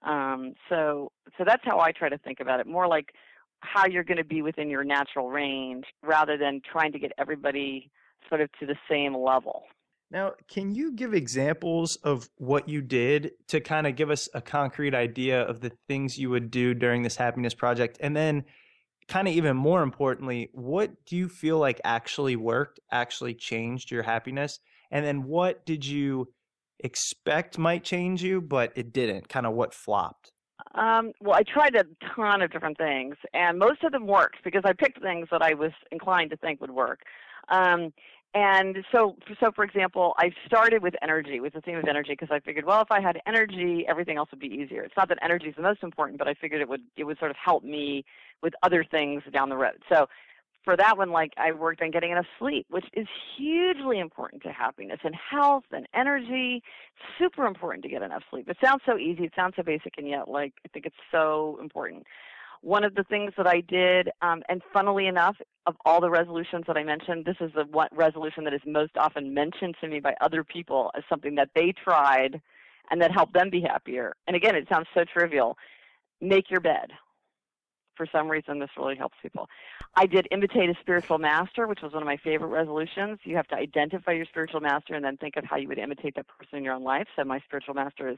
Um, 0.03 0.53
so 0.69 1.11
so 1.37 1.43
that's 1.45 1.63
how 1.65 1.79
I 1.79 1.91
try 1.91 2.09
to 2.09 2.17
think 2.17 2.39
about 2.39 2.59
it. 2.59 2.67
More 2.67 2.87
like 2.87 3.13
how 3.61 3.87
you're 3.87 4.03
going 4.03 4.17
to 4.17 4.23
be 4.23 4.41
within 4.41 4.69
your 4.69 4.83
natural 4.83 5.29
range 5.29 5.85
rather 6.03 6.37
than 6.37 6.61
trying 6.71 6.91
to 6.93 6.99
get 6.99 7.11
everybody 7.17 7.91
sort 8.27 8.41
of 8.41 8.49
to 8.59 8.65
the 8.65 8.75
same 8.89 9.15
level. 9.15 9.63
Now, 10.11 10.33
can 10.47 10.73
you 10.73 10.93
give 10.93 11.13
examples 11.13 11.95
of 11.97 12.29
what 12.37 12.67
you 12.67 12.81
did 12.81 13.31
to 13.49 13.61
kind 13.61 13.85
of 13.85 13.95
give 13.95 14.09
us 14.09 14.27
a 14.33 14.41
concrete 14.41 14.95
idea 14.95 15.41
of 15.41 15.61
the 15.61 15.71
things 15.87 16.17
you 16.17 16.31
would 16.31 16.49
do 16.49 16.73
during 16.73 17.03
this 17.03 17.15
happiness 17.15 17.53
project? 17.53 17.97
And 17.99 18.15
then 18.15 18.45
kind 19.09 19.27
of 19.27 19.33
even 19.33 19.57
more 19.57 19.83
importantly, 19.83 20.49
what 20.53 20.91
do 21.05 21.17
you 21.17 21.27
feel 21.27 21.57
like 21.57 21.81
actually 21.83 22.35
worked, 22.35 22.79
actually 22.91 23.33
changed 23.33 23.91
your 23.91 24.03
happiness? 24.03 24.59
And 24.91 25.05
then 25.05 25.23
what 25.23 25.65
did 25.65 25.85
you 25.85 26.31
expect 26.79 27.57
might 27.57 27.83
change 27.83 28.23
you, 28.23 28.39
but 28.39 28.71
it 28.75 28.93
didn't? 28.93 29.27
Kind 29.27 29.45
of 29.45 29.53
what 29.53 29.73
flopped? 29.73 30.31
Um, 30.75 31.11
well, 31.19 31.35
I 31.35 31.43
tried 31.43 31.75
a 31.75 31.83
ton 32.15 32.41
of 32.41 32.51
different 32.51 32.77
things, 32.77 33.15
and 33.33 33.57
most 33.57 33.83
of 33.83 33.91
them 33.91 34.05
worked 34.05 34.37
because 34.43 34.61
I 34.65 34.73
picked 34.73 35.01
things 35.01 35.27
that 35.31 35.41
I 35.41 35.53
was 35.53 35.71
inclined 35.91 36.29
to 36.29 36.37
think 36.37 36.61
would 36.61 36.71
work. 36.71 37.01
Um, 37.49 37.91
and 38.35 38.77
so, 38.91 39.15
so 39.39 39.51
for 39.51 39.63
example, 39.63 40.13
I 40.17 40.31
started 40.45 40.83
with 40.83 40.93
energy, 41.01 41.39
with 41.39 41.53
the 41.53 41.61
theme 41.61 41.77
of 41.77 41.85
energy, 41.87 42.11
because 42.11 42.29
I 42.31 42.39
figured, 42.39 42.63
well, 42.63 42.81
if 42.81 42.91
I 42.91 43.01
had 43.01 43.19
energy, 43.25 43.85
everything 43.87 44.17
else 44.17 44.29
would 44.29 44.39
be 44.39 44.47
easier. 44.47 44.83
It's 44.83 44.95
not 44.95 45.09
that 45.09 45.17
energy 45.23 45.47
is 45.47 45.55
the 45.55 45.63
most 45.63 45.81
important, 45.81 46.19
but 46.19 46.27
I 46.27 46.35
figured 46.35 46.61
it 46.61 46.69
would 46.69 46.81
it 46.95 47.05
would 47.05 47.17
sort 47.17 47.31
of 47.31 47.37
help 47.43 47.63
me 47.63 48.05
with 48.43 48.53
other 48.61 48.83
things 48.83 49.23
down 49.33 49.49
the 49.49 49.57
road. 49.57 49.81
So, 49.91 50.07
for 50.63 50.77
that 50.77 50.95
one, 50.95 51.09
like 51.09 51.33
I 51.37 51.53
worked 51.53 51.81
on 51.81 51.89
getting 51.89 52.11
enough 52.11 52.27
sleep, 52.37 52.67
which 52.69 52.85
is 52.93 53.07
hugely 53.35 53.97
important 53.97 54.43
to 54.43 54.51
happiness 54.51 54.99
and 55.03 55.15
health 55.15 55.63
and 55.71 55.87
energy. 55.95 56.61
Super 57.17 57.47
important 57.47 57.81
to 57.83 57.89
get 57.89 58.03
enough 58.03 58.23
sleep. 58.29 58.47
It 58.47 58.57
sounds 58.63 58.81
so 58.85 58.95
easy, 58.95 59.23
it 59.23 59.33
sounds 59.35 59.55
so 59.55 59.63
basic, 59.63 59.93
and 59.97 60.07
yet, 60.07 60.27
like 60.27 60.53
I 60.63 60.67
think 60.67 60.85
it's 60.85 60.95
so 61.11 61.57
important 61.59 62.05
one 62.61 62.83
of 62.83 62.95
the 62.95 63.03
things 63.03 63.31
that 63.37 63.47
I 63.47 63.61
did, 63.61 64.09
um, 64.21 64.43
and 64.49 64.61
funnily 64.73 65.07
enough, 65.07 65.37
of 65.69 65.75
all 65.85 66.01
the 66.01 66.09
resolutions 66.09 66.63
that 66.67 66.77
I 66.77 66.83
mentioned, 66.83 67.25
this 67.25 67.37
is 67.39 67.51
the 67.53 67.63
one 67.65 67.89
resolution 67.93 68.43
that 68.45 68.53
is 68.55 68.61
most 68.65 68.97
often 68.97 69.33
mentioned 69.33 69.75
to 69.81 69.87
me 69.87 69.99
by 69.99 70.15
other 70.19 70.43
people 70.43 70.89
as 70.97 71.03
something 71.07 71.35
that 71.35 71.49
they 71.53 71.71
tried 71.83 72.41
and 72.89 72.99
that 73.01 73.11
helped 73.11 73.35
them 73.35 73.51
be 73.51 73.61
happier. 73.61 74.15
And 74.25 74.35
again, 74.35 74.55
it 74.55 74.67
sounds 74.67 74.87
so 74.95 75.03
trivial. 75.05 75.57
Make 76.21 76.49
your 76.49 76.59
bed. 76.59 76.89
For 77.95 78.07
some 78.11 78.29
reason, 78.29 78.59
this 78.59 78.69
really 78.77 78.95
helps 78.95 79.17
people. 79.21 79.47
I 79.95 80.07
did 80.07 80.27
imitate 80.31 80.69
a 80.69 80.73
spiritual 80.81 81.19
master, 81.19 81.67
which 81.67 81.81
was 81.83 81.93
one 81.93 82.01
of 82.01 82.07
my 82.07 82.17
favorite 82.17 82.47
resolutions. 82.47 83.19
You 83.25 83.35
have 83.35 83.47
to 83.49 83.55
identify 83.55 84.13
your 84.13 84.25
spiritual 84.25 84.61
master 84.61 84.95
and 84.95 85.05
then 85.05 85.17
think 85.17 85.35
of 85.35 85.43
how 85.43 85.57
you 85.57 85.67
would 85.67 85.77
imitate 85.77 86.15
that 86.15 86.25
person 86.27 86.57
in 86.57 86.63
your 86.63 86.73
own 86.73 86.83
life. 86.83 87.07
So 87.15 87.23
my 87.25 87.39
spiritual 87.41 87.75
master 87.75 88.07
is 88.07 88.17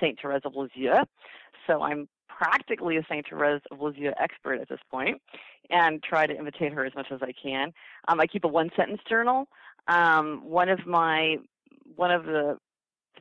Saint 0.00 0.20
Therese 0.20 0.42
of 0.44 0.54
Lisieux. 0.54 1.04
So 1.66 1.82
I'm 1.82 2.08
practically 2.36 2.96
a 2.96 3.02
Saint 3.08 3.26
Therese 3.28 3.62
of 3.70 3.80
Lisieux 3.80 4.12
expert 4.18 4.60
at 4.60 4.68
this 4.68 4.80
point 4.90 5.20
and 5.70 6.02
try 6.02 6.26
to 6.26 6.36
imitate 6.36 6.72
her 6.72 6.84
as 6.84 6.94
much 6.94 7.06
as 7.10 7.20
I 7.22 7.32
can. 7.32 7.72
Um, 8.08 8.20
I 8.20 8.26
keep 8.26 8.44
a 8.44 8.48
one 8.48 8.70
sentence 8.76 9.00
journal. 9.08 9.48
Um, 9.88 10.42
one 10.44 10.68
of 10.68 10.86
my 10.86 11.36
one 11.96 12.10
of 12.10 12.24
the 12.24 12.58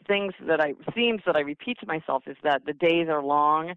things 0.07 0.33
that 0.47 0.59
I 0.59 0.73
themes 0.93 1.21
that 1.25 1.35
I 1.35 1.41
repeat 1.41 1.77
to 1.79 1.85
myself 1.85 2.23
is 2.27 2.37
that 2.43 2.65
the 2.65 2.73
days 2.73 3.07
are 3.09 3.23
long 3.23 3.73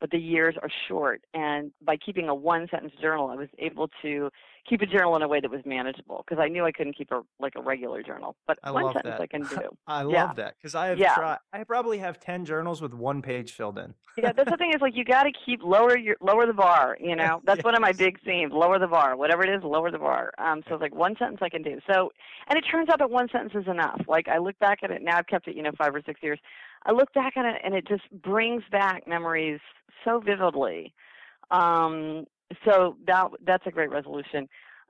but 0.00 0.10
the 0.10 0.18
years 0.18 0.54
are 0.62 0.70
short. 0.88 1.22
And 1.34 1.72
by 1.82 1.96
keeping 1.96 2.28
a 2.28 2.34
one 2.34 2.68
sentence 2.70 2.92
journal, 3.00 3.28
I 3.28 3.34
was 3.34 3.48
able 3.58 3.88
to 4.02 4.30
keep 4.68 4.82
a 4.82 4.86
journal 4.86 5.16
in 5.16 5.22
a 5.22 5.28
way 5.28 5.40
that 5.40 5.50
was 5.50 5.60
manageable 5.64 6.24
because 6.26 6.42
I 6.42 6.48
knew 6.48 6.64
I 6.64 6.72
couldn't 6.72 6.96
keep 6.96 7.10
a 7.12 7.22
like 7.40 7.54
a 7.56 7.62
regular 7.62 8.02
journal. 8.02 8.36
But 8.46 8.58
I 8.62 8.70
one 8.70 8.92
sentence 8.92 9.14
that. 9.18 9.20
I 9.20 9.26
can 9.26 9.42
do. 9.42 9.76
I 9.86 10.02
love 10.02 10.12
yeah. 10.12 10.32
that 10.34 10.54
because 10.58 10.74
I 10.74 10.88
have 10.88 10.98
yeah. 10.98 11.14
tried. 11.14 11.38
I 11.52 11.64
probably 11.64 11.98
have 11.98 12.20
ten 12.20 12.44
journals 12.44 12.82
with 12.82 12.92
one 12.94 13.22
page 13.22 13.52
filled 13.52 13.78
in. 13.78 13.94
yeah, 14.16 14.32
that's 14.32 14.50
the 14.50 14.56
thing 14.56 14.72
is 14.74 14.80
like 14.80 14.96
you 14.96 15.04
got 15.04 15.24
to 15.24 15.32
keep 15.44 15.62
lower 15.62 15.96
your 15.96 16.16
lower 16.20 16.46
the 16.46 16.52
bar. 16.52 16.96
You 17.00 17.16
know, 17.20 17.40
that's 17.44 17.58
yes. 17.58 17.64
one 17.64 17.74
of 17.74 17.80
my 17.80 17.92
big 17.92 18.20
themes. 18.22 18.52
Lower 18.52 18.78
the 18.78 18.88
bar, 18.88 19.16
whatever 19.16 19.42
it 19.44 19.50
is, 19.50 19.62
lower 19.62 19.90
the 19.90 19.98
bar. 19.98 20.32
Um, 20.38 20.62
so 20.68 20.74
it's 20.74 20.82
like 20.82 20.94
one 20.94 21.16
sentence 21.18 21.38
I 21.42 21.48
can 21.48 21.62
do. 21.62 21.78
So, 21.90 22.10
and 22.48 22.58
it 22.58 22.62
turns 22.70 22.88
out 22.88 22.98
that 22.98 23.10
one 23.10 23.28
sentence 23.30 23.52
is 23.54 23.68
enough. 23.68 24.02
Like 24.08 24.28
I 24.28 24.38
look 24.38 24.58
back 24.58 24.80
at 24.82 24.90
it 24.90 25.02
now, 25.02 25.18
I've 25.18 25.26
kept 25.26 25.48
it, 25.48 25.56
you 25.56 25.62
know, 25.62 25.72
five 25.78 25.94
or 25.94 26.02
six 26.04 26.22
years. 26.22 26.38
I 26.86 26.92
look 26.92 27.12
back 27.12 27.34
on 27.36 27.44
it 27.44 27.60
and 27.64 27.74
it 27.74 27.86
just 27.86 28.04
brings 28.22 28.62
back 28.70 29.06
memories 29.06 29.60
so 30.04 30.20
vividly. 30.20 30.94
Um, 31.50 32.26
so 32.64 32.96
that 33.06 33.26
that's 33.44 33.66
a 33.66 33.70
great 33.70 33.90
resolution. 33.90 34.48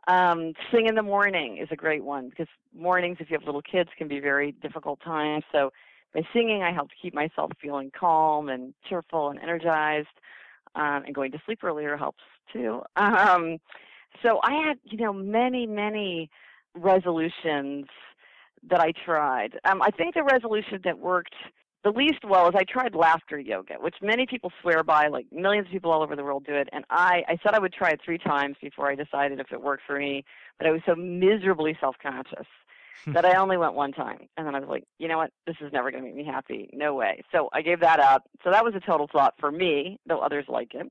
Um, 0.09 0.53
sing 0.71 0.87
in 0.87 0.95
the 0.95 1.03
morning 1.03 1.57
is 1.57 1.69
a 1.73 1.77
great 1.77 2.05
one 2.05 2.29
because 2.29 2.47
mornings, 2.75 3.17
if 3.19 3.31
you 3.31 3.37
have 3.39 3.47
little 3.47 3.63
kids, 3.63 3.89
can 3.97 4.09
be 4.09 4.21
very 4.21 4.53
difficult 4.53 5.01
times. 5.01 5.43
So 5.51 5.73
by 6.15 6.21
singing, 6.33 6.63
I 6.63 6.73
helped 6.73 6.95
keep 7.01 7.15
myself 7.15 7.51
feeling 7.61 7.91
calm 7.99 8.51
and 8.51 8.75
cheerful 8.89 9.31
and 9.31 9.41
energized. 9.41 10.09
Um, 10.75 11.05
and 11.07 11.15
going 11.15 11.33
to 11.33 11.41
sleep 11.47 11.65
earlier 11.65 11.97
helps 11.97 12.23
too. 12.53 12.83
Um, 12.97 13.59
so 14.23 14.41
I 14.43 14.53
had, 14.67 14.79
you 14.85 14.99
know, 14.99 15.13
many, 15.13 15.67
many 15.67 16.31
resolutions 16.75 17.87
that 18.69 18.81
I 18.81 18.93
tried. 19.05 19.59
Um, 19.65 19.83
I 19.83 19.91
think 19.91 20.15
the 20.15 20.23
resolution 20.23 20.81
that 20.85 20.99
worked 20.99 21.35
the 21.85 21.91
least 21.91 22.25
well 22.25 22.49
is 22.49 22.55
I 22.57 22.65
tried 22.65 22.95
laughter 22.95 23.39
yoga, 23.39 23.75
which 23.75 23.97
many 24.03 24.27
people 24.27 24.53
swear 24.61 24.83
by, 24.83 25.09
like 25.09 25.27
millions 25.31 25.67
of 25.67 25.73
people 25.73 25.93
all 25.93 26.03
over 26.03 26.17
the 26.17 26.25
world 26.25 26.45
do 26.45 26.55
it. 26.55 26.69
And 26.73 26.85
I, 26.91 27.23
I 27.29 27.39
said 27.43 27.55
I 27.55 27.59
would 27.59 27.73
try 27.73 27.91
it 27.91 28.01
three 28.05 28.19
times 28.19 28.57
before 28.61 28.91
I 28.91 28.95
decided 28.95 29.39
if 29.39 29.53
it 29.53 29.63
worked 29.63 29.85
for 29.87 29.99
me, 29.99 30.25
but 30.59 30.67
I 30.67 30.73
was 30.73 30.81
so 30.85 30.95
miserably 30.97 31.77
self 31.81 31.97
conscious 32.03 32.47
that 33.07 33.25
I 33.25 33.37
only 33.37 33.57
went 33.57 33.75
one 33.75 33.93
time. 33.93 34.29
And 34.37 34.47
then 34.47 34.55
I 34.55 34.61
was 34.61 34.69
like, 34.69 34.85
you 34.99 35.07
know 35.07 35.19
what? 35.19 35.31
This 35.47 35.57
is 35.61 35.73
never 35.73 35.91
going 35.91 36.03
to 36.03 36.09
make 36.09 36.17
me 36.17 36.25
happy. 36.25 36.69
No 36.73 36.95
way. 36.95 37.23
So 37.31 37.49
I 37.53 37.63
gave 37.63 37.81
that 37.81 38.01
up. 38.01 38.25
So 38.43 38.51
that 38.51 38.65
was 38.65 38.75
a 38.75 38.81
total 38.81 39.07
flop 39.07 39.35
for 39.39 39.53
me, 39.53 39.99
though 40.07 40.19
others 40.19 40.47
like 40.49 40.75
it. 40.75 40.91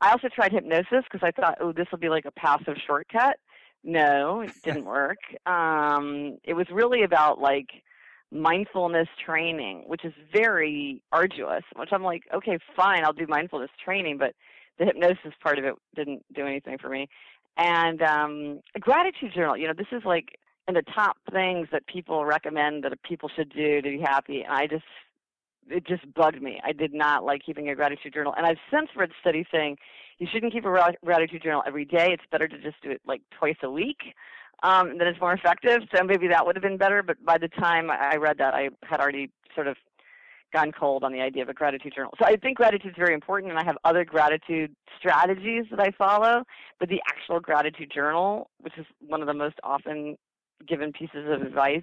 I 0.00 0.10
also 0.10 0.28
tried 0.28 0.52
hypnosis 0.52 1.04
because 1.10 1.22
I 1.22 1.30
thought, 1.30 1.58
oh, 1.60 1.72
this 1.72 1.86
will 1.92 1.98
be 1.98 2.08
like 2.08 2.24
a 2.24 2.32
passive 2.32 2.76
shortcut. 2.84 3.36
No, 3.84 4.40
it 4.40 4.52
didn't 4.64 4.84
work. 4.86 5.18
Um, 5.46 6.38
it 6.42 6.54
was 6.54 6.66
really 6.70 7.04
about 7.04 7.40
like 7.40 7.68
mindfulness 8.32 9.08
training, 9.24 9.84
which 9.86 10.04
is 10.04 10.12
very 10.32 11.02
arduous, 11.12 11.62
which 11.76 11.90
I'm 11.92 12.02
like, 12.02 12.22
okay, 12.34 12.58
fine, 12.74 13.04
I'll 13.04 13.12
do 13.12 13.26
mindfulness 13.28 13.70
training, 13.84 14.18
but 14.18 14.34
the 14.78 14.86
hypnosis 14.86 15.34
part 15.42 15.58
of 15.58 15.64
it 15.64 15.74
didn't 15.94 16.24
do 16.34 16.46
anything 16.46 16.78
for 16.78 16.88
me. 16.88 17.08
And 17.56 18.00
um, 18.02 18.60
a 18.74 18.80
gratitude 18.80 19.32
journal, 19.34 19.56
you 19.56 19.66
know, 19.66 19.74
this 19.76 19.86
is 19.92 20.02
like 20.04 20.38
in 20.66 20.74
the 20.74 20.82
top 20.94 21.16
things 21.30 21.68
that 21.72 21.86
people 21.86 22.24
recommend 22.24 22.84
that 22.84 23.02
people 23.02 23.28
should 23.34 23.50
do 23.50 23.82
to 23.82 23.90
be 23.90 24.00
happy. 24.00 24.42
And 24.42 24.52
I 24.52 24.66
just, 24.66 24.84
it 25.68 25.86
just 25.86 26.12
bugged 26.14 26.40
me. 26.40 26.60
I 26.64 26.72
did 26.72 26.94
not 26.94 27.24
like 27.24 27.42
keeping 27.44 27.68
a 27.68 27.74
gratitude 27.74 28.14
journal. 28.14 28.34
And 28.36 28.46
I've 28.46 28.56
since 28.72 28.88
read 28.96 29.10
studies 29.20 29.46
saying 29.52 29.76
you 30.18 30.26
shouldn't 30.32 30.52
keep 30.52 30.64
a 30.64 30.94
gratitude 31.04 31.42
journal 31.42 31.62
every 31.66 31.84
day. 31.84 32.08
It's 32.12 32.22
better 32.30 32.48
to 32.48 32.58
just 32.58 32.80
do 32.82 32.90
it 32.90 33.02
like 33.06 33.22
twice 33.38 33.56
a 33.62 33.70
week. 33.70 33.98
Um, 34.62 34.98
then 34.98 35.08
it's 35.08 35.20
more 35.20 35.32
effective. 35.32 35.80
So 35.94 36.04
maybe 36.04 36.28
that 36.28 36.46
would 36.46 36.56
have 36.56 36.62
been 36.62 36.76
better. 36.76 37.02
But 37.02 37.22
by 37.24 37.38
the 37.38 37.48
time 37.48 37.90
I 37.90 38.16
read 38.16 38.38
that, 38.38 38.54
I 38.54 38.68
had 38.82 39.00
already 39.00 39.30
sort 39.54 39.66
of 39.66 39.76
gone 40.52 40.70
cold 40.70 41.02
on 41.02 41.12
the 41.12 41.20
idea 41.20 41.42
of 41.42 41.48
a 41.48 41.54
gratitude 41.54 41.92
journal. 41.94 42.12
So 42.18 42.26
I 42.26 42.36
think 42.36 42.58
gratitude 42.58 42.90
is 42.90 42.96
very 42.96 43.14
important, 43.14 43.50
and 43.50 43.58
I 43.58 43.64
have 43.64 43.78
other 43.84 44.04
gratitude 44.04 44.74
strategies 44.98 45.64
that 45.70 45.80
I 45.80 45.90
follow. 45.92 46.44
But 46.78 46.88
the 46.88 47.00
actual 47.08 47.40
gratitude 47.40 47.90
journal, 47.92 48.50
which 48.58 48.74
is 48.78 48.86
one 49.00 49.20
of 49.22 49.26
the 49.26 49.34
most 49.34 49.56
often 49.64 50.16
given 50.68 50.92
pieces 50.92 51.26
of 51.28 51.42
advice 51.42 51.82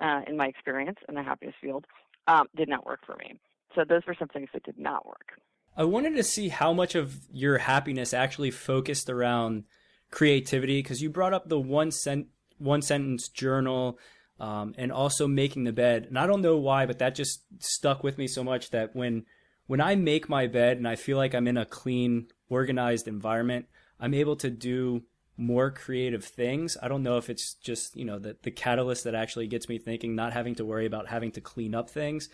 uh, 0.00 0.20
in 0.26 0.36
my 0.36 0.46
experience 0.46 0.98
in 1.08 1.14
the 1.14 1.22
happiness 1.22 1.54
field, 1.60 1.86
um, 2.28 2.46
did 2.56 2.68
not 2.68 2.86
work 2.86 3.00
for 3.06 3.16
me. 3.16 3.34
So 3.74 3.84
those 3.88 4.02
were 4.06 4.14
some 4.18 4.28
things 4.28 4.50
that 4.52 4.62
did 4.64 4.78
not 4.78 5.06
work. 5.06 5.32
I 5.76 5.84
wanted 5.84 6.14
to 6.16 6.22
see 6.22 6.50
how 6.50 6.74
much 6.74 6.94
of 6.94 7.20
your 7.32 7.58
happiness 7.58 8.12
actually 8.12 8.50
focused 8.50 9.08
around 9.08 9.64
creativity 10.12 10.80
because 10.80 11.02
you 11.02 11.10
brought 11.10 11.34
up 11.34 11.48
the 11.48 11.58
one 11.58 11.90
cent 11.90 12.28
one 12.58 12.82
sentence 12.82 13.28
journal 13.28 13.98
um, 14.38 14.74
and 14.78 14.92
also 14.92 15.26
making 15.26 15.64
the 15.64 15.72
bed. 15.72 16.04
And 16.04 16.16
I 16.16 16.28
don't 16.28 16.42
know 16.42 16.56
why, 16.56 16.86
but 16.86 17.00
that 17.00 17.16
just 17.16 17.42
stuck 17.58 18.04
with 18.04 18.18
me 18.18 18.28
so 18.28 18.44
much 18.44 18.70
that 18.70 18.94
when 18.94 19.24
when 19.66 19.80
I 19.80 19.96
make 19.96 20.28
my 20.28 20.46
bed 20.46 20.76
and 20.76 20.86
I 20.86 20.96
feel 20.96 21.16
like 21.16 21.34
I'm 21.34 21.48
in 21.48 21.56
a 21.56 21.64
clean, 21.64 22.26
organized 22.48 23.08
environment, 23.08 23.66
I'm 23.98 24.14
able 24.14 24.36
to 24.36 24.50
do 24.50 25.02
more 25.36 25.70
creative 25.70 26.24
things. 26.24 26.76
I 26.82 26.88
don't 26.88 27.02
know 27.02 27.16
if 27.16 27.30
it's 27.30 27.54
just, 27.54 27.96
you 27.96 28.04
know, 28.04 28.18
the, 28.18 28.36
the 28.42 28.50
catalyst 28.50 29.04
that 29.04 29.14
actually 29.14 29.46
gets 29.46 29.68
me 29.68 29.78
thinking, 29.78 30.14
not 30.14 30.32
having 30.32 30.54
to 30.56 30.64
worry 30.64 30.86
about 30.86 31.08
having 31.08 31.32
to 31.32 31.40
clean 31.40 31.74
up 31.74 31.88
things. 31.88 32.28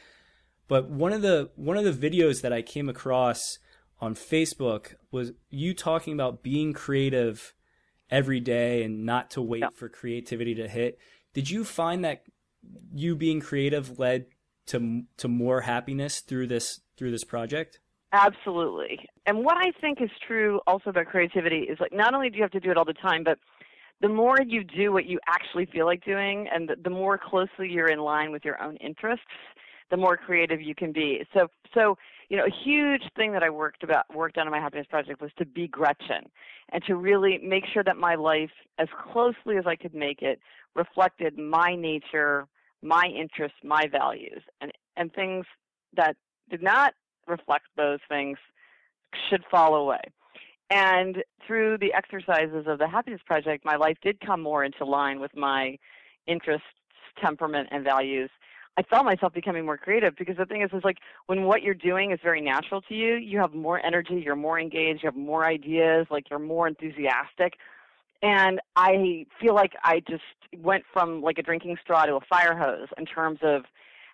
But 0.67 0.91
one 0.91 1.13
of 1.13 1.23
the 1.23 1.51
one 1.57 1.77
of 1.77 1.85
the 1.85 2.11
videos 2.11 2.43
that 2.43 2.53
I 2.53 2.63
came 2.63 2.89
across 2.89 3.59
on 4.01 4.15
Facebook 4.15 4.95
was 5.11 5.33
you 5.51 5.75
talking 5.75 6.13
about 6.13 6.43
being 6.43 6.73
creative 6.73 7.55
every 8.11 8.41
day 8.41 8.83
and 8.83 9.05
not 9.05 9.31
to 9.33 9.43
wait 9.43 9.65
for 9.75 9.89
creativity 9.89 10.55
to 10.55 10.69
hit. 10.69 10.99
Did 11.35 11.51
you 11.51 11.65
find 11.65 12.05
that 12.05 12.25
you 12.93 13.17
being 13.17 13.41
creative 13.41 13.99
led 13.99 14.27
to 14.67 15.03
to 15.17 15.29
more 15.29 15.63
happiness 15.63 16.21
through 16.21 16.47
this 16.47 16.81
through 16.97 17.11
this 17.11 17.25
project? 17.25 17.81
Absolutely. 18.13 19.07
And 19.27 19.45
what 19.45 19.59
I 19.59 19.71
think 19.81 20.01
is 20.01 20.11
true 20.27 20.61
also 20.67 20.91
about 20.91 21.07
creativity 21.07 21.61
is 21.61 21.79
like 21.79 21.93
not 21.93 22.15
only 22.15 22.31
do 22.31 22.37
you 22.37 22.43
have 22.43 22.51
to 22.53 22.61
do 22.61 22.71
it 22.71 22.77
all 22.79 22.85
the 22.85 22.95
time, 22.95 23.23
but 23.23 23.39
the 24.01 24.09
more 24.09 24.37
you 24.47 24.65
do 24.65 24.93
what 24.93 25.07
you 25.07 25.19
actually 25.29 25.67
feel 25.67 25.85
like 25.85 26.05
doing 26.05 26.49
and 26.53 26.69
the, 26.69 26.77
the 26.83 26.91
more 26.91 27.19
closely 27.19 27.69
you're 27.69 27.91
in 27.91 27.99
line 27.99 28.33
with 28.33 28.45
your 28.45 28.63
own 28.63 28.77
interests, 28.77 29.27
the 29.91 29.97
more 29.97 30.17
creative 30.17 30.63
you 30.63 30.75
can 30.75 30.93
be. 30.93 31.21
So 31.35 31.49
so 31.75 31.97
you 32.29 32.37
know, 32.37 32.45
a 32.45 32.65
huge 32.65 33.03
thing 33.17 33.33
that 33.33 33.43
I 33.43 33.51
worked 33.51 33.83
about 33.83 34.05
worked 34.15 34.37
on 34.37 34.47
in 34.47 34.51
my 34.51 34.61
happiness 34.61 34.87
project 34.89 35.21
was 35.21 35.31
to 35.39 35.47
be 35.47 35.67
Gretchen 35.67 36.29
and 36.73 36.83
to 36.85 36.97
really 36.97 37.39
make 37.39 37.65
sure 37.73 37.83
that 37.83 37.97
my 37.97 38.17
life, 38.17 38.51
as 38.79 38.89
closely 39.13 39.57
as 39.57 39.67
I 39.67 39.77
could 39.77 39.95
make 39.95 40.21
it, 40.21 40.39
reflected 40.75 41.39
my 41.39 41.75
nature, 41.75 42.47
my 42.83 43.05
interests, 43.07 43.59
my 43.65 43.87
values, 43.91 44.43
and 44.61 44.73
and 44.97 45.13
things 45.13 45.47
that 45.97 46.17
did 46.51 46.63
not 46.63 46.93
reflect 47.27 47.65
those 47.77 48.01
things 48.09 48.37
should 49.31 49.45
fall 49.51 49.75
away. 49.75 50.03
And 50.71 51.23
through 51.47 51.79
the 51.79 51.95
exercises 51.95 52.67
of 52.67 52.79
the 52.79 52.89
happiness 52.89 53.23
project, 53.25 53.65
my 53.65 53.77
life 53.77 53.97
did 54.03 54.21
come 54.21 54.43
more 54.43 54.65
into 54.65 54.85
line 54.85 55.19
with 55.19 55.35
my 55.35 55.79
interests, 56.27 56.67
temperament, 57.23 57.69
and 57.71 57.85
values 57.85 58.31
I 58.79 58.83
felt 58.83 59.05
myself 59.05 59.35
becoming 59.35 59.67
more 59.67 59.77
creative 59.77 60.15
because 60.17 60.37
the 60.37 60.47
thing 60.47 60.63
is, 60.63 60.71
is 60.73 60.85
like 60.85 60.99
when 61.27 61.43
what 61.43 61.63
you're 61.63 61.75
doing 61.75 62.13
is 62.13 62.21
very 62.23 62.41
natural 62.41 62.81
to 62.83 62.95
you, 62.95 63.17
you 63.17 63.41
have 63.41 63.53
more 63.53 63.85
energy, 63.85 64.23
you're 64.25 64.37
more 64.37 64.61
engaged, 64.61 65.03
you 65.03 65.09
have 65.09 65.17
more 65.17 65.45
ideas, 65.45 66.07
like 66.11 66.31
you're 66.31 66.39
more 66.39 66.69
enthusiastic. 66.69 67.55
And 68.23 68.61
I 68.77 69.27
feel 69.41 69.57
like 69.57 69.73
I 69.83 70.01
just 70.09 70.23
went 70.57 70.85
from 70.93 71.23
like 71.23 71.39
a 71.39 71.43
drinking 71.43 71.77
straw 71.83 72.07
to 72.07 72.15
a 72.15 72.21
fire 72.21 72.57
hose 72.57 72.87
in 72.97 73.05
terms 73.05 73.41
of 73.43 73.63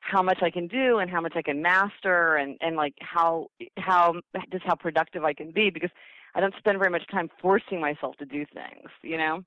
how 0.01 0.23
much 0.23 0.39
I 0.43 0.51
can 0.51 0.67
do 0.67 0.99
and 0.99 1.11
how 1.11 1.21
much 1.21 1.35
I 1.37 1.43
can 1.43 1.61
master 1.61 2.37
and, 2.37 2.57
and 2.63 2.75
like 2.75 2.95
how 3.01 3.49
how 3.77 4.15
just 4.51 4.65
how 4.65 4.77
productive 4.77 5.25
I 5.25 5.35
can 5.35 5.51
be 5.51 5.69
because 5.69 5.91
I 6.35 6.41
don't 6.41 6.55
spend 6.59 6.79
very 6.79 6.91
much 6.91 7.07
time 7.11 7.29
forcing 7.41 7.83
myself 7.83 8.17
to 8.17 8.25
do 8.25 8.47
things, 8.47 8.89
you 9.03 9.19
know? 9.19 9.45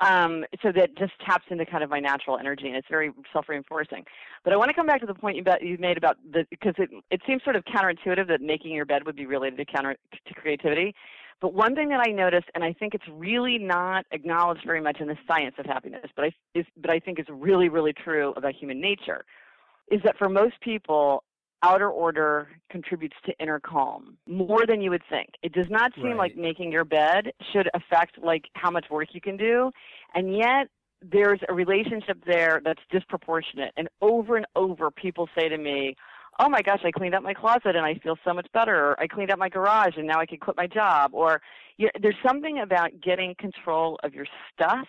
Um, 0.00 0.44
so 0.62 0.72
that 0.72 0.96
just 0.96 1.12
taps 1.24 1.44
into 1.50 1.64
kind 1.66 1.84
of 1.84 1.90
my 1.90 2.00
natural 2.00 2.38
energy, 2.38 2.66
and 2.66 2.76
it's 2.76 2.88
very 2.90 3.12
self-reinforcing. 3.32 4.04
But 4.42 4.52
I 4.52 4.56
want 4.56 4.68
to 4.68 4.74
come 4.74 4.86
back 4.86 5.00
to 5.00 5.06
the 5.06 5.14
point 5.14 5.36
you, 5.36 5.78
made 5.78 5.96
about 5.96 6.16
the 6.32 6.46
because 6.50 6.74
it 6.78 6.90
it 7.10 7.20
seems 7.26 7.42
sort 7.44 7.56
of 7.56 7.64
counterintuitive 7.64 8.26
that 8.28 8.40
making 8.40 8.72
your 8.72 8.84
bed 8.84 9.04
would 9.06 9.16
be 9.16 9.26
related 9.26 9.56
to 9.58 9.64
counter 9.64 9.96
to 10.26 10.34
creativity. 10.34 10.94
But 11.40 11.52
one 11.54 11.74
thing 11.74 11.88
that 11.90 12.00
I 12.06 12.10
noticed, 12.10 12.46
and 12.54 12.64
I 12.64 12.72
think 12.72 12.94
it's 12.94 13.04
really 13.10 13.58
not 13.58 14.06
acknowledged 14.12 14.64
very 14.64 14.80
much 14.80 15.00
in 15.00 15.08
the 15.08 15.16
science 15.28 15.54
of 15.58 15.66
happiness, 15.66 16.06
but 16.16 16.24
I 16.26 16.32
is, 16.54 16.66
but 16.76 16.90
I 16.90 16.98
think 16.98 17.20
is 17.20 17.26
really 17.30 17.68
really 17.68 17.92
true 17.92 18.32
about 18.36 18.54
human 18.54 18.80
nature, 18.80 19.24
is 19.90 20.00
that 20.04 20.16
for 20.16 20.28
most 20.28 20.60
people, 20.60 21.22
outer 21.64 21.88
order 21.88 22.48
contributes 22.70 23.16
to 23.24 23.32
inner 23.40 23.58
calm 23.58 24.18
more 24.28 24.66
than 24.66 24.80
you 24.82 24.90
would 24.90 25.02
think. 25.08 25.30
It 25.42 25.52
does 25.52 25.70
not 25.70 25.94
seem 25.94 26.08
right. 26.08 26.18
like 26.18 26.36
making 26.36 26.70
your 26.70 26.84
bed 26.84 27.32
should 27.52 27.68
affect 27.74 28.18
like 28.22 28.44
how 28.54 28.70
much 28.70 28.86
work 28.90 29.08
you 29.12 29.20
can 29.20 29.36
do, 29.36 29.70
and 30.14 30.36
yet 30.36 30.68
there's 31.00 31.40
a 31.48 31.54
relationship 31.54 32.18
there 32.26 32.60
that's 32.64 32.82
disproportionate. 32.90 33.72
And 33.76 33.88
over 34.00 34.36
and 34.36 34.46
over, 34.54 34.90
people 34.90 35.28
say 35.36 35.48
to 35.48 35.56
me, 35.56 35.96
"Oh 36.38 36.48
my 36.48 36.60
gosh, 36.60 36.82
I 36.84 36.90
cleaned 36.90 37.14
up 37.14 37.22
my 37.22 37.34
closet 37.34 37.74
and 37.76 37.86
I 37.86 37.94
feel 37.94 38.16
so 38.24 38.34
much 38.34 38.46
better." 38.52 38.76
Or, 38.90 39.00
I 39.00 39.06
cleaned 39.06 39.32
up 39.32 39.38
my 39.38 39.48
garage 39.48 39.96
and 39.96 40.06
now 40.06 40.18
I 40.20 40.26
can 40.26 40.38
quit 40.38 40.56
my 40.56 40.66
job. 40.66 41.14
Or 41.14 41.40
you 41.78 41.86
know, 41.86 41.92
there's 42.02 42.22
something 42.26 42.60
about 42.60 42.90
getting 43.00 43.34
control 43.38 43.98
of 44.04 44.14
your 44.14 44.26
stuff 44.52 44.88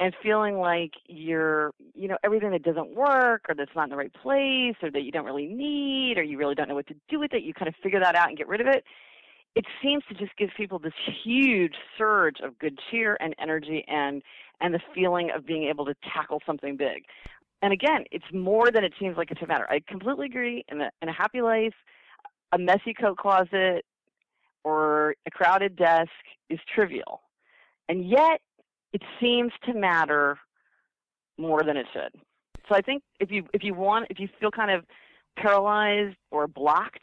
and 0.00 0.12
feeling 0.22 0.58
like 0.58 0.92
you're, 1.06 1.72
you 1.94 2.08
know, 2.08 2.16
everything 2.24 2.50
that 2.50 2.62
doesn't 2.62 2.94
work 2.94 3.42
or 3.48 3.54
that's 3.54 3.70
not 3.76 3.84
in 3.84 3.90
the 3.90 3.96
right 3.96 4.12
place 4.12 4.74
or 4.82 4.90
that 4.90 5.02
you 5.02 5.12
don't 5.12 5.24
really 5.24 5.46
need 5.46 6.18
or 6.18 6.22
you 6.22 6.36
really 6.36 6.54
don't 6.54 6.68
know 6.68 6.74
what 6.74 6.86
to 6.88 6.94
do 7.08 7.20
with 7.20 7.32
it, 7.32 7.42
you 7.42 7.54
kind 7.54 7.68
of 7.68 7.74
figure 7.82 8.00
that 8.00 8.16
out 8.16 8.28
and 8.28 8.36
get 8.36 8.48
rid 8.48 8.60
of 8.60 8.66
it. 8.66 8.84
It 9.54 9.64
seems 9.80 10.02
to 10.08 10.14
just 10.14 10.36
give 10.36 10.50
people 10.56 10.80
this 10.80 10.92
huge 11.24 11.74
surge 11.96 12.38
of 12.42 12.58
good 12.58 12.78
cheer 12.90 13.16
and 13.20 13.34
energy 13.40 13.84
and 13.86 14.22
and 14.60 14.74
the 14.74 14.80
feeling 14.94 15.30
of 15.34 15.46
being 15.46 15.64
able 15.64 15.84
to 15.84 15.94
tackle 16.12 16.40
something 16.46 16.76
big. 16.76 17.04
And 17.62 17.72
again, 17.72 18.04
it's 18.10 18.24
more 18.32 18.70
than 18.70 18.84
it 18.84 18.92
seems 19.00 19.16
like 19.16 19.30
it 19.30 19.38
should 19.38 19.48
matter. 19.48 19.66
I 19.70 19.80
completely 19.86 20.26
agree. 20.26 20.64
In 20.68 20.80
a, 20.80 20.90
in 21.02 21.08
a 21.08 21.12
happy 21.12 21.40
life, 21.40 21.74
a 22.52 22.58
messy 22.58 22.94
coat 22.94 23.16
closet 23.16 23.84
or 24.64 25.14
a 25.26 25.30
crowded 25.30 25.76
desk 25.76 26.10
is 26.50 26.58
trivial. 26.74 27.22
And 27.88 28.08
yet, 28.08 28.40
it 28.94 29.02
seems 29.20 29.52
to 29.64 29.74
matter 29.74 30.38
more 31.36 31.62
than 31.62 31.76
it 31.76 31.86
should. 31.92 32.18
So 32.68 32.74
I 32.74 32.80
think 32.80 33.02
if 33.20 33.30
you 33.30 33.44
if 33.52 33.62
you 33.62 33.74
want 33.74 34.06
if 34.08 34.18
you 34.18 34.28
feel 34.40 34.50
kind 34.50 34.70
of 34.70 34.84
paralyzed 35.36 36.16
or 36.30 36.46
blocked, 36.46 37.02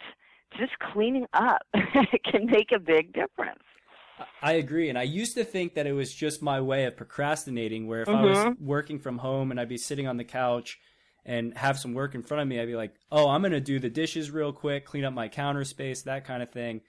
just 0.58 0.72
cleaning 0.80 1.28
up 1.34 1.62
can 2.32 2.48
make 2.48 2.72
a 2.72 2.80
big 2.80 3.14
difference. 3.14 3.60
I 4.42 4.54
agree, 4.54 4.90
and 4.90 4.98
I 4.98 5.04
used 5.04 5.36
to 5.36 5.44
think 5.44 5.76
that 5.76 5.86
it 5.86 5.94
was 5.94 6.14
just 6.14 6.42
my 6.42 6.62
way 6.62 6.86
of 6.86 6.96
procrastinating. 6.96 7.88
Where 7.88 8.02
if 8.02 8.08
mm-hmm. 8.08 8.18
I 8.18 8.26
was 8.26 8.38
mm-hmm. 8.38 8.66
working 8.66 9.00
from 9.00 9.20
home 9.20 9.52
and 9.52 9.60
I'd 9.60 9.70
be 9.70 9.78
sitting 9.78 10.08
on 10.08 10.18
the 10.18 10.24
couch 10.24 10.80
and 11.26 11.56
have 11.58 11.78
some 11.78 11.94
work 11.94 12.16
in 12.16 12.24
front 12.24 12.42
of 12.42 12.48
me, 12.48 12.60
I'd 12.60 12.68
be 12.68 12.76
like, 12.76 12.94
oh, 13.12 13.30
I'm 13.30 13.42
going 13.42 13.52
to 13.52 13.60
do 13.60 13.80
the 13.80 13.90
dishes 13.90 14.32
real 14.32 14.54
quick, 14.54 14.86
clean 14.86 15.04
up 15.04 15.14
my 15.14 15.28
counter 15.28 15.64
space, 15.64 16.02
that 16.04 16.26
kind 16.26 16.42
of 16.42 16.50
thing. 16.50 16.82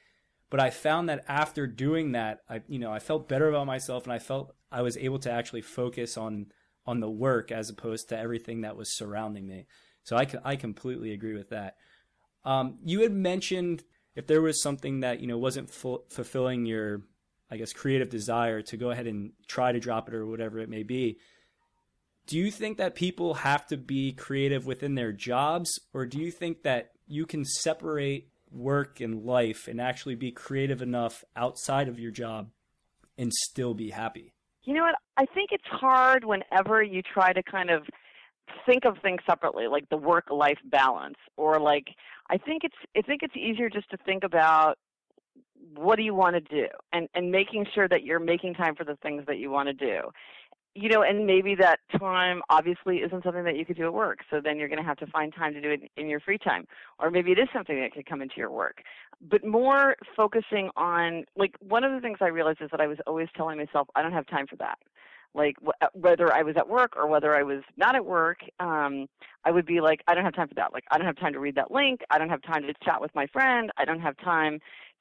But 0.48 0.60
I 0.60 0.70
found 0.70 1.08
that 1.08 1.24
after 1.28 1.66
doing 1.66 2.12
that, 2.12 2.40
I, 2.48 2.62
you 2.68 2.78
know, 2.78 2.92
I 2.92 2.98
felt 2.98 3.28
better 3.28 3.48
about 3.48 3.66
myself 3.66 4.04
and 4.04 4.12
I 4.12 4.18
felt 4.18 4.54
I 4.72 4.82
was 4.82 4.96
able 4.96 5.18
to 5.20 5.30
actually 5.30 5.62
focus 5.62 6.16
on, 6.16 6.46
on 6.86 7.00
the 7.00 7.10
work 7.10 7.52
as 7.52 7.70
opposed 7.70 8.08
to 8.08 8.18
everything 8.18 8.62
that 8.62 8.76
was 8.76 8.96
surrounding 8.96 9.46
me. 9.46 9.66
So 10.04 10.16
I, 10.16 10.26
I 10.44 10.56
completely 10.56 11.12
agree 11.12 11.34
with 11.34 11.50
that. 11.50 11.76
Um, 12.44 12.78
you 12.84 13.02
had 13.02 13.12
mentioned 13.12 13.84
if 14.16 14.26
there 14.26 14.42
was 14.42 14.62
something 14.62 15.00
that, 15.00 15.20
you 15.20 15.26
know, 15.26 15.38
wasn't 15.38 15.70
fu- 15.70 16.02
fulfilling 16.08 16.66
your, 16.66 17.02
I 17.50 17.56
guess, 17.56 17.72
creative 17.72 18.10
desire 18.10 18.62
to 18.62 18.76
go 18.76 18.90
ahead 18.90 19.06
and 19.06 19.32
try 19.46 19.70
to 19.70 19.78
drop 19.78 20.08
it 20.08 20.14
or 20.14 20.26
whatever 20.26 20.58
it 20.58 20.68
may 20.68 20.82
be 20.82 21.18
do 22.26 22.38
you 22.38 22.50
think 22.50 22.78
that 22.78 22.94
people 22.94 23.34
have 23.34 23.66
to 23.66 23.76
be 23.76 24.12
creative 24.12 24.66
within 24.66 24.94
their 24.94 25.12
jobs 25.12 25.80
or 25.92 26.06
do 26.06 26.18
you 26.18 26.30
think 26.30 26.62
that 26.62 26.92
you 27.06 27.26
can 27.26 27.44
separate 27.44 28.28
work 28.50 29.00
and 29.00 29.24
life 29.24 29.66
and 29.66 29.80
actually 29.80 30.14
be 30.14 30.30
creative 30.30 30.82
enough 30.82 31.24
outside 31.36 31.88
of 31.88 31.98
your 31.98 32.10
job 32.10 32.50
and 33.18 33.32
still 33.32 33.74
be 33.74 33.90
happy 33.90 34.32
you 34.64 34.74
know 34.74 34.82
what? 34.82 34.94
I 35.16 35.26
think 35.26 35.50
it's 35.52 35.66
hard 35.66 36.24
whenever 36.24 36.82
you 36.82 37.02
try 37.02 37.32
to 37.32 37.42
kind 37.42 37.70
of 37.70 37.84
think 38.66 38.84
of 38.84 38.96
things 39.02 39.20
separately 39.26 39.66
like 39.66 39.88
the 39.88 39.96
work 39.96 40.24
life 40.30 40.58
balance 40.64 41.16
or 41.36 41.60
like 41.60 41.86
i 42.30 42.36
think 42.36 42.64
it's 42.64 42.74
i 42.96 43.00
think 43.00 43.22
it's 43.22 43.36
easier 43.36 43.70
just 43.70 43.88
to 43.90 43.96
think 43.98 44.24
about 44.24 44.76
what 45.74 45.96
do 45.96 46.02
you 46.02 46.14
want 46.14 46.34
to 46.34 46.40
do 46.40 46.66
and 46.92 47.08
and 47.14 47.30
making 47.30 47.64
sure 47.74 47.88
that 47.88 48.02
you're 48.02 48.20
making 48.20 48.52
time 48.54 48.74
for 48.74 48.84
the 48.84 48.96
things 48.96 49.22
that 49.26 49.38
you 49.38 49.50
want 49.50 49.68
to 49.68 49.72
do 49.72 50.00
you 50.74 50.88
know, 50.88 51.02
and 51.02 51.26
maybe 51.26 51.54
that 51.56 51.80
time 51.98 52.42
obviously 52.48 52.98
isn't 52.98 53.22
something 53.22 53.44
that 53.44 53.56
you 53.56 53.64
could 53.64 53.76
do 53.76 53.84
at 53.84 53.92
work. 53.92 54.20
So 54.30 54.40
then 54.42 54.58
you're 54.58 54.68
going 54.68 54.80
to 54.80 54.84
have 54.84 54.96
to 54.98 55.06
find 55.06 55.32
time 55.34 55.52
to 55.54 55.60
do 55.60 55.70
it 55.70 55.90
in 55.96 56.08
your 56.08 56.20
free 56.20 56.38
time. 56.38 56.66
Or 56.98 57.10
maybe 57.10 57.32
it 57.32 57.38
is 57.38 57.48
something 57.52 57.78
that 57.80 57.92
could 57.92 58.06
come 58.06 58.22
into 58.22 58.36
your 58.38 58.50
work. 58.50 58.82
But 59.20 59.44
more 59.44 59.96
focusing 60.16 60.70
on, 60.76 61.24
like, 61.36 61.54
one 61.60 61.84
of 61.84 61.92
the 61.92 62.00
things 62.00 62.18
I 62.20 62.28
realized 62.28 62.62
is 62.62 62.70
that 62.70 62.80
I 62.80 62.86
was 62.86 62.98
always 63.06 63.28
telling 63.36 63.58
myself, 63.58 63.88
I 63.94 64.02
don't 64.02 64.12
have 64.12 64.26
time 64.26 64.46
for 64.46 64.56
that. 64.56 64.78
Like, 65.34 65.56
wh- 65.64 65.96
whether 65.96 66.32
I 66.32 66.42
was 66.42 66.56
at 66.56 66.68
work 66.68 66.94
or 66.96 67.06
whether 67.06 67.34
I 67.34 67.42
was 67.42 67.62
not 67.76 67.96
at 67.96 68.04
work, 68.04 68.38
um, 68.60 69.06
I 69.44 69.50
would 69.50 69.64
be 69.64 69.80
like, 69.80 70.02
I 70.06 70.14
don't 70.14 70.24
have 70.24 70.34
time 70.34 70.48
for 70.48 70.54
that. 70.56 70.72
Like, 70.72 70.84
I 70.90 70.98
don't 70.98 71.06
have 71.06 71.16
time 71.16 71.32
to 71.32 71.40
read 71.40 71.54
that 71.54 71.70
link. 71.70 72.02
I 72.10 72.18
don't 72.18 72.28
have 72.28 72.42
time 72.42 72.62
to 72.62 72.74
chat 72.84 73.00
with 73.00 73.14
my 73.14 73.26
friend. 73.28 73.70
I 73.78 73.84
don't 73.84 74.00
have 74.00 74.16
time 74.18 74.60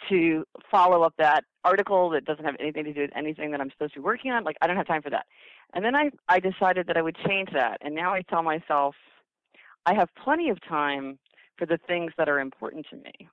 to 0.10 0.46
follow 0.70 1.04
up 1.04 1.14
that 1.18 1.44
article 1.64 2.10
that 2.12 2.26
doesn't 2.26 2.46
have 2.46 2.56
anything 2.60 2.86
to 2.86 2.94
do 2.94 3.02
with 3.02 3.16
anything 3.16 3.52
that 3.52 3.62
I'm 3.62 3.70
supposed 3.72 3.94
to 3.94 4.00
be 4.00 4.06
working 4.06 4.32
on. 4.32 4.44
Like, 4.44 4.58
I 4.62 4.68
don't 4.68 4.78
have 4.78 4.88
time 4.88 5.02
for 5.02 5.10
that. 5.10 5.26
And 5.74 5.84
then 5.84 5.96
I, 5.96 6.12
I 6.30 6.40
decided 6.40 6.88
that 6.88 6.98
I 6.98 7.02
would 7.02 7.18
change 7.28 7.50
that. 7.54 7.78
And 7.82 7.94
now 7.94 8.14
I 8.14 8.22
tell 8.22 8.42
myself, 8.42 8.96
I 9.86 9.94
have 9.96 10.10
plenty 10.24 10.50
of 10.50 10.60
time 10.68 11.20
for 11.58 11.66
the 11.66 11.80
things 11.88 12.14
that 12.18 12.30
are 12.30 12.40
important 12.40 12.86
to 12.90 12.96
me. 12.96 13.28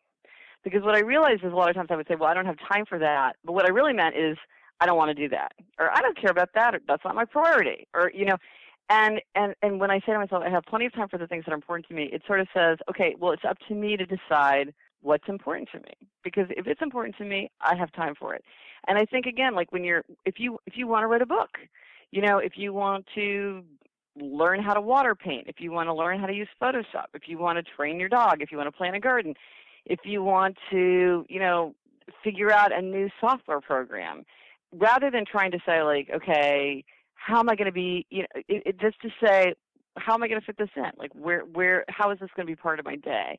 Because 0.65 0.83
what 0.83 0.97
I 0.97 1.01
realized 1.01 1.45
is 1.45 1.53
a 1.53 1.57
lot 1.57 1.71
of 1.71 1.77
times 1.77 1.89
I 1.91 1.97
would 1.97 2.09
say, 2.09 2.17
well, 2.17 2.29
I 2.29 2.35
don't 2.35 2.47
have 2.47 2.59
time 2.71 2.85
for 2.87 2.99
that. 2.99 3.37
But 3.45 3.53
what 3.53 3.65
I 3.65 3.69
really 3.69 3.93
meant 3.93 4.17
is, 4.17 4.37
I 4.81 4.87
don't 4.87 4.97
want 4.97 5.09
to 5.09 5.15
do 5.15 5.29
that. 5.31 5.53
Or 5.79 5.91
I 5.91 6.01
don't 6.01 6.19
care 6.21 6.31
about 6.31 6.51
that. 6.55 6.75
Or 6.75 6.81
that's 6.87 7.05
not 7.05 7.15
my 7.15 7.25
priority. 7.25 7.87
Or, 7.95 8.11
you 8.15 8.25
know, 8.25 8.37
and, 8.91 9.21
and, 9.35 9.55
and 9.63 9.81
when 9.81 9.91
I 9.91 9.99
say 10.01 10.13
to 10.13 10.19
myself, 10.19 10.43
I 10.47 10.51
have 10.51 10.65
plenty 10.65 10.87
of 10.87 10.95
time 10.95 11.09
for 11.09 11.19
the 11.19 11.27
things 11.27 11.45
that 11.45 11.53
are 11.53 11.57
important 11.57 11.89
to 11.89 11.95
me, 11.95 12.09
it 12.13 12.23
sort 12.27 12.41
of 12.41 12.49
says, 12.55 12.79
okay, 12.89 13.15
well, 13.19 13.33
it's 13.33 13.45
up 13.45 13.59
to 13.69 13.75
me 13.75 13.97
to 13.97 14.07
decide 14.07 14.73
what's 15.01 15.29
important 15.29 15.69
to 15.73 15.79
me 15.79 15.93
because 16.25 16.47
if 16.51 16.67
it's 16.67 16.83
important 16.83 17.17
to 17.17 17.25
me 17.25 17.51
i 17.61 17.77
have 17.77 17.91
time 17.93 18.15
for 18.19 18.35
it 18.35 18.43
and 18.89 18.99
i 18.99 19.05
think 19.05 19.27
again 19.27 19.55
like 19.55 19.71
when 19.73 19.85
you're 19.85 20.05
if 20.25 20.35
you 20.39 20.59
if 20.67 20.77
you 20.77 20.87
want 20.87 21.03
to 21.03 21.07
write 21.07 21.23
a 21.23 21.27
book 21.27 21.51
you 22.11 22.21
know 22.21 22.39
if 22.39 22.55
you 22.57 22.73
want 22.73 23.05
to 23.15 23.63
learn 24.21 24.61
how 24.61 24.75
to 24.75 24.81
water 24.81 25.15
paint 25.15 25.47
if 25.47 25.57
you 25.61 25.71
want 25.71 25.89
to 25.89 25.95
learn 25.95 26.19
how 26.19 26.27
to 26.27 26.35
use 26.35 26.49
photoshop 26.61 27.07
if 27.15 27.23
you 27.27 27.39
want 27.39 27.57
to 27.57 27.63
train 27.77 28.01
your 28.01 28.09
dog 28.09 28.43
if 28.43 28.51
you 28.51 28.59
want 28.59 28.67
to 28.67 28.77
plant 28.77 28.97
a 28.97 29.01
garden 29.01 29.35
if 29.87 30.01
you 30.05 30.23
want 30.23 30.57
to 30.71 31.25
you 31.29 31.39
know 31.39 31.75
figure 32.25 32.53
out 32.53 32.73
a 32.73 32.83
new 32.83 33.09
software 33.21 33.61
program 33.61 34.25
rather 34.73 35.11
than 35.11 35.25
trying 35.25 35.51
to 35.51 35.59
say 35.67 35.83
like 35.83 36.09
okay 36.15 36.85
how 37.15 37.39
am 37.39 37.49
i 37.49 37.57
going 37.57 37.67
to 37.67 37.73
be 37.73 38.07
you 38.11 38.21
know 38.21 38.43
it, 38.49 38.63
it, 38.67 38.81
just 38.81 39.01
to 39.01 39.09
say 39.25 39.55
how 39.97 40.15
am 40.15 40.23
i 40.23 40.29
going 40.29 40.41
to 40.41 40.47
fit 40.47 40.59
this 40.59 40.69
in 40.77 40.91
like 40.97 41.11
where 41.15 41.41
where 41.41 41.85
how 41.89 42.11
is 42.11 42.19
this 42.21 42.31
going 42.37 42.47
to 42.47 42.51
be 42.51 42.57
part 42.57 42.79
of 42.79 42.85
my 42.85 42.97
day 42.97 43.39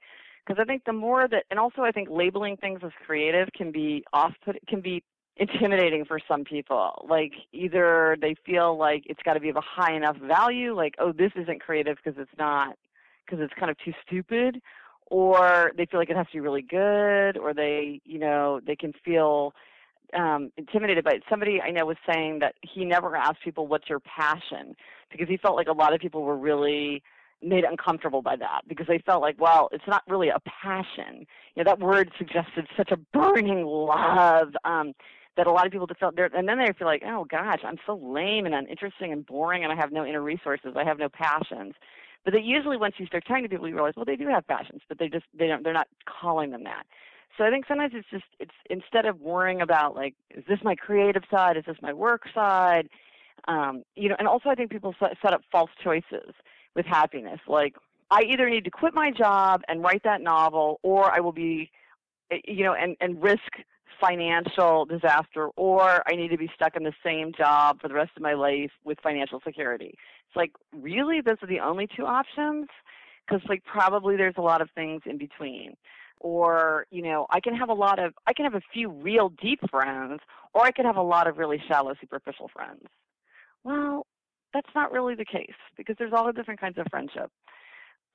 because 0.50 0.60
I 0.60 0.65
think 0.65 0.84
the 0.86 0.94
more 0.94 1.28
that, 1.28 1.44
and 1.52 1.60
also 1.60 1.84
I 1.84 1.92
think 1.92 2.10
labeling 2.10 2.58
things 2.58 2.80
as 2.84 2.92
creative 3.06 3.50
can 3.56 3.72
be 3.72 4.04
off 4.13 4.34
put, 4.44 4.58
can 4.68 4.82
be 4.82 5.04
intimidating 5.38 6.04
for 6.04 6.20
some 6.28 6.44
people. 6.44 7.06
Like 7.10 7.32
either 7.54 8.18
they 8.20 8.36
feel 8.46 8.78
like 8.78 9.04
it's 9.06 9.22
got 9.24 9.36
to 9.36 9.39
be 9.39 9.50
of 9.50 9.56
a 9.56 9.62
high 9.62 9.94
enough 9.96 10.18
value, 10.18 10.76
like 10.76 10.96
oh 11.00 11.12
this 11.12 11.32
isn't 11.36 11.62
creative 11.62 11.98
because 12.04 12.20
it's 12.20 12.38
not, 12.38 12.76
because 13.26 13.39
it's 13.42 13.54
kind 13.58 13.70
of 13.70 13.78
too 13.86 13.94
stupid, 14.06 14.60
or 15.06 15.72
they 15.78 15.86
feel 15.86 16.00
like 16.00 16.10
it 16.10 16.18
has 16.18 16.26
to 16.28 16.34
be 16.34 16.39
really 16.39 16.63
good, 16.63 17.38
or 17.38 17.54
they 17.54 18.02
you 18.04 18.20
know 18.20 18.60
they 18.65 18.76
can 18.76 18.92
feel 19.06 19.54
um, 20.13 20.52
intimidated 20.58 21.04
by 21.04 21.12
it. 21.12 21.24
Somebody 21.30 21.62
I 21.62 21.72
know 21.72 21.86
was 21.86 21.98
saying 22.12 22.39
that 22.39 22.56
he 22.62 22.86
never 22.86 23.15
asked 23.15 23.43
people 23.43 23.67
what's 23.67 23.89
your 23.89 24.00
passion 24.00 24.76
because 25.12 25.28
he 25.28 25.38
felt 25.38 25.56
like 25.56 25.67
a 25.67 25.74
lot 25.74 25.93
of 25.93 26.00
people 26.00 26.24
were 26.24 26.38
really 26.38 27.04
made 27.41 27.63
uncomfortable 27.63 28.22
by 28.22 28.36
that 28.36 28.62
because 28.67 28.88
they 28.88 29.00
felt 29.00 29.22
like, 29.22 29.36
well, 29.39 29.69
it's 29.72 29.88
not 29.88 30.04
really 30.08 30.30
a 30.30 30.39
passion. 30.41 31.26
You 31.56 31.63
know, 31.63 31.72
that 31.72 31.80
word 31.80 32.12
suggested 32.17 32.67
such 32.76 32.91
a 32.91 32.98
burning 33.13 33.65
love 33.65 34.50
um, 34.65 34.93
that 35.38 35.48
a 35.48 35.52
lot 35.52 35.65
of 35.65 35.72
people 35.72 35.88
felt 36.00 36.15
there, 36.15 36.30
and 36.34 36.48
then 36.50 36.60
they 36.60 36.74
feel 36.78 36.88
like, 36.88 37.04
oh 37.06 37.26
gosh, 37.26 37.60
I'm 37.63 37.78
so 37.86 37.95
lame 37.95 38.45
and 38.45 38.54
uninteresting 38.54 39.13
and 39.13 39.26
boring, 39.26 39.63
and 39.63 39.72
I 39.72 39.76
have 39.76 39.91
no 39.91 40.06
inner 40.06 40.22
resources. 40.22 40.74
I 40.76 40.84
have 40.84 41.00
no 41.00 41.10
passions. 41.10 41.76
But 42.26 42.34
that 42.34 42.43
usually, 42.43 42.76
once 42.76 42.95
you 42.98 43.06
start 43.06 43.24
talking 43.26 43.43
to 43.43 43.50
people, 43.50 43.67
you 43.67 43.76
realize, 43.76 43.93
well, 43.95 44.06
they 44.06 44.17
do 44.17 44.28
have 44.28 44.45
passions, 44.48 44.82
but 44.89 45.00
they 45.00 45.08
just 45.08 45.26
they 45.38 45.48
don't 45.48 45.63
they're 45.63 45.74
not 45.74 45.88
calling 46.06 46.52
them 46.52 46.65
that. 46.65 46.84
So 47.38 47.46
I 47.46 47.50
think 47.50 47.65
sometimes 47.68 47.94
it's 47.96 48.08
just 48.10 48.26
it's 48.39 48.52
instead 48.70 49.06
of 49.06 49.22
worrying 49.22 49.62
about 49.62 49.96
like, 49.96 50.15
is 50.32 50.44
this 50.48 50.60
my 50.63 50.76
creative 50.76 51.24
side? 51.32 51.58
Is 51.58 51.63
this 51.65 51.78
my 51.82 51.94
work 51.94 52.24
side? 52.34 52.89
Um, 53.48 53.84
you 53.96 54.10
know, 54.10 54.15
and 54.20 54.28
also 54.28 54.50
I 54.50 54.56
think 54.56 54.72
people 54.72 54.94
set, 55.00 55.34
up 55.34 55.42
false 55.52 55.72
choices 55.84 56.34
with 56.76 56.86
happiness. 56.86 57.39
Like, 57.48 57.76
I 58.12 58.22
either 58.24 58.50
need 58.50 58.65
to 58.65 58.72
quit 58.72 58.94
my 58.94 59.12
job 59.12 59.62
and 59.68 59.82
write 59.82 60.04
that 60.04 60.22
novel, 60.22 60.80
or 60.84 61.12
I 61.15 61.20
will 61.20 61.32
be, 61.32 61.72
eh, 62.32 62.39
you 62.46 62.63
know, 62.63 62.74
and, 62.74 62.98
and 63.00 63.22
risk 63.22 63.52
financial 64.02 64.86
disaster, 64.86 65.50
or 65.56 66.04
I 66.08 66.15
need 66.15 66.30
to 66.30 66.38
be 66.38 66.50
stuck 66.56 66.76
in 66.76 66.84
the 66.84 66.94
same 67.04 67.32
job 67.38 67.82
for 67.82 67.88
the 67.88 67.94
rest 67.94 68.12
of 68.15 68.22
my 68.22 68.34
life 68.34 68.72
with 68.84 68.98
financial 69.02 69.42
security. 69.46 69.94
It's 70.28 70.36
like, 70.36 70.52
really? 70.74 71.22
Those 71.22 71.38
are 71.42 71.48
the 71.48 71.60
only 71.60 71.88
two 71.96 72.06
options? 72.06 72.68
Because, 73.28 73.42
like, 73.48 73.63
probably 73.63 74.15
there's 74.18 74.36
a 74.38 74.42
lot 74.42 74.62
of 74.62 74.70
things 74.74 75.02
in 75.06 75.18
between. 75.18 75.76
Or, 76.20 76.86
you 76.92 77.02
know, 77.02 77.28
I 77.30 77.40
can 77.40 77.56
have 77.56 77.70
a 77.70 77.74
lot 77.74 77.98
of, 77.98 78.14
I 78.28 78.34
can 78.34 78.46
have 78.46 78.56
a 78.56 78.62
few 78.74 78.90
real 78.90 79.30
deep 79.30 79.62
friends, 79.70 80.20
or 80.54 80.66
I 80.66 80.72
can 80.72 80.86
have 80.86 80.98
a 80.98 81.02
lot 81.02 81.28
of 81.28 81.38
really 81.38 81.62
shallow, 81.68 81.94
superficial 82.00 82.50
friends. 82.54 82.84
Well, 83.64 84.06
that's 84.54 84.70
not 84.76 84.92
really 84.92 85.16
the 85.16 85.26
case 85.26 85.56
because 85.78 85.96
there's 85.98 86.14
all 86.14 86.26
the 86.26 86.34
different 86.34 86.60
kinds 86.60 86.78
of 86.78 86.88
friendship. 86.90 87.32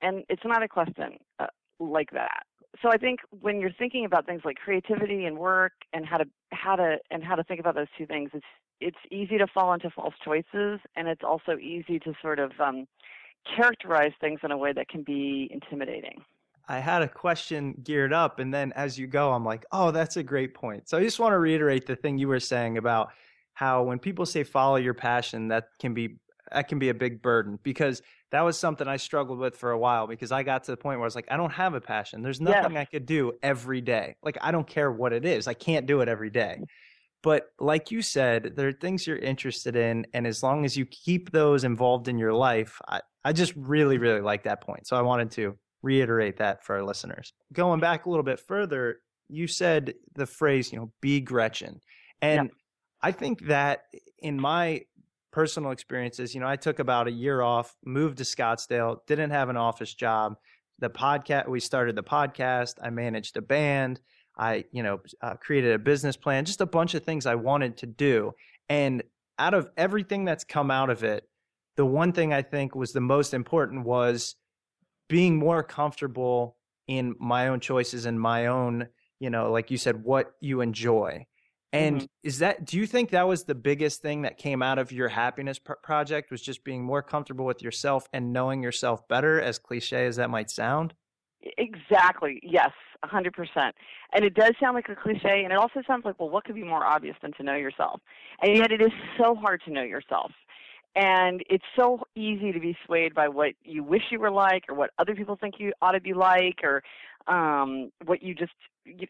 And 0.01 0.23
it's 0.29 0.43
not 0.45 0.61
a 0.61 0.67
question 0.67 1.17
uh, 1.39 1.47
like 1.79 2.11
that. 2.11 2.43
So 2.81 2.89
I 2.89 2.97
think 2.97 3.21
when 3.41 3.59
you're 3.59 3.71
thinking 3.71 4.05
about 4.05 4.25
things 4.25 4.41
like 4.43 4.57
creativity 4.57 5.25
and 5.25 5.37
work 5.37 5.71
and 5.93 6.05
how 6.05 6.17
to 6.17 6.25
how 6.51 6.75
to 6.75 6.97
and 7.09 7.23
how 7.23 7.35
to 7.35 7.43
think 7.43 7.61
about 7.61 7.75
those 7.75 7.87
two 7.97 8.05
things, 8.05 8.31
it's 8.33 8.45
it's 8.81 8.97
easy 9.09 9.37
to 9.37 9.47
fall 9.47 9.73
into 9.73 9.89
false 9.89 10.13
choices, 10.23 10.81
and 10.97 11.07
it's 11.07 11.23
also 11.23 11.57
easy 11.57 11.99
to 11.99 12.13
sort 12.21 12.39
of 12.39 12.51
um, 12.59 12.85
characterize 13.55 14.11
things 14.19 14.41
in 14.43 14.51
a 14.51 14.57
way 14.57 14.73
that 14.73 14.89
can 14.89 15.03
be 15.03 15.49
intimidating. 15.51 16.21
I 16.67 16.79
had 16.79 17.01
a 17.01 17.07
question 17.07 17.75
geared 17.83 18.13
up, 18.13 18.39
and 18.39 18.53
then 18.53 18.71
as 18.73 18.97
you 18.97 19.07
go, 19.07 19.31
I'm 19.31 19.45
like, 19.45 19.65
oh, 19.71 19.91
that's 19.91 20.17
a 20.17 20.23
great 20.23 20.53
point. 20.53 20.89
So 20.89 20.97
I 20.97 21.03
just 21.03 21.19
want 21.19 21.33
to 21.33 21.39
reiterate 21.39 21.85
the 21.85 21.95
thing 21.95 22.17
you 22.17 22.27
were 22.27 22.39
saying 22.39 22.77
about 22.77 23.09
how 23.53 23.83
when 23.83 23.99
people 23.99 24.25
say 24.25 24.43
follow 24.43 24.75
your 24.77 24.93
passion, 24.93 25.49
that 25.49 25.69
can 25.79 25.93
be 25.93 26.17
that 26.51 26.67
can 26.67 26.77
be 26.79 26.89
a 26.89 26.93
big 26.93 27.21
burden 27.21 27.59
because 27.63 28.01
that 28.31 28.41
was 28.41 28.57
something 28.57 28.87
I 28.87 28.97
struggled 28.97 29.39
with 29.39 29.55
for 29.55 29.71
a 29.71 29.77
while 29.77 30.07
because 30.07 30.31
I 30.31 30.43
got 30.43 30.63
to 30.65 30.71
the 30.71 30.77
point 30.77 30.99
where 30.99 31.05
I 31.05 31.07
was 31.07 31.15
like, 31.15 31.27
I 31.31 31.37
don't 31.37 31.51
have 31.51 31.73
a 31.73 31.81
passion. 31.81 32.21
There's 32.21 32.41
nothing 32.41 32.73
yeah. 32.73 32.81
I 32.81 32.85
could 32.85 33.05
do 33.05 33.33
every 33.41 33.81
day. 33.81 34.15
Like, 34.21 34.37
I 34.41 34.51
don't 34.51 34.67
care 34.67 34.91
what 34.91 35.13
it 35.13 35.25
is. 35.25 35.47
I 35.47 35.53
can't 35.53 35.85
do 35.85 36.01
it 36.01 36.09
every 36.09 36.29
day. 36.29 36.57
Mm. 36.59 36.65
But 37.23 37.47
like 37.59 37.89
you 37.89 38.03
said, 38.03 38.53
there 38.55 38.67
are 38.67 38.73
things 38.73 39.07
you're 39.07 39.17
interested 39.17 39.75
in. 39.75 40.05
And 40.13 40.27
as 40.27 40.43
long 40.43 40.63
as 40.63 40.77
you 40.77 40.85
keep 40.85 41.31
those 41.31 41.63
involved 41.63 42.07
in 42.07 42.19
your 42.19 42.33
life, 42.33 42.79
I, 42.87 43.01
I 43.23 43.33
just 43.33 43.53
really, 43.55 43.97
really 43.97 44.21
like 44.21 44.43
that 44.43 44.61
point. 44.61 44.85
So 44.85 44.95
I 44.95 45.01
wanted 45.01 45.31
to 45.31 45.57
reiterate 45.85 46.37
that 46.37 46.65
for 46.65 46.75
our 46.75 46.83
listeners. 46.83 47.31
Going 47.53 47.79
back 47.79 48.05
a 48.05 48.09
little 48.09 48.23
bit 48.23 48.39
further, 48.39 49.01
you 49.29 49.47
said 49.47 49.93
the 50.15 50.25
phrase, 50.25 50.71
you 50.71 50.79
know, 50.79 50.91
be 50.99 51.21
Gretchen. 51.21 51.79
And 52.21 52.49
yeah. 52.49 52.55
I 53.01 53.11
think 53.11 53.45
that 53.47 53.83
in 54.19 54.41
my 54.41 54.81
personal 55.31 55.71
experiences, 55.71 56.33
you 56.33 56.41
know, 56.41 56.47
I 56.47 56.55
took 56.55 56.79
about 56.79 57.07
a 57.07 57.11
year 57.11 57.41
off, 57.41 57.75
moved 57.85 58.17
to 58.17 58.23
Scottsdale, 58.23 58.97
didn't 59.05 59.29
have 59.29 59.49
an 59.49 59.57
office 59.57 59.93
job. 59.93 60.35
The 60.79 60.89
podcast, 60.89 61.47
we 61.47 61.59
started 61.59 61.95
the 61.95 62.03
podcast. 62.03 62.75
I 62.81 62.89
managed 62.89 63.37
a 63.37 63.41
band. 63.41 64.01
I, 64.37 64.65
you 64.71 64.81
know, 64.81 64.99
uh, 65.21 65.35
created 65.35 65.73
a 65.73 65.79
business 65.79 66.17
plan, 66.17 66.45
just 66.45 66.61
a 66.61 66.65
bunch 66.65 66.95
of 66.95 67.03
things 67.03 67.25
I 67.25 67.35
wanted 67.35 67.77
to 67.77 67.85
do. 67.85 68.31
And 68.69 69.03
out 69.37 69.53
of 69.53 69.69
everything 69.77 70.25
that's 70.25 70.43
come 70.43 70.71
out 70.71 70.89
of 70.89 71.03
it, 71.03 71.29
the 71.77 71.85
one 71.85 72.11
thing 72.11 72.33
I 72.33 72.41
think 72.41 72.75
was 72.75 72.91
the 72.91 73.01
most 73.01 73.33
important 73.33 73.85
was 73.85 74.35
being 75.07 75.37
more 75.37 75.63
comfortable 75.63 76.57
in 76.87 77.15
my 77.19 77.47
own 77.47 77.59
choices 77.59 78.05
and 78.05 78.19
my 78.19 78.47
own, 78.47 78.87
you 79.19 79.29
know, 79.29 79.51
like 79.51 79.71
you 79.71 79.77
said, 79.77 80.03
what 80.03 80.33
you 80.39 80.61
enjoy. 80.61 81.25
And 81.73 82.01
Mhm. 82.01 82.07
is 82.23 82.39
that, 82.39 82.65
do 82.65 82.77
you 82.77 82.87
think 82.87 83.09
that 83.09 83.27
was 83.27 83.43
the 83.43 83.55
biggest 83.55 84.01
thing 84.01 84.21
that 84.21 84.37
came 84.37 84.61
out 84.61 84.79
of 84.79 84.91
your 84.91 85.09
happiness 85.09 85.59
pro- 85.59 85.75
project 85.77 86.31
was 86.31 86.41
just 86.41 86.63
being 86.63 86.83
more 86.83 87.01
comfortable 87.01 87.45
with 87.45 87.61
yourself 87.61 88.07
and 88.13 88.31
knowing 88.31 88.63
yourself 88.63 89.07
better, 89.07 89.41
as 89.41 89.59
cliche 89.59 90.05
as 90.05 90.15
that 90.15 90.29
might 90.29 90.49
sound? 90.49 90.93
Exactly. 91.57 92.39
Yes, 92.43 92.71
a 93.03 93.07
hundred 93.07 93.33
percent. 93.33 93.75
And 94.13 94.23
it 94.23 94.33
does 94.33 94.53
sound 94.59 94.75
like 94.75 94.89
a 94.89 94.95
cliche, 94.95 95.43
and 95.43 95.51
it 95.51 95.57
also 95.57 95.81
sounds 95.85 96.05
like, 96.05 96.19
well, 96.19 96.29
what 96.29 96.45
could 96.45 96.55
be 96.55 96.63
more 96.63 96.85
obvious 96.85 97.17
than 97.21 97.33
to 97.33 97.43
know 97.43 97.55
yourself? 97.55 97.99
And 98.41 98.55
yet, 98.57 98.71
it 98.71 98.81
is 98.81 98.91
so 99.17 99.35
hard 99.35 99.61
to 99.65 99.71
know 99.71 99.83
yourself, 99.83 100.31
and 100.95 101.43
it's 101.49 101.65
so 101.75 102.01
easy 102.15 102.51
to 102.51 102.59
be 102.59 102.77
swayed 102.85 103.13
by 103.13 103.27
what 103.27 103.51
you 103.63 103.83
wish 103.83 104.03
you 104.11 104.19
were 104.19 104.31
like, 104.31 104.63
or 104.69 104.75
what 104.75 104.91
other 104.97 105.15
people 105.15 105.35
think 105.35 105.55
you 105.59 105.73
ought 105.81 105.91
to 105.91 106.01
be 106.01 106.13
like, 106.13 106.61
or 106.63 106.81
um, 107.27 107.91
what 108.05 108.21
you 108.21 108.33
just 108.33 108.53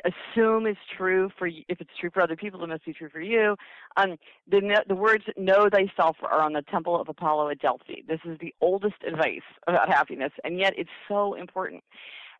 assume 0.05 0.65
is 0.67 0.77
true 0.97 1.29
for 1.37 1.47
you. 1.47 1.63
If 1.67 1.81
it's 1.81 1.91
true 1.99 2.09
for 2.13 2.21
other 2.21 2.35
people, 2.35 2.63
it 2.63 2.67
must 2.67 2.85
be 2.85 2.93
true 2.93 3.09
for 3.09 3.21
you. 3.21 3.55
Um, 3.97 4.15
the 4.49 4.81
the 4.87 4.95
words 4.95 5.25
"know 5.37 5.69
thyself" 5.69 6.17
are 6.23 6.41
on 6.41 6.53
the 6.53 6.63
temple 6.63 6.99
of 6.99 7.09
Apollo 7.09 7.49
at 7.49 7.59
Delphi. 7.59 8.01
This 8.07 8.19
is 8.25 8.37
the 8.39 8.53
oldest 8.61 8.95
advice 9.07 9.41
about 9.67 9.89
happiness, 9.89 10.31
and 10.43 10.57
yet 10.57 10.73
it's 10.77 10.89
so 11.07 11.33
important. 11.33 11.83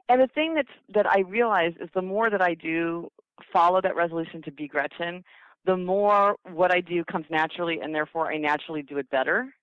And 0.08 0.22
the 0.22 0.28
thing 0.28 0.56
that's 0.56 0.70
that 0.94 1.06
I 1.08 1.20
realize 1.22 1.74
is 1.82 1.90
the 1.94 2.02
more 2.02 2.30
that 2.30 2.42
I 2.42 2.54
do 2.54 3.12
follow 3.52 3.82
that 3.82 3.96
resolution 3.96 4.42
to 4.44 4.52
be 4.52 4.68
Gretchen, 4.68 5.24
the 5.66 5.78
more 5.78 6.36
what 6.52 6.72
I 6.72 6.82
do 6.82 7.04
comes 7.04 7.26
naturally, 7.30 7.80
and 7.82 7.94
therefore 7.94 8.32
I 8.32 8.38
naturally 8.38 8.82
do 8.82 8.98
it 8.98 9.10
better, 9.10 9.54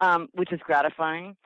um, 0.00 0.28
which 0.34 0.52
is 0.52 0.60
gratifying. 0.64 1.36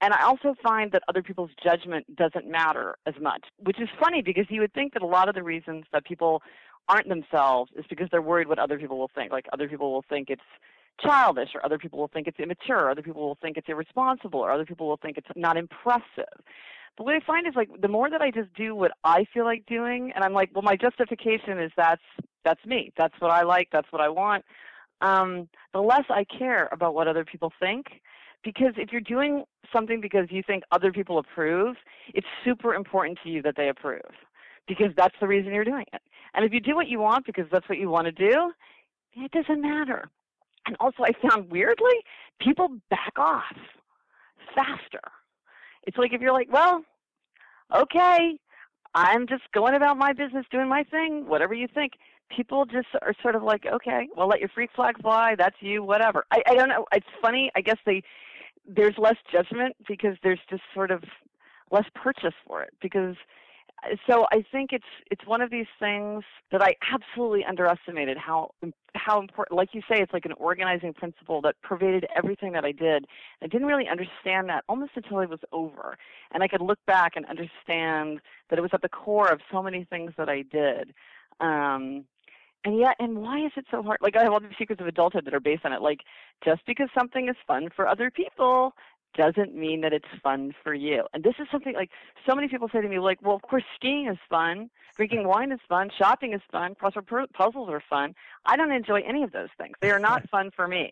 And 0.00 0.14
I 0.14 0.22
also 0.22 0.54
find 0.62 0.92
that 0.92 1.02
other 1.08 1.22
people's 1.22 1.50
judgment 1.62 2.04
doesn't 2.14 2.48
matter 2.48 2.96
as 3.06 3.14
much, 3.20 3.44
which 3.58 3.80
is 3.80 3.88
funny 4.00 4.22
because 4.22 4.46
you 4.48 4.60
would 4.60 4.72
think 4.72 4.92
that 4.92 5.02
a 5.02 5.06
lot 5.06 5.28
of 5.28 5.34
the 5.34 5.42
reasons 5.42 5.84
that 5.92 6.04
people 6.04 6.40
aren't 6.88 7.08
themselves 7.08 7.70
is 7.76 7.84
because 7.88 8.08
they're 8.10 8.22
worried 8.22 8.48
what 8.48 8.58
other 8.58 8.78
people 8.78 8.98
will 8.98 9.10
think. 9.14 9.32
Like 9.32 9.46
other 9.52 9.68
people 9.68 9.92
will 9.92 10.04
think 10.08 10.30
it's 10.30 10.40
childish, 11.04 11.50
or 11.54 11.64
other 11.64 11.78
people 11.78 11.98
will 11.98 12.08
think 12.08 12.26
it's 12.26 12.38
immature, 12.38 12.78
or 12.78 12.90
other 12.90 13.02
people 13.02 13.22
will 13.22 13.38
think 13.40 13.56
it's 13.56 13.68
irresponsible, 13.68 14.40
or 14.40 14.50
other 14.50 14.64
people 14.64 14.88
will 14.88 14.96
think 14.96 15.16
it's 15.16 15.28
not 15.36 15.56
impressive. 15.56 16.34
What 16.98 17.14
I 17.14 17.20
find 17.20 17.46
is 17.46 17.54
like 17.54 17.68
the 17.80 17.88
more 17.88 18.10
that 18.10 18.20
I 18.20 18.30
just 18.30 18.52
do 18.54 18.74
what 18.74 18.90
I 19.04 19.24
feel 19.32 19.44
like 19.44 19.64
doing, 19.66 20.12
and 20.14 20.24
I'm 20.24 20.32
like, 20.32 20.50
well, 20.54 20.62
my 20.62 20.76
justification 20.76 21.58
is 21.60 21.70
that's 21.76 22.02
that's 22.44 22.64
me. 22.66 22.92
That's 22.96 23.14
what 23.20 23.30
I 23.30 23.42
like. 23.42 23.68
That's 23.70 23.90
what 23.92 24.02
I 24.02 24.08
want. 24.08 24.44
Um, 25.00 25.48
the 25.72 25.80
less 25.80 26.04
I 26.10 26.24
care 26.24 26.68
about 26.72 26.94
what 26.94 27.06
other 27.06 27.24
people 27.24 27.52
think, 27.60 27.86
because 28.42 28.72
if 28.76 28.90
you're 28.90 29.00
doing 29.00 29.44
something 29.72 30.00
because 30.00 30.26
you 30.30 30.42
think 30.44 30.64
other 30.72 30.92
people 30.92 31.18
approve, 31.18 31.76
it's 32.14 32.26
super 32.44 32.74
important 32.74 33.18
to 33.22 33.30
you 33.30 33.42
that 33.42 33.54
they 33.56 33.68
approve, 33.68 34.10
because 34.66 34.92
that's 34.96 35.14
the 35.20 35.28
reason 35.28 35.52
you're 35.52 35.64
doing 35.64 35.86
it. 35.92 36.02
And 36.34 36.44
if 36.44 36.52
you 36.52 36.60
do 36.60 36.74
what 36.74 36.88
you 36.88 36.98
want 36.98 37.26
because 37.26 37.46
that's 37.52 37.68
what 37.68 37.78
you 37.78 37.88
want 37.88 38.06
to 38.06 38.12
do, 38.12 38.52
it 39.14 39.30
doesn't 39.30 39.60
matter. 39.60 40.08
And 40.66 40.76
also, 40.80 41.04
I 41.04 41.12
found 41.28 41.50
weirdly, 41.50 41.94
people 42.40 42.68
back 42.90 43.12
off 43.16 43.56
faster. 44.54 45.00
It's 45.88 45.96
like 45.96 46.12
if 46.12 46.20
you're 46.20 46.34
like, 46.34 46.52
well, 46.52 46.84
okay, 47.74 48.38
I'm 48.94 49.26
just 49.26 49.44
going 49.54 49.72
about 49.72 49.96
my 49.96 50.12
business, 50.12 50.44
doing 50.50 50.68
my 50.68 50.82
thing, 50.82 51.26
whatever 51.26 51.54
you 51.54 51.66
think. 51.66 51.92
People 52.28 52.66
just 52.66 52.88
are 53.00 53.14
sort 53.22 53.34
of 53.34 53.42
like, 53.42 53.64
okay, 53.64 54.06
well, 54.14 54.28
let 54.28 54.38
your 54.38 54.50
freak 54.50 54.68
flag 54.76 55.00
fly. 55.00 55.34
That's 55.34 55.56
you, 55.60 55.82
whatever. 55.82 56.26
I, 56.30 56.42
I 56.46 56.54
don't 56.56 56.68
know. 56.68 56.84
It's 56.92 57.06
funny. 57.22 57.50
I 57.56 57.62
guess 57.62 57.78
they 57.86 58.02
there's 58.66 58.98
less 58.98 59.16
judgment 59.32 59.76
because 59.88 60.18
there's 60.22 60.40
just 60.50 60.60
sort 60.74 60.90
of 60.90 61.02
less 61.70 61.86
purchase 61.94 62.34
for 62.46 62.62
it 62.62 62.74
because 62.82 63.16
so 64.06 64.26
I 64.32 64.44
think 64.50 64.72
it's 64.72 64.84
it's 65.10 65.24
one 65.26 65.40
of 65.40 65.50
these 65.50 65.66
things 65.78 66.24
that 66.50 66.62
I 66.62 66.74
absolutely 66.92 67.44
underestimated 67.44 68.16
how 68.16 68.50
how 68.94 69.20
important. 69.20 69.56
Like 69.56 69.70
you 69.72 69.82
say, 69.82 70.00
it's 70.00 70.12
like 70.12 70.24
an 70.24 70.32
organizing 70.32 70.92
principle 70.92 71.40
that 71.42 71.54
pervaded 71.62 72.06
everything 72.16 72.52
that 72.52 72.64
I 72.64 72.72
did. 72.72 73.06
I 73.42 73.46
didn't 73.46 73.66
really 73.66 73.88
understand 73.88 74.48
that 74.48 74.64
almost 74.68 74.92
until 74.96 75.20
it 75.20 75.30
was 75.30 75.40
over, 75.52 75.96
and 76.32 76.42
I 76.42 76.48
could 76.48 76.60
look 76.60 76.78
back 76.86 77.12
and 77.16 77.24
understand 77.26 78.20
that 78.50 78.58
it 78.58 78.62
was 78.62 78.70
at 78.72 78.82
the 78.82 78.88
core 78.88 79.28
of 79.28 79.40
so 79.52 79.62
many 79.62 79.84
things 79.84 80.12
that 80.18 80.28
I 80.28 80.42
did. 80.42 80.92
Um, 81.40 82.04
and 82.64 82.78
yet, 82.78 82.96
and 82.98 83.18
why 83.18 83.38
is 83.46 83.52
it 83.56 83.66
so 83.70 83.82
hard? 83.82 83.98
Like 84.00 84.16
I 84.16 84.24
have 84.24 84.32
all 84.32 84.40
these 84.40 84.50
secrets 84.58 84.80
of 84.80 84.88
adulthood 84.88 85.24
that 85.26 85.34
are 85.34 85.40
based 85.40 85.64
on 85.64 85.72
it. 85.72 85.80
Like 85.80 86.00
just 86.44 86.62
because 86.66 86.88
something 86.96 87.28
is 87.28 87.36
fun 87.46 87.68
for 87.74 87.86
other 87.86 88.10
people 88.10 88.72
doesn't 89.14 89.54
mean 89.54 89.80
that 89.80 89.92
it's 89.92 90.08
fun 90.22 90.54
for 90.62 90.74
you. 90.74 91.04
And 91.12 91.24
this 91.24 91.34
is 91.38 91.46
something 91.50 91.74
like 91.74 91.90
so 92.28 92.34
many 92.34 92.48
people 92.48 92.68
say 92.72 92.80
to 92.80 92.88
me, 92.88 92.98
like, 92.98 93.20
well, 93.22 93.36
of 93.36 93.42
course, 93.42 93.64
skiing 93.74 94.08
is 94.08 94.18
fun, 94.28 94.70
drinking 94.96 95.26
wine 95.26 95.52
is 95.52 95.60
fun, 95.68 95.90
shopping 95.96 96.32
is 96.32 96.40
fun, 96.50 96.74
crossword 96.74 97.26
puzzles 97.32 97.68
are 97.68 97.82
fun. 97.88 98.14
I 98.44 98.56
don't 98.56 98.72
enjoy 98.72 99.00
any 99.06 99.22
of 99.22 99.32
those 99.32 99.48
things. 99.58 99.74
They 99.80 99.90
are 99.90 99.98
not 99.98 100.28
fun 100.30 100.50
for 100.54 100.68
me. 100.68 100.90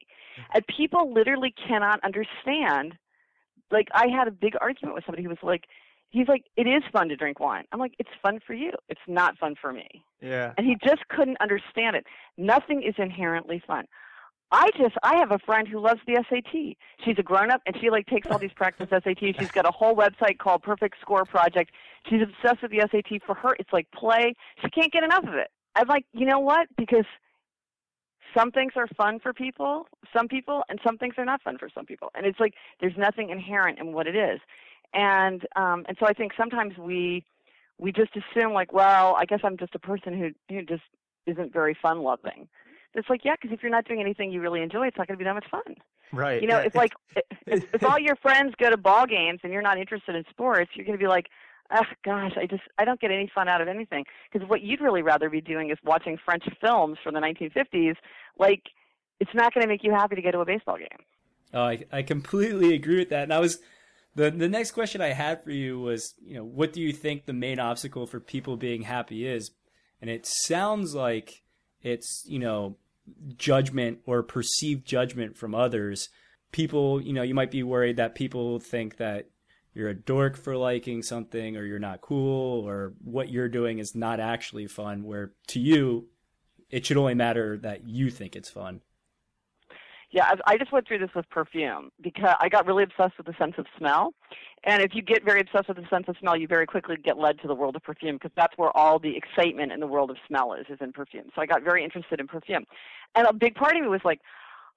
And 0.55 0.65
people 0.67 1.13
literally 1.13 1.55
cannot 1.67 2.01
understand. 2.05 2.95
Like, 3.71 3.89
I 3.93 4.07
had 4.09 4.29
a 4.29 4.33
big 4.33 4.55
argument 4.61 4.95
with 4.95 5.05
somebody 5.05 5.23
who 5.23 5.29
was 5.29 5.39
like, 5.43 5.65
he's 6.11 6.29
like, 6.29 6.45
it 6.57 6.67
is 6.67 6.83
fun 6.93 7.09
to 7.09 7.17
drink 7.17 7.41
wine. 7.41 7.65
I'm 7.73 7.81
like, 7.81 7.95
it's 7.99 8.11
fun 8.23 8.41
for 8.47 8.55
you. 8.55 8.73
It's 8.89 9.01
not 9.07 9.39
fun 9.39 9.55
for 9.61 9.73
me. 9.73 10.05
Yeah. 10.21 10.53
And 10.57 10.67
he 10.67 10.77
just 10.83 11.07
couldn't 11.09 11.37
understand 11.41 11.97
it. 11.97 12.07
Nothing 12.37 12.83
is 12.83 12.95
inherently 12.99 13.63
fun. 13.67 13.87
I 14.53 14.71
just 14.79 14.95
I 15.03 15.17
have 15.17 15.33
a 15.33 15.39
friend 15.41 15.67
who 15.67 15.81
loves 15.81 16.01
the 16.07 16.23
SAT. 16.29 16.77
She's 17.05 17.19
a 17.19 17.23
grown 17.23 17.51
up 17.51 17.63
and 17.67 17.77
she 17.81 17.91
like 17.91 18.07
takes 18.07 18.29
all 18.31 18.39
these 18.39 18.53
practice 18.53 18.89
SATs. 18.91 19.37
She's 19.41 19.51
got 19.51 19.67
a 19.67 19.73
whole 19.73 19.97
website 19.97 20.39
called 20.39 20.63
Perfect 20.63 20.97
Score 21.01 21.25
Project. 21.25 21.73
She's 22.09 22.23
obsessed 22.23 22.63
with 22.63 22.71
the 22.71 22.81
SAT. 22.91 23.23
For 23.27 23.35
her, 23.35 23.57
it's 23.59 23.73
like 23.73 23.91
play. 23.91 24.35
She 24.63 24.71
can't 24.71 24.93
get 24.93 25.03
enough 25.03 25.25
of 25.25 25.35
it. 25.35 25.51
I'm 25.75 25.89
like, 25.89 26.07
you 26.13 26.27
know 26.27 26.39
what? 26.39 26.69
Because 26.77 27.05
some 28.37 28.51
things 28.53 28.73
are 28.77 28.87
fun 28.97 29.19
for 29.19 29.33
people, 29.33 29.89
some 30.15 30.29
people, 30.29 30.63
and 30.69 30.79
some 30.85 30.97
things 30.97 31.15
are 31.19 31.25
not 31.25 31.43
fun 31.43 31.59
for 31.59 31.69
some 31.75 31.85
people. 31.85 32.11
And 32.15 32.25
it's 32.25 32.39
like 32.39 32.55
there's 32.81 32.97
nothing 32.97 33.31
inherent 33.31 33.79
in 33.79 33.93
what 33.93 34.07
it 34.07 34.15
is. 34.15 34.41
And 34.95 35.45
um 35.57 35.85
and 35.89 35.97
so 35.99 36.07
I 36.07 36.13
think 36.13 36.33
sometimes 36.37 36.79
we 36.79 37.25
we 37.79 37.91
just 37.91 38.13
assume 38.17 38.53
like, 38.53 38.73
well, 38.73 39.17
I 39.19 39.25
guess 39.25 39.41
I'm 39.43 39.57
just 39.57 39.75
a 39.75 39.81
person 39.81 40.17
who 40.17 40.55
who 40.55 40.63
just 40.63 40.85
isn't 41.27 41.53
very 41.53 41.77
fun 41.83 42.03
loving. 42.03 42.49
It's 42.97 43.09
like, 43.11 43.25
yeah, 43.25 43.35
because 43.41 43.55
if 43.55 43.63
you're 43.63 43.71
not 43.71 43.87
doing 43.87 44.01
anything 44.01 44.31
you 44.31 44.41
really 44.41 44.63
enjoy, 44.63 44.87
it's 44.87 44.97
not 44.97 45.07
going 45.07 45.19
to 45.19 45.23
be 45.23 45.25
that 45.25 45.35
much 45.35 45.49
fun. 45.51 45.75
Right. 46.13 46.41
You 46.41 46.49
know, 46.49 46.59
yeah, 46.59 46.65
it's 46.65 46.77
like 46.77 46.93
if, 47.47 47.75
if 47.75 47.85
all 47.85 47.99
your 47.99 48.17
friends 48.17 48.55
go 48.59 48.71
to 48.71 48.77
ball 48.77 49.07
games 49.07 49.41
and 49.43 49.53
you're 49.53 49.63
not 49.63 49.79
interested 49.79 50.15
in 50.15 50.25
sports, 50.31 50.71
you're 50.75 50.87
going 50.87 50.99
to 50.99 51.03
be 51.03 51.09
like, 51.09 51.27
oh 51.73 51.85
gosh, 52.05 52.33
I 52.37 52.47
just 52.47 52.63
I 52.79 52.85
don't 52.85 53.01
get 53.01 53.11
any 53.11 53.31
fun 53.35 53.49
out 53.49 53.61
of 53.61 53.69
anything. 53.69 54.05
Because 54.33 54.49
what 54.49 54.63
you'd 54.63 54.81
really 54.81 55.03
rather 55.03 55.29
be 55.29 55.41
doing 55.41 55.71
is 55.71 55.79
watching 55.85 56.19
French 56.25 56.45
films 56.61 56.99
from 57.03 57.15
the 57.15 57.21
1950s. 57.21 57.97
Like, 58.39 58.63
it's 59.21 59.35
not 59.35 59.53
going 59.53 59.63
to 59.63 59.69
make 59.69 59.83
you 59.83 59.93
happy 59.93 60.17
to 60.17 60.23
go 60.23 60.31
to 60.31 60.41
a 60.41 60.45
baseball 60.45 60.79
game. 60.79 60.89
Oh, 61.53 61.63
I, 61.63 61.85
I 61.93 62.03
completely 62.03 62.75
agree 62.75 62.99
with 62.99 63.11
that. 63.11 63.25
And 63.25 63.33
I 63.33 63.39
was 63.39 63.59
the 64.15 64.31
the 64.31 64.49
next 64.49 64.73
question 64.73 65.01
I 65.01 65.13
had 65.13 65.43
for 65.45 65.51
you 65.51 65.81
was, 65.81 66.15
you 66.23 66.35
know, 66.35 66.45
what 66.45 66.73
do 66.73 66.81
you 66.81 66.93
think 66.93 67.25
the 67.27 67.33
main 67.33 67.59
obstacle 67.59 68.07
for 68.07 68.21
people 68.21 68.57
being 68.57 68.83
happy 68.83 69.27
is? 69.27 69.51
And 70.01 70.11
it 70.11 70.27
sounds 70.27 70.95
like 70.95 71.43
it's, 71.83 72.25
you 72.27 72.39
know, 72.39 72.77
judgment 73.37 73.99
or 74.07 74.23
perceived 74.23 74.87
judgment 74.87 75.37
from 75.37 75.55
others. 75.55 76.09
People, 76.53 77.01
you 77.01 77.13
know, 77.13 77.23
you 77.23 77.35
might 77.35 77.51
be 77.51 77.63
worried 77.63 77.97
that 77.97 78.15
people 78.15 78.59
think 78.61 78.97
that 78.97 79.31
you're 79.75 79.89
a 79.89 79.95
dork 79.95 80.37
for 80.37 80.57
liking 80.57 81.03
something 81.03 81.57
or 81.57 81.65
you're 81.65 81.79
not 81.79 82.01
cool 82.01 82.67
or 82.67 82.95
what 83.05 83.31
you're 83.31 83.49
doing 83.49 83.79
is 83.79 83.95
not 83.95 84.21
actually 84.21 84.67
fun 84.67 85.05
where 85.05 85.33
to 85.49 85.61
you 85.61 86.09
it 86.71 86.87
should 86.87 86.97
only 86.97 87.15
matter 87.15 87.57
that 87.59 87.87
you 87.89 88.11
think 88.11 88.35
it's 88.35 88.51
fun. 88.51 88.81
Yeah, 90.11 90.25
I 90.47 90.55
I 90.55 90.59
just 90.59 90.73
went 90.73 90.87
through 90.87 90.99
this 90.99 91.11
with 91.15 91.29
perfume 91.31 91.91
because 92.01 92.35
I 92.41 92.49
got 92.49 92.67
really 92.67 92.85
obsessed 92.85 93.17
with 93.19 93.27
the 93.27 93.35
sense 93.39 93.55
of 93.59 93.67
smell. 93.77 94.15
And 94.65 94.83
if 94.83 94.95
you 94.95 95.03
get 95.03 95.25
very 95.25 95.41
obsessed 95.41 95.69
with 95.69 95.77
the 95.77 95.87
sense 95.89 96.07
of 96.09 96.17
smell, 96.19 96.37
you 96.37 96.49
very 96.49 96.67
quickly 96.67 96.97
get 96.97 97.19
led 97.19 97.41
to 97.41 97.49
the 97.49 97.55
world 97.55 97.77
of 97.77 97.83
perfume 97.83 98.17
because 98.17 98.33
that's 98.37 98.57
where 98.57 98.77
all 98.77 98.99
the 98.99 99.17
excitement 99.17 99.73
in 99.73 99.81
the 99.81 99.87
world 99.87 100.11
of 100.11 100.17
smell 100.27 100.55
is, 100.55 100.67
is 100.69 100.79
in 100.81 100.93
perfume. 100.93 101.27
So 101.35 101.43
I 101.43 101.47
got 101.47 101.63
very 101.63 101.85
interested 101.85 102.21
in 102.21 102.27
perfume. 102.27 102.65
And 103.15 103.27
a 103.27 103.33
big 103.33 103.55
part 103.55 103.77
of 103.77 103.83
me 103.83 103.89
was 103.89 104.01
like, 104.05 104.21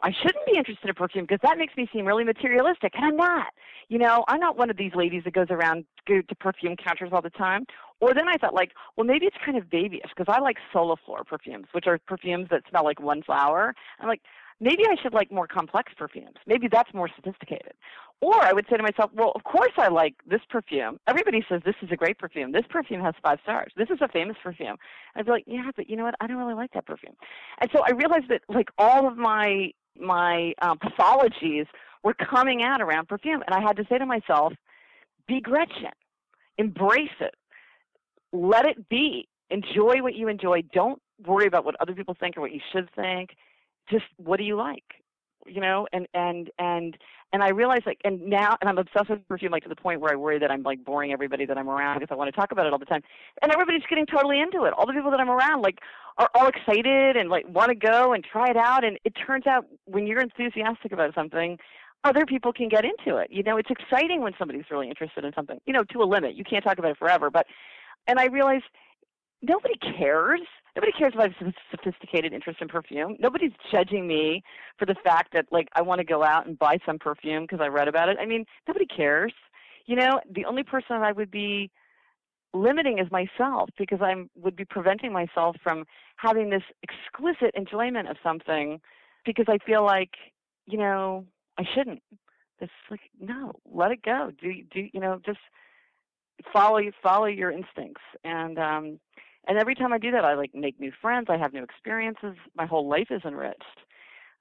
I 0.01 0.11
shouldn't 0.13 0.45
be 0.45 0.57
interested 0.57 0.87
in 0.87 0.95
perfume 0.95 1.25
because 1.25 1.41
that 1.43 1.57
makes 1.57 1.75
me 1.75 1.87
seem 1.91 2.05
really 2.05 2.23
materialistic, 2.23 2.93
and 2.95 3.03
I'm 3.05 3.17
not. 3.17 3.47
You 3.89 3.97
know, 3.97 4.23
I'm 4.27 4.39
not 4.39 4.57
one 4.57 4.69
of 4.69 4.77
these 4.77 4.93
ladies 4.95 5.23
that 5.25 5.33
goes 5.33 5.47
around 5.49 5.83
go 6.07 6.21
to 6.21 6.35
perfume 6.35 6.75
counters 6.77 7.09
all 7.11 7.21
the 7.21 7.29
time. 7.31 7.65
Or 7.99 8.13
then 8.13 8.29
I 8.29 8.37
thought, 8.37 8.53
like, 8.53 8.71
well, 8.95 9.05
maybe 9.05 9.25
it's 9.25 9.35
kind 9.43 9.57
of 9.57 9.69
babyish 9.69 10.09
because 10.15 10.33
I 10.33 10.39
like 10.39 10.55
soliflore 10.73 11.25
perfumes, 11.25 11.67
which 11.73 11.85
are 11.85 11.99
perfumes 12.07 12.47
that 12.49 12.61
smell 12.69 12.85
like 12.85 13.01
one 13.01 13.23
flower. 13.23 13.73
I'm 13.99 14.07
like, 14.07 14.21
maybe 14.59 14.83
I 14.89 14.95
should 15.01 15.13
like 15.13 15.31
more 15.31 15.47
complex 15.47 15.93
perfumes. 15.97 16.35
Maybe 16.45 16.67
that's 16.67 16.93
more 16.93 17.09
sophisticated. 17.15 17.73
Or 18.21 18.35
I 18.43 18.51
would 18.51 18.65
say 18.69 18.75
to 18.75 18.83
myself, 18.83 19.11
well, 19.13 19.31
of 19.35 19.43
course 19.43 19.71
I 19.77 19.87
like 19.87 20.15
this 20.27 20.41
perfume. 20.49 20.99
Everybody 21.07 21.43
says 21.47 21.61
this 21.65 21.75
is 21.81 21.89
a 21.91 21.95
great 21.95 22.17
perfume. 22.17 22.51
This 22.51 22.65
perfume 22.69 23.01
has 23.01 23.13
five 23.23 23.39
stars. 23.43 23.71
This 23.77 23.89
is 23.89 23.99
a 24.01 24.09
famous 24.09 24.35
perfume. 24.43 24.75
I'd 25.15 25.25
be 25.25 25.31
like, 25.31 25.45
yeah, 25.47 25.71
but 25.75 25.89
you 25.89 25.95
know 25.95 26.03
what? 26.03 26.15
I 26.19 26.27
don't 26.27 26.37
really 26.37 26.53
like 26.53 26.71
that 26.73 26.85
perfume. 26.85 27.15
And 27.59 27.69
so 27.73 27.81
I 27.85 27.91
realized 27.91 28.29
that 28.29 28.41
like 28.49 28.69
all 28.77 29.07
of 29.07 29.17
my 29.17 29.71
my 29.97 30.53
um, 30.61 30.77
pathologies 30.79 31.67
were 32.03 32.13
coming 32.13 32.63
out 32.63 32.81
around 32.81 33.07
perfume. 33.07 33.43
And 33.45 33.53
I 33.53 33.61
had 33.61 33.75
to 33.77 33.85
say 33.89 33.97
to 33.97 34.05
myself, 34.05 34.53
be 35.27 35.41
Gretchen, 35.41 35.91
embrace 36.57 37.09
it, 37.19 37.35
let 38.31 38.65
it 38.65 38.87
be, 38.89 39.27
enjoy 39.49 40.01
what 40.01 40.15
you 40.15 40.27
enjoy. 40.27 40.61
Don't 40.73 41.01
worry 41.25 41.47
about 41.47 41.65
what 41.65 41.75
other 41.79 41.93
people 41.93 42.15
think 42.19 42.37
or 42.37 42.41
what 42.41 42.53
you 42.53 42.61
should 42.71 42.89
think. 42.95 43.31
Just 43.89 44.05
what 44.17 44.37
do 44.37 44.43
you 44.43 44.55
like? 44.55 44.83
You 45.45 45.61
know, 45.61 45.87
and 45.93 46.07
and 46.13 46.49
and 46.59 46.97
and 47.31 47.43
I 47.43 47.49
realize 47.49 47.81
like 47.85 47.99
and 48.03 48.21
now 48.27 48.57
and 48.61 48.69
I'm 48.69 48.77
obsessed 48.77 49.09
with 49.09 49.27
perfume 49.27 49.51
like 49.51 49.63
to 49.63 49.69
the 49.69 49.75
point 49.75 50.01
where 50.01 50.11
I 50.11 50.15
worry 50.15 50.37
that 50.39 50.51
I'm 50.51 50.63
like 50.63 50.83
boring 50.83 51.11
everybody 51.11 51.45
that 51.45 51.57
I'm 51.57 51.69
around 51.69 51.99
because 51.99 52.13
I 52.13 52.15
want 52.15 52.33
to 52.33 52.37
talk 52.39 52.51
about 52.51 52.67
it 52.67 52.73
all 52.73 52.79
the 52.79 52.85
time. 52.85 53.01
And 53.41 53.51
everybody's 53.51 53.83
getting 53.89 54.05
totally 54.05 54.39
into 54.39 54.65
it. 54.65 54.73
All 54.73 54.85
the 54.85 54.93
people 54.93 55.11
that 55.11 55.19
I'm 55.19 55.29
around 55.29 55.61
like 55.61 55.79
are 56.17 56.29
all 56.35 56.47
excited 56.47 57.15
and 57.15 57.29
like 57.29 57.47
want 57.47 57.69
to 57.69 57.75
go 57.75 58.13
and 58.13 58.23
try 58.23 58.49
it 58.49 58.57
out 58.57 58.83
and 58.83 58.99
it 59.05 59.13
turns 59.25 59.47
out 59.47 59.65
when 59.85 60.05
you're 60.05 60.21
enthusiastic 60.21 60.91
about 60.91 61.13
something 61.15 61.57
other 62.03 62.25
people 62.25 62.53
can 62.53 62.69
get 62.69 62.85
into 62.85 63.17
it. 63.17 63.27
You 63.29 63.43
know, 63.43 63.57
it's 63.57 63.69
exciting 63.69 64.21
when 64.21 64.33
somebody's 64.37 64.65
really 64.71 64.87
interested 64.87 65.25
in 65.25 65.33
something. 65.33 65.59
You 65.65 65.73
know, 65.73 65.83
to 65.91 66.01
a 66.01 66.05
limit. 66.05 66.35
You 66.35 66.43
can't 66.43 66.63
talk 66.63 66.77
about 66.77 66.91
it 66.91 66.97
forever, 66.97 67.29
but 67.29 67.45
and 68.07 68.19
I 68.19 68.25
realize 68.25 68.61
nobody 69.41 69.75
cares. 69.97 70.41
Nobody 70.75 70.91
cares 70.91 71.13
have 71.15 71.31
a 71.41 71.53
sophisticated 71.71 72.33
interest 72.33 72.61
in 72.61 72.67
perfume. 72.67 73.15
Nobody's 73.19 73.51
judging 73.71 74.07
me 74.07 74.43
for 74.77 74.85
the 74.85 74.95
fact 75.03 75.33
that 75.33 75.45
like 75.51 75.67
I 75.73 75.81
want 75.81 75.99
to 75.99 76.05
go 76.05 76.23
out 76.23 76.45
and 76.45 76.57
buy 76.57 76.77
some 76.85 76.99
perfume 76.99 77.43
because 77.43 77.59
I 77.61 77.67
read 77.67 77.87
about 77.87 78.09
it. 78.09 78.17
I 78.19 78.25
mean, 78.25 78.45
nobody 78.67 78.85
cares. 78.85 79.33
You 79.85 79.95
know, 79.95 80.19
the 80.29 80.45
only 80.45 80.63
person 80.63 80.97
I 80.97 81.11
would 81.11 81.31
be 81.31 81.71
limiting 82.53 82.99
is 82.99 83.11
myself 83.11 83.69
because 83.77 83.99
I 84.01 84.15
would 84.35 84.55
be 84.55 84.65
preventing 84.65 85.11
myself 85.11 85.55
from 85.63 85.85
having 86.17 86.49
this 86.49 86.63
exquisite 86.83 87.53
enjoyment 87.55 88.07
of 88.07 88.17
something 88.23 88.79
because 89.25 89.45
I 89.47 89.57
feel 89.65 89.83
like, 89.83 90.11
you 90.65 90.77
know, 90.77 91.25
I 91.57 91.63
shouldn't. 91.75 92.01
It's 92.59 92.71
like 92.89 93.01
no, 93.19 93.53
let 93.65 93.91
it 93.91 94.01
go. 94.03 94.31
Do 94.41 94.51
do 94.71 94.87
you 94.91 94.99
know 94.99 95.19
just 95.25 95.39
follow 96.53 96.79
follow 97.01 97.25
your 97.25 97.51
instincts 97.51 98.01
and 98.23 98.57
um 98.57 98.99
and 99.49 99.57
every 99.57 99.73
time 99.73 99.91
I 99.91 99.97
do 99.97 100.11
that, 100.11 100.23
I 100.23 100.35
like 100.35 100.53
make 100.53 100.79
new 100.79 100.91
friends. 101.01 101.25
I 101.27 101.37
have 101.37 101.53
new 101.53 101.63
experiences. 101.63 102.35
My 102.55 102.67
whole 102.67 102.87
life 102.87 103.07
is 103.09 103.21
enriched. 103.25 103.63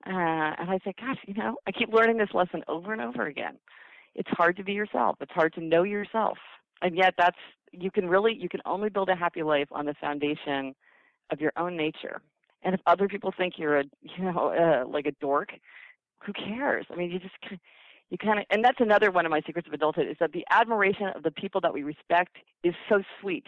Uh, 0.06 0.10
and 0.10 0.70
I 0.70 0.78
say, 0.84 0.92
gosh, 1.00 1.16
you 1.26 1.32
know, 1.32 1.56
I 1.66 1.72
keep 1.72 1.88
learning 1.90 2.18
this 2.18 2.28
lesson 2.34 2.62
over 2.68 2.92
and 2.92 3.00
over 3.00 3.24
again. 3.24 3.56
It's 4.14 4.28
hard 4.32 4.56
to 4.58 4.62
be 4.62 4.74
yourself. 4.74 5.16
It's 5.22 5.32
hard 5.32 5.54
to 5.54 5.64
know 5.64 5.82
yourself, 5.82 6.36
and 6.82 6.94
yet 6.94 7.14
that's 7.16 7.38
you 7.72 7.90
can 7.90 8.06
really 8.06 8.34
you 8.34 8.50
can 8.50 8.60
only 8.66 8.90
build 8.90 9.08
a 9.08 9.16
happy 9.16 9.42
life 9.42 9.68
on 9.72 9.86
the 9.86 9.94
foundation 9.94 10.74
of 11.30 11.40
your 11.40 11.52
own 11.56 11.74
nature. 11.74 12.20
And 12.62 12.74
if 12.74 12.80
other 12.86 13.08
people 13.08 13.32
think 13.36 13.54
you're 13.56 13.80
a 13.80 13.84
you 14.02 14.24
know 14.24 14.52
uh, 14.52 14.88
like 14.88 15.06
a 15.06 15.12
dork, 15.22 15.50
who 16.24 16.34
cares? 16.34 16.84
I 16.90 16.96
mean, 16.96 17.10
you 17.10 17.18
just 17.18 17.34
you 18.10 18.18
kind 18.18 18.40
of 18.40 18.44
and 18.50 18.62
that's 18.62 18.80
another 18.80 19.10
one 19.10 19.24
of 19.24 19.30
my 19.30 19.40
secrets 19.46 19.66
of 19.66 19.72
adulthood 19.72 20.06
is 20.06 20.16
that 20.20 20.32
the 20.32 20.44
admiration 20.50 21.06
of 21.14 21.22
the 21.22 21.30
people 21.30 21.62
that 21.62 21.72
we 21.72 21.82
respect 21.82 22.36
is 22.62 22.74
so 22.90 23.02
sweet 23.20 23.46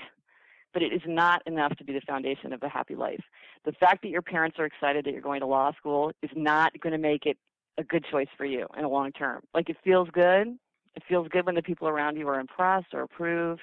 but 0.73 0.83
it 0.83 0.93
is 0.93 1.03
not 1.07 1.43
enough 1.47 1.77
to 1.77 1.85
be 1.85 1.93
the 1.93 2.01
foundation 2.07 2.53
of 2.53 2.63
a 2.63 2.69
happy 2.69 2.95
life. 2.95 3.23
The 3.65 3.73
fact 3.73 4.03
that 4.03 4.09
your 4.09 4.23
parents 4.23 4.59
are 4.59 4.67
excited 4.67 5.05
that 5.05 5.13
you're 5.13 5.21
going 5.21 5.41
to 5.41 5.47
law 5.47 5.73
school 5.77 6.13
is 6.23 6.31
not 6.35 6.73
going 6.81 6.93
to 6.93 6.99
make 6.99 7.27
it 7.27 7.37
a 7.79 7.85
good 7.85 8.05
choice 8.11 8.29
for 8.37 8.45
you 8.45 8.67
in 8.77 8.83
the 8.83 8.89
long 8.89 9.13
term. 9.13 9.43
Like 9.55 9.69
it 9.69 9.77
feels 9.83 10.09
good. 10.13 10.57
It 10.95 11.03
feels 11.09 11.29
good 11.29 11.47
when 11.47 11.55
the 11.55 11.63
people 11.63 11.89
around 11.89 12.17
you 12.17 12.29
are 12.29 12.41
impressed 12.41 12.93
or 12.93 13.03
approve 13.03 13.59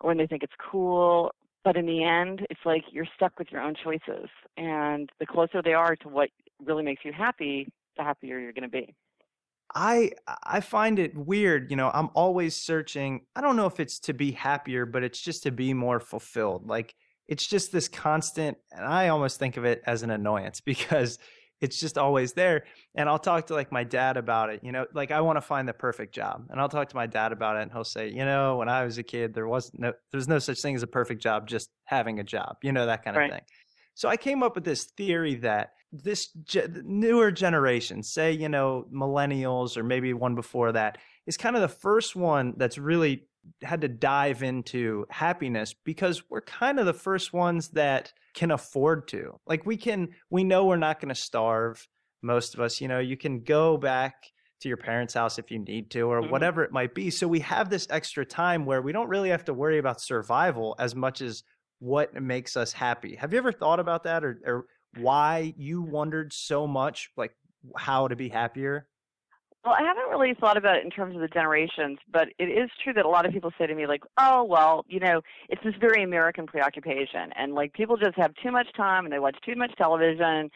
or 0.00 0.08
when 0.08 0.18
they 0.18 0.26
think 0.26 0.42
it's 0.42 0.52
cool. 0.70 1.32
But 1.64 1.76
in 1.76 1.86
the 1.86 2.02
end, 2.02 2.44
it's 2.50 2.60
like 2.64 2.82
you're 2.90 3.06
stuck 3.14 3.38
with 3.38 3.48
your 3.50 3.60
own 3.60 3.74
choices. 3.82 4.28
And 4.56 5.10
the 5.20 5.26
closer 5.26 5.62
they 5.62 5.74
are 5.74 5.96
to 5.96 6.08
what 6.08 6.30
really 6.64 6.82
makes 6.82 7.04
you 7.04 7.12
happy, 7.12 7.68
the 7.96 8.02
happier 8.02 8.38
you're 8.38 8.52
going 8.52 8.62
to 8.62 8.68
be. 8.68 8.94
I 9.74 10.12
I 10.44 10.60
find 10.60 10.98
it 10.98 11.16
weird, 11.16 11.70
you 11.70 11.76
know, 11.76 11.90
I'm 11.92 12.10
always 12.14 12.56
searching. 12.56 13.22
I 13.34 13.40
don't 13.40 13.56
know 13.56 13.66
if 13.66 13.80
it's 13.80 13.98
to 14.00 14.12
be 14.12 14.32
happier, 14.32 14.86
but 14.86 15.02
it's 15.02 15.20
just 15.20 15.42
to 15.44 15.50
be 15.50 15.74
more 15.74 16.00
fulfilled. 16.00 16.66
Like 16.66 16.94
it's 17.28 17.46
just 17.46 17.72
this 17.72 17.88
constant 17.88 18.58
and 18.70 18.84
I 18.84 19.08
almost 19.08 19.38
think 19.38 19.56
of 19.56 19.64
it 19.64 19.82
as 19.86 20.02
an 20.02 20.10
annoyance 20.10 20.60
because 20.64 21.18
it's 21.60 21.78
just 21.78 21.96
always 21.96 22.32
there. 22.32 22.64
And 22.96 23.08
I'll 23.08 23.20
talk 23.20 23.46
to 23.46 23.54
like 23.54 23.70
my 23.70 23.84
dad 23.84 24.16
about 24.16 24.50
it, 24.50 24.60
you 24.64 24.72
know, 24.72 24.84
like 24.94 25.12
I 25.12 25.20
want 25.20 25.36
to 25.36 25.40
find 25.40 25.68
the 25.68 25.72
perfect 25.72 26.12
job. 26.12 26.46
And 26.50 26.60
I'll 26.60 26.68
talk 26.68 26.88
to 26.88 26.96
my 26.96 27.06
dad 27.06 27.30
about 27.30 27.56
it 27.56 27.62
and 27.62 27.72
he'll 27.72 27.84
say, 27.84 28.08
you 28.08 28.24
know, 28.24 28.56
when 28.56 28.68
I 28.68 28.84
was 28.84 28.98
a 28.98 29.04
kid, 29.04 29.32
there 29.32 29.46
was 29.46 29.70
no 29.74 29.92
there's 30.10 30.28
no 30.28 30.40
such 30.40 30.60
thing 30.60 30.74
as 30.74 30.82
a 30.82 30.88
perfect 30.88 31.22
job, 31.22 31.46
just 31.46 31.70
having 31.84 32.18
a 32.18 32.24
job, 32.24 32.56
you 32.62 32.72
know, 32.72 32.86
that 32.86 33.04
kind 33.04 33.16
of 33.16 33.20
right. 33.20 33.32
thing. 33.32 33.42
So 33.94 34.08
I 34.08 34.16
came 34.16 34.42
up 34.42 34.54
with 34.56 34.64
this 34.64 34.86
theory 34.96 35.36
that 35.36 35.72
this 35.92 36.28
ge- 36.44 36.68
newer 36.84 37.30
generation, 37.30 38.02
say, 38.02 38.32
you 38.32 38.48
know, 38.48 38.86
millennials 38.92 39.76
or 39.76 39.82
maybe 39.82 40.14
one 40.14 40.34
before 40.34 40.72
that, 40.72 40.98
is 41.26 41.36
kind 41.36 41.54
of 41.54 41.62
the 41.62 41.68
first 41.68 42.16
one 42.16 42.54
that's 42.56 42.78
really 42.78 43.28
had 43.62 43.80
to 43.82 43.88
dive 43.88 44.42
into 44.42 45.04
happiness 45.10 45.74
because 45.74 46.22
we're 46.30 46.40
kind 46.40 46.78
of 46.78 46.86
the 46.86 46.92
first 46.94 47.32
ones 47.32 47.68
that 47.70 48.12
can 48.34 48.50
afford 48.52 49.08
to. 49.08 49.38
Like 49.46 49.66
we 49.66 49.76
can 49.76 50.08
we 50.30 50.44
know 50.44 50.64
we're 50.64 50.76
not 50.76 51.00
going 51.00 51.08
to 51.08 51.14
starve 51.14 51.86
most 52.22 52.54
of 52.54 52.60
us, 52.60 52.80
you 52.80 52.86
know, 52.88 53.00
you 53.00 53.16
can 53.16 53.40
go 53.40 53.76
back 53.76 54.14
to 54.60 54.68
your 54.68 54.76
parents' 54.76 55.14
house 55.14 55.40
if 55.40 55.50
you 55.50 55.58
need 55.58 55.90
to 55.90 56.02
or 56.02 56.22
Mhm. 56.22 56.30
whatever 56.30 56.62
it 56.62 56.70
might 56.70 56.94
be. 56.94 57.10
So 57.10 57.26
we 57.26 57.40
have 57.40 57.68
this 57.68 57.88
extra 57.90 58.24
time 58.24 58.64
where 58.64 58.80
we 58.80 58.92
don't 58.92 59.08
really 59.08 59.30
have 59.30 59.44
to 59.46 59.54
worry 59.54 59.78
about 59.78 60.00
survival 60.00 60.76
as 60.78 60.94
much 60.94 61.20
as 61.20 61.42
what 61.80 62.14
makes 62.14 62.56
us 62.56 62.72
happy. 62.72 63.16
Have 63.16 63.32
you 63.32 63.38
ever 63.38 63.50
thought 63.50 63.80
about 63.80 64.04
that 64.04 64.22
or, 64.24 64.40
or 64.46 64.66
why 64.96 65.54
you 65.56 65.82
wondered 65.82 66.32
so 66.32 66.66
much 66.66 67.10
like 67.16 67.34
how 67.76 68.08
to 68.08 68.16
be 68.16 68.28
happier? 68.28 68.86
Well, 69.64 69.74
I 69.78 69.82
haven't 69.82 70.10
really 70.10 70.34
thought 70.34 70.56
about 70.56 70.76
it 70.76 70.84
in 70.84 70.90
terms 70.90 71.14
of 71.14 71.20
the 71.20 71.28
generations, 71.28 71.98
but 72.12 72.28
it 72.38 72.46
is 72.46 72.68
true 72.82 72.92
that 72.94 73.04
a 73.04 73.08
lot 73.08 73.26
of 73.26 73.32
people 73.32 73.52
say 73.56 73.66
to 73.68 73.74
me, 73.76 73.86
like, 73.86 74.02
oh, 74.18 74.42
well, 74.42 74.84
you 74.88 74.98
know, 74.98 75.20
it's 75.48 75.62
this 75.62 75.74
very 75.80 76.02
American 76.02 76.48
preoccupation. 76.48 77.32
And, 77.36 77.54
like, 77.54 77.72
people 77.72 77.96
just 77.96 78.16
have 78.16 78.32
too 78.42 78.50
much 78.50 78.66
time 78.76 79.04
and 79.04 79.12
they 79.12 79.20
watch 79.20 79.36
too 79.46 79.54
much 79.54 79.70
television 79.76 80.50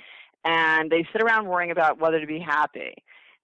and 0.45 0.91
they 0.91 1.07
sit 1.13 1.23
around 1.23 1.47
worrying 1.47 1.71
about 1.71 2.01
whether 2.01 2.19
to 2.19 2.27
be 2.27 2.41
happy. 2.41 2.95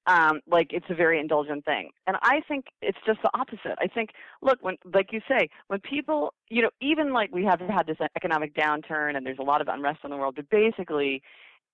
Um, 0.06 0.40
like, 0.48 0.72
it's 0.72 0.86
a 0.90 0.94
very 0.94 1.20
indulgent 1.20 1.64
thing. 1.64 1.90
And 2.06 2.16
I 2.22 2.40
think 2.48 2.66
it's 2.80 2.98
just 3.06 3.20
the 3.22 3.30
opposite. 3.34 3.78
I 3.78 3.86
think, 3.86 4.10
look, 4.40 4.58
when, 4.60 4.76
like 4.92 5.12
you 5.12 5.20
say, 5.28 5.48
when 5.68 5.80
people, 5.80 6.34
you 6.48 6.62
know, 6.62 6.70
even 6.80 7.12
like 7.12 7.30
we 7.32 7.44
have 7.44 7.60
had 7.60 7.86
this 7.86 7.98
economic 8.16 8.54
downturn 8.54 9.16
and 9.16 9.24
there's 9.24 9.38
a 9.38 9.44
lot 9.44 9.60
of 9.60 9.68
unrest 9.68 10.00
in 10.02 10.10
the 10.10 10.16
world, 10.16 10.34
but 10.34 10.50
basically, 10.50 11.22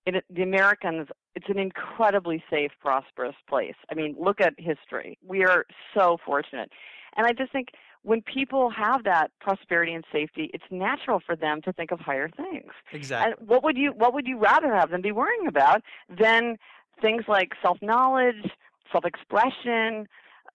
it, 0.05 0.23
the 0.29 0.43
Americans, 0.43 1.07
it's 1.35 1.49
an 1.49 1.59
incredibly 1.59 2.43
safe, 2.49 2.71
prosperous 2.79 3.35
place. 3.47 3.75
I 3.91 3.95
mean, 3.95 4.15
look 4.19 4.41
at 4.41 4.53
history. 4.57 5.17
We 5.25 5.43
are 5.45 5.65
so 5.95 6.17
fortunate. 6.25 6.71
And 7.15 7.25
I 7.25 7.33
just 7.33 7.51
think 7.51 7.69
when 8.03 8.21
people 8.21 8.69
have 8.69 9.03
that 9.03 9.31
prosperity 9.41 9.93
and 9.93 10.05
safety, 10.11 10.49
it's 10.53 10.63
natural 10.71 11.19
for 11.25 11.35
them 11.35 11.61
to 11.63 11.73
think 11.73 11.91
of 11.91 11.99
higher 11.99 12.29
things. 12.29 12.71
Exactly. 12.93 13.33
And 13.39 13.49
what 13.49 13.63
would 13.63 13.77
you 13.77 13.91
what 13.91 14.13
would 14.13 14.25
you 14.25 14.37
rather 14.37 14.73
have 14.73 14.89
them 14.89 15.01
be 15.01 15.11
worrying 15.11 15.47
about 15.47 15.81
than 16.07 16.57
things 17.01 17.23
like 17.27 17.51
self-knowledge, 17.61 18.49
self-expression, 18.91 20.07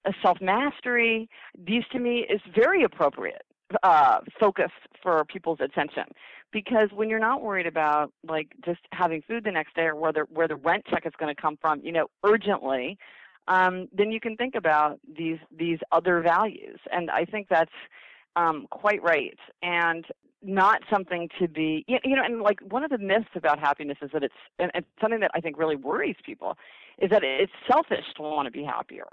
uh, 0.05 0.13
self-mastery? 0.23 1.29
These 1.67 1.85
to 1.93 1.99
me 1.99 2.27
is 2.29 2.41
very 2.55 2.85
appropriate 2.85 3.43
uh, 3.83 4.21
focus 4.39 4.71
for 5.03 5.25
people's 5.25 5.59
attention 5.61 6.05
because 6.53 6.89
when 6.93 7.11
you're 7.11 7.19
not 7.19 7.43
worried 7.43 7.67
about 7.67 8.13
like 8.27 8.49
just 8.65 8.81
having 8.93 9.23
food 9.23 9.45
the 9.45 9.51
next 9.51 9.75
day 9.75 9.83
or 9.83 9.97
where 9.97 10.13
the 10.13 10.25
where 10.31 10.49
the 10.49 10.57
rent 10.57 10.85
check 10.91 11.05
is 11.07 11.13
going 11.19 11.35
to 11.35 11.41
come 11.41 11.57
from, 11.61 11.81
you 11.83 11.93
know, 11.93 12.07
urgently, 12.25 12.97
um, 13.49 13.89
then 13.93 14.11
you 14.11 14.21
can 14.21 14.37
think 14.37 14.55
about 14.55 14.99
these 15.17 15.39
these 15.57 15.79
other 15.93 16.21
values, 16.21 16.79
and 16.91 17.11
I 17.11 17.25
think 17.25 17.49
that's 17.51 17.73
um, 18.37 18.67
quite 18.71 19.03
right, 19.03 19.39
and 19.63 20.05
not 20.45 20.83
something 20.91 21.29
to 21.39 21.49
be 21.49 21.85
you 21.89 22.17
know, 22.17 22.23
and 22.25 22.41
like 22.41 22.61
one 22.61 22.85
of 22.85 22.91
the 22.91 22.99
myths 22.99 23.29
about 23.35 23.59
happiness 23.59 23.99
is 24.03 24.11
that 24.13 24.23
it's 24.23 24.35
and 24.59 24.71
it's 24.75 24.87
something 25.01 25.21
that 25.21 25.31
I 25.35 25.41
think 25.41 25.59
really 25.59 25.77
worries 25.77 26.17
people 26.25 26.57
is 26.99 27.11
that 27.11 27.23
it's 27.25 27.53
selfish 27.71 28.05
to 28.17 28.23
want 28.23 28.47
to 28.47 28.53
be 28.53 28.65
happier. 28.65 29.07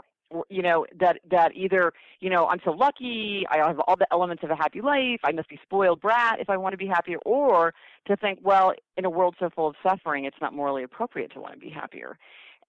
You 0.50 0.62
know 0.62 0.86
that 1.00 1.18
that 1.30 1.54
either 1.56 1.92
you 2.22 2.30
know 2.30 2.48
i'm 2.48 2.62
so 2.64 2.72
lucky 2.72 3.46
i 3.52 3.58
have 3.58 3.82
all 3.82 3.98
the 3.98 4.08
elements 4.14 4.44
of 4.44 4.50
a 4.50 4.56
happy 4.56 4.80
life 4.80 5.20
i 5.26 5.32
must 5.34 5.50
be 5.50 5.60
spoiled 5.62 6.00
brat 6.00 6.40
if 6.40 6.50
i 6.50 6.56
want 6.56 6.72
to 6.72 6.78
be 6.78 6.88
happier 6.88 7.18
or 7.26 7.74
to 8.08 8.16
think 8.16 8.40
well 8.42 8.72
in 8.96 9.04
a 9.04 9.10
world 9.10 9.36
so 9.40 9.50
full 9.50 9.68
of 9.68 9.76
suffering 9.84 10.24
it's 10.24 10.38
not 10.40 10.54
morally 10.54 10.84
appropriate 10.84 11.34
to 11.34 11.42
want 11.42 11.54
to 11.54 11.60
be 11.60 11.70
happier. 11.70 12.18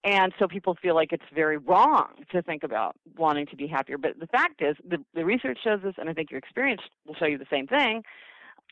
And 0.04 0.32
so 0.40 0.48
people 0.48 0.76
feel 0.82 0.96
like 0.96 1.12
it's 1.12 1.22
very 1.32 1.58
wrong 1.58 2.08
to 2.32 2.42
think 2.42 2.64
about 2.64 2.96
wanting 3.16 3.46
to 3.46 3.56
be 3.56 3.68
happier. 3.68 3.96
But 3.98 4.18
the 4.18 4.26
fact 4.26 4.60
is 4.60 4.74
the, 4.84 4.98
the 5.14 5.24
research 5.24 5.58
shows 5.62 5.78
this 5.84 5.94
and 5.98 6.10
i 6.10 6.12
think 6.12 6.30
your 6.30 6.38
experience 6.38 6.80
will 7.06 7.14
show 7.14 7.26
you 7.26 7.38
the 7.38 7.46
same 7.50 7.68
thing 7.68 8.02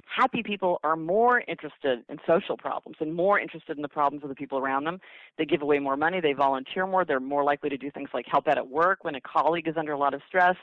happy 0.07 0.43
people 0.43 0.81
are 0.83 0.97
more 0.97 1.43
interested 1.49 2.05
in 2.09 2.19
social 2.27 2.57
problems 2.57 2.97
and 3.01 3.15
more 3.15 3.39
interested 3.39 3.77
in 3.77 3.83
the 3.83 3.89
problems 3.89 4.23
of 4.23 4.29
the 4.29 4.35
people 4.35 4.59
around 4.59 4.85
them. 4.85 5.01
They 5.39 5.45
give 5.45 5.63
away 5.63 5.79
more 5.79 5.97
money, 5.97 6.21
they 6.21 6.33
volunteer 6.33 6.87
more, 6.87 7.05
they're 7.05 7.21
more 7.21 7.45
likely 7.45 7.71
to 7.71 7.77
do 7.77 7.91
things 7.91 8.11
like 8.13 8.27
help 8.27 8.49
out 8.49 8.59
at 8.59 8.69
work 8.69 9.05
when 9.05 9.15
a 9.15 9.21
colleague 9.21 9.69
is 9.69 9.77
under 9.77 9.93
a 9.93 9.99
lot 9.99 10.15
of 10.15 10.23
stress. 10.27 10.57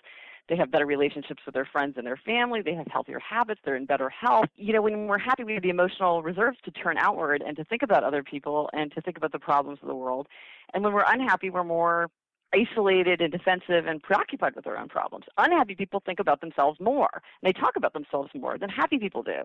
They 0.49 0.55
have 0.55 0.71
better 0.71 0.85
relationships 0.85 1.41
with 1.45 1.53
their 1.53 1.65
friends 1.65 1.95
and 1.97 2.07
their 2.07 2.19
family. 2.25 2.61
They 2.61 2.73
have 2.73 2.87
healthier 2.87 3.19
habits. 3.19 3.59
They're 3.65 3.75
in 3.75 3.85
better 3.85 4.09
health. 4.09 4.45
You 4.55 4.73
know, 4.73 4.81
when 4.81 5.07
we're 5.07 5.17
happy, 5.17 5.43
we 5.43 5.53
have 5.55 5.63
the 5.63 5.69
emotional 5.69 6.23
reserves 6.23 6.57
to 6.63 6.71
turn 6.71 6.97
outward 6.97 7.43
and 7.45 7.57
to 7.57 7.65
think 7.65 7.81
about 7.83 8.05
other 8.05 8.23
people 8.23 8.69
and 8.71 8.91
to 8.93 9.01
think 9.01 9.17
about 9.17 9.33
the 9.33 9.39
problems 9.39 9.79
of 9.81 9.89
the 9.89 9.95
world. 9.95 10.27
And 10.73 10.83
when 10.83 10.93
we're 10.93 11.03
unhappy, 11.05 11.49
we're 11.49 11.65
more 11.65 12.09
isolated 12.57 13.21
and 13.21 13.31
defensive 13.31 13.85
and 13.85 14.01
preoccupied 14.01 14.55
with 14.55 14.65
their 14.65 14.77
own 14.77 14.87
problems. 14.87 15.25
Unhappy 15.37 15.75
people 15.75 16.01
think 16.05 16.19
about 16.19 16.41
themselves 16.41 16.79
more. 16.79 17.09
And 17.13 17.21
they 17.43 17.53
talk 17.53 17.75
about 17.75 17.93
themselves 17.93 18.29
more 18.33 18.57
than 18.57 18.69
happy 18.69 18.97
people 18.97 19.23
do. 19.23 19.43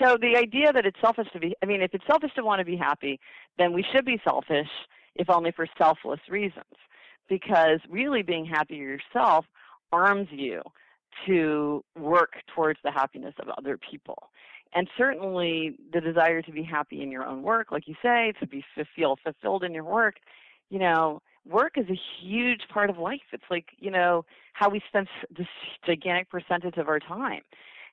So 0.00 0.16
the 0.20 0.36
idea 0.36 0.72
that 0.72 0.86
it's 0.86 1.00
selfish 1.00 1.28
to 1.32 1.38
be, 1.38 1.54
I 1.62 1.66
mean, 1.66 1.82
if 1.82 1.94
it's 1.94 2.06
selfish 2.06 2.32
to 2.34 2.44
want 2.44 2.58
to 2.60 2.64
be 2.64 2.76
happy, 2.76 3.20
then 3.58 3.72
we 3.72 3.84
should 3.92 4.04
be 4.04 4.20
selfish, 4.24 4.68
if 5.14 5.30
only 5.30 5.52
for 5.52 5.66
selfless 5.78 6.20
reasons. 6.28 6.64
Because 7.28 7.80
really 7.88 8.22
being 8.22 8.44
happy 8.44 8.76
yourself 8.76 9.46
arms 9.92 10.28
you 10.30 10.62
to 11.26 11.84
work 11.96 12.32
towards 12.54 12.78
the 12.82 12.90
happiness 12.90 13.34
of 13.38 13.48
other 13.56 13.78
people. 13.78 14.30
And 14.74 14.88
certainly 14.98 15.76
the 15.92 16.00
desire 16.00 16.42
to 16.42 16.50
be 16.50 16.64
happy 16.64 17.00
in 17.02 17.10
your 17.12 17.24
own 17.24 17.42
work, 17.42 17.70
like 17.70 17.86
you 17.86 17.94
say, 18.02 18.32
to 18.40 18.46
be 18.46 18.64
to 18.76 18.84
feel 18.96 19.16
fulfilled 19.22 19.62
in 19.62 19.72
your 19.72 19.84
work, 19.84 20.16
you 20.70 20.80
know, 20.80 21.22
work 21.48 21.76
is 21.76 21.86
a 21.90 21.98
huge 22.20 22.62
part 22.72 22.90
of 22.90 22.98
life. 22.98 23.20
It's 23.32 23.44
like, 23.50 23.66
you 23.78 23.90
know, 23.90 24.24
how 24.54 24.68
we 24.68 24.80
spend 24.88 25.08
this 25.36 25.46
gigantic 25.84 26.30
percentage 26.30 26.76
of 26.76 26.88
our 26.88 26.98
time. 26.98 27.42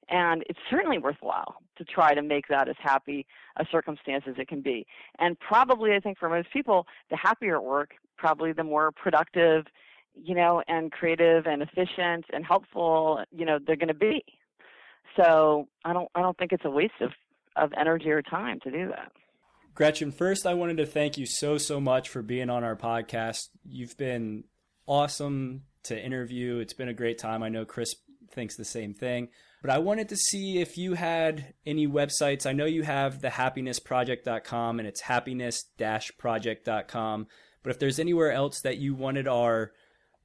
And 0.09 0.43
it's 0.49 0.59
certainly 0.69 0.97
worthwhile 0.97 1.55
to 1.77 1.83
try 1.83 2.13
to 2.13 2.21
make 2.21 2.47
that 2.47 2.67
as 2.67 2.75
happy 2.79 3.25
a 3.57 3.65
circumstance 3.71 4.25
as 4.27 4.35
it 4.37 4.47
can 4.47 4.61
be. 4.61 4.85
And 5.19 5.39
probably, 5.39 5.93
I 5.93 5.99
think 5.99 6.17
for 6.17 6.29
most 6.29 6.51
people, 6.51 6.87
the 7.09 7.17
happier 7.17 7.55
at 7.55 7.63
work, 7.63 7.91
probably 8.17 8.51
the 8.51 8.63
more 8.63 8.91
productive, 8.91 9.65
you 10.15 10.35
know, 10.35 10.63
and 10.67 10.91
creative 10.91 11.45
and 11.45 11.61
efficient 11.61 12.25
and 12.33 12.45
helpful, 12.45 13.23
you 13.31 13.45
know, 13.45 13.59
they're 13.65 13.75
going 13.75 13.87
to 13.87 13.93
be. 13.93 14.23
So 15.15 15.67
I 15.85 15.93
don't, 15.93 16.09
I 16.15 16.21
don't 16.21 16.37
think 16.37 16.51
it's 16.51 16.65
a 16.65 16.69
waste 16.69 16.99
of, 17.01 17.11
of 17.55 17.71
energy 17.77 18.11
or 18.11 18.21
time 18.21 18.59
to 18.63 18.71
do 18.71 18.87
that. 18.89 19.11
Gretchen, 19.73 20.11
first, 20.11 20.45
I 20.45 20.53
wanted 20.53 20.77
to 20.77 20.85
thank 20.85 21.17
you 21.17 21.25
so, 21.25 21.57
so 21.57 21.79
much 21.79 22.09
for 22.09 22.21
being 22.21 22.49
on 22.49 22.63
our 22.63 22.75
podcast. 22.75 23.47
You've 23.63 23.97
been 23.97 24.43
awesome 24.85 25.63
to 25.83 25.99
interview. 25.99 26.57
It's 26.57 26.73
been 26.73 26.89
a 26.89 26.93
great 26.93 27.17
time. 27.17 27.41
I 27.41 27.49
know 27.49 27.65
Chris 27.65 27.95
thinks 28.31 28.57
the 28.57 28.65
same 28.65 28.93
thing. 28.93 29.29
But 29.61 29.71
I 29.71 29.77
wanted 29.77 30.09
to 30.09 30.17
see 30.17 30.59
if 30.59 30.77
you 30.77 30.95
had 30.95 31.53
any 31.65 31.87
websites. 31.87 32.45
I 32.45 32.51
know 32.51 32.65
you 32.65 32.83
have 32.83 33.21
the 33.21 33.29
happinessproject.com 33.29 34.79
and 34.79 34.87
it's 34.87 35.01
happiness-project.com. 35.01 37.27
But 37.63 37.69
if 37.69 37.79
there's 37.79 37.99
anywhere 37.99 38.31
else 38.31 38.61
that 38.61 38.77
you 38.77 38.95
wanted 38.95 39.27
our 39.27 39.71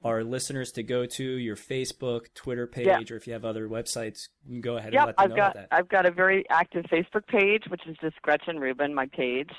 our 0.06 0.24
listeners 0.24 0.72
to 0.72 0.82
go 0.82 1.06
to, 1.06 1.24
your 1.24 1.56
Facebook, 1.56 2.32
Twitter 2.34 2.66
page, 2.66 2.86
Yeah. 2.86 3.00
or 3.10 3.16
if 3.16 3.26
you 3.26 3.32
have 3.32 3.44
other 3.44 3.68
websites, 3.68 4.28
you 4.44 4.54
can 4.54 4.60
go 4.60 4.76
ahead 4.76 4.88
and 4.88 4.94
Yep, 4.94 5.06
let 5.06 5.16
them 5.16 5.24
I've 5.24 5.30
know 5.30 5.36
got 5.36 5.50
about 5.52 5.70
that. 5.70 5.76
I've 5.76 5.88
got 5.88 6.06
a 6.06 6.10
very 6.10 6.44
active 6.50 6.84
Facebook 6.86 7.26
page, 7.26 7.64
which 7.68 7.86
is 7.86 7.96
just 8.00 8.20
Gretchen 8.22 8.58
Rubin, 8.58 8.94
my 8.94 9.06
page, 9.06 9.50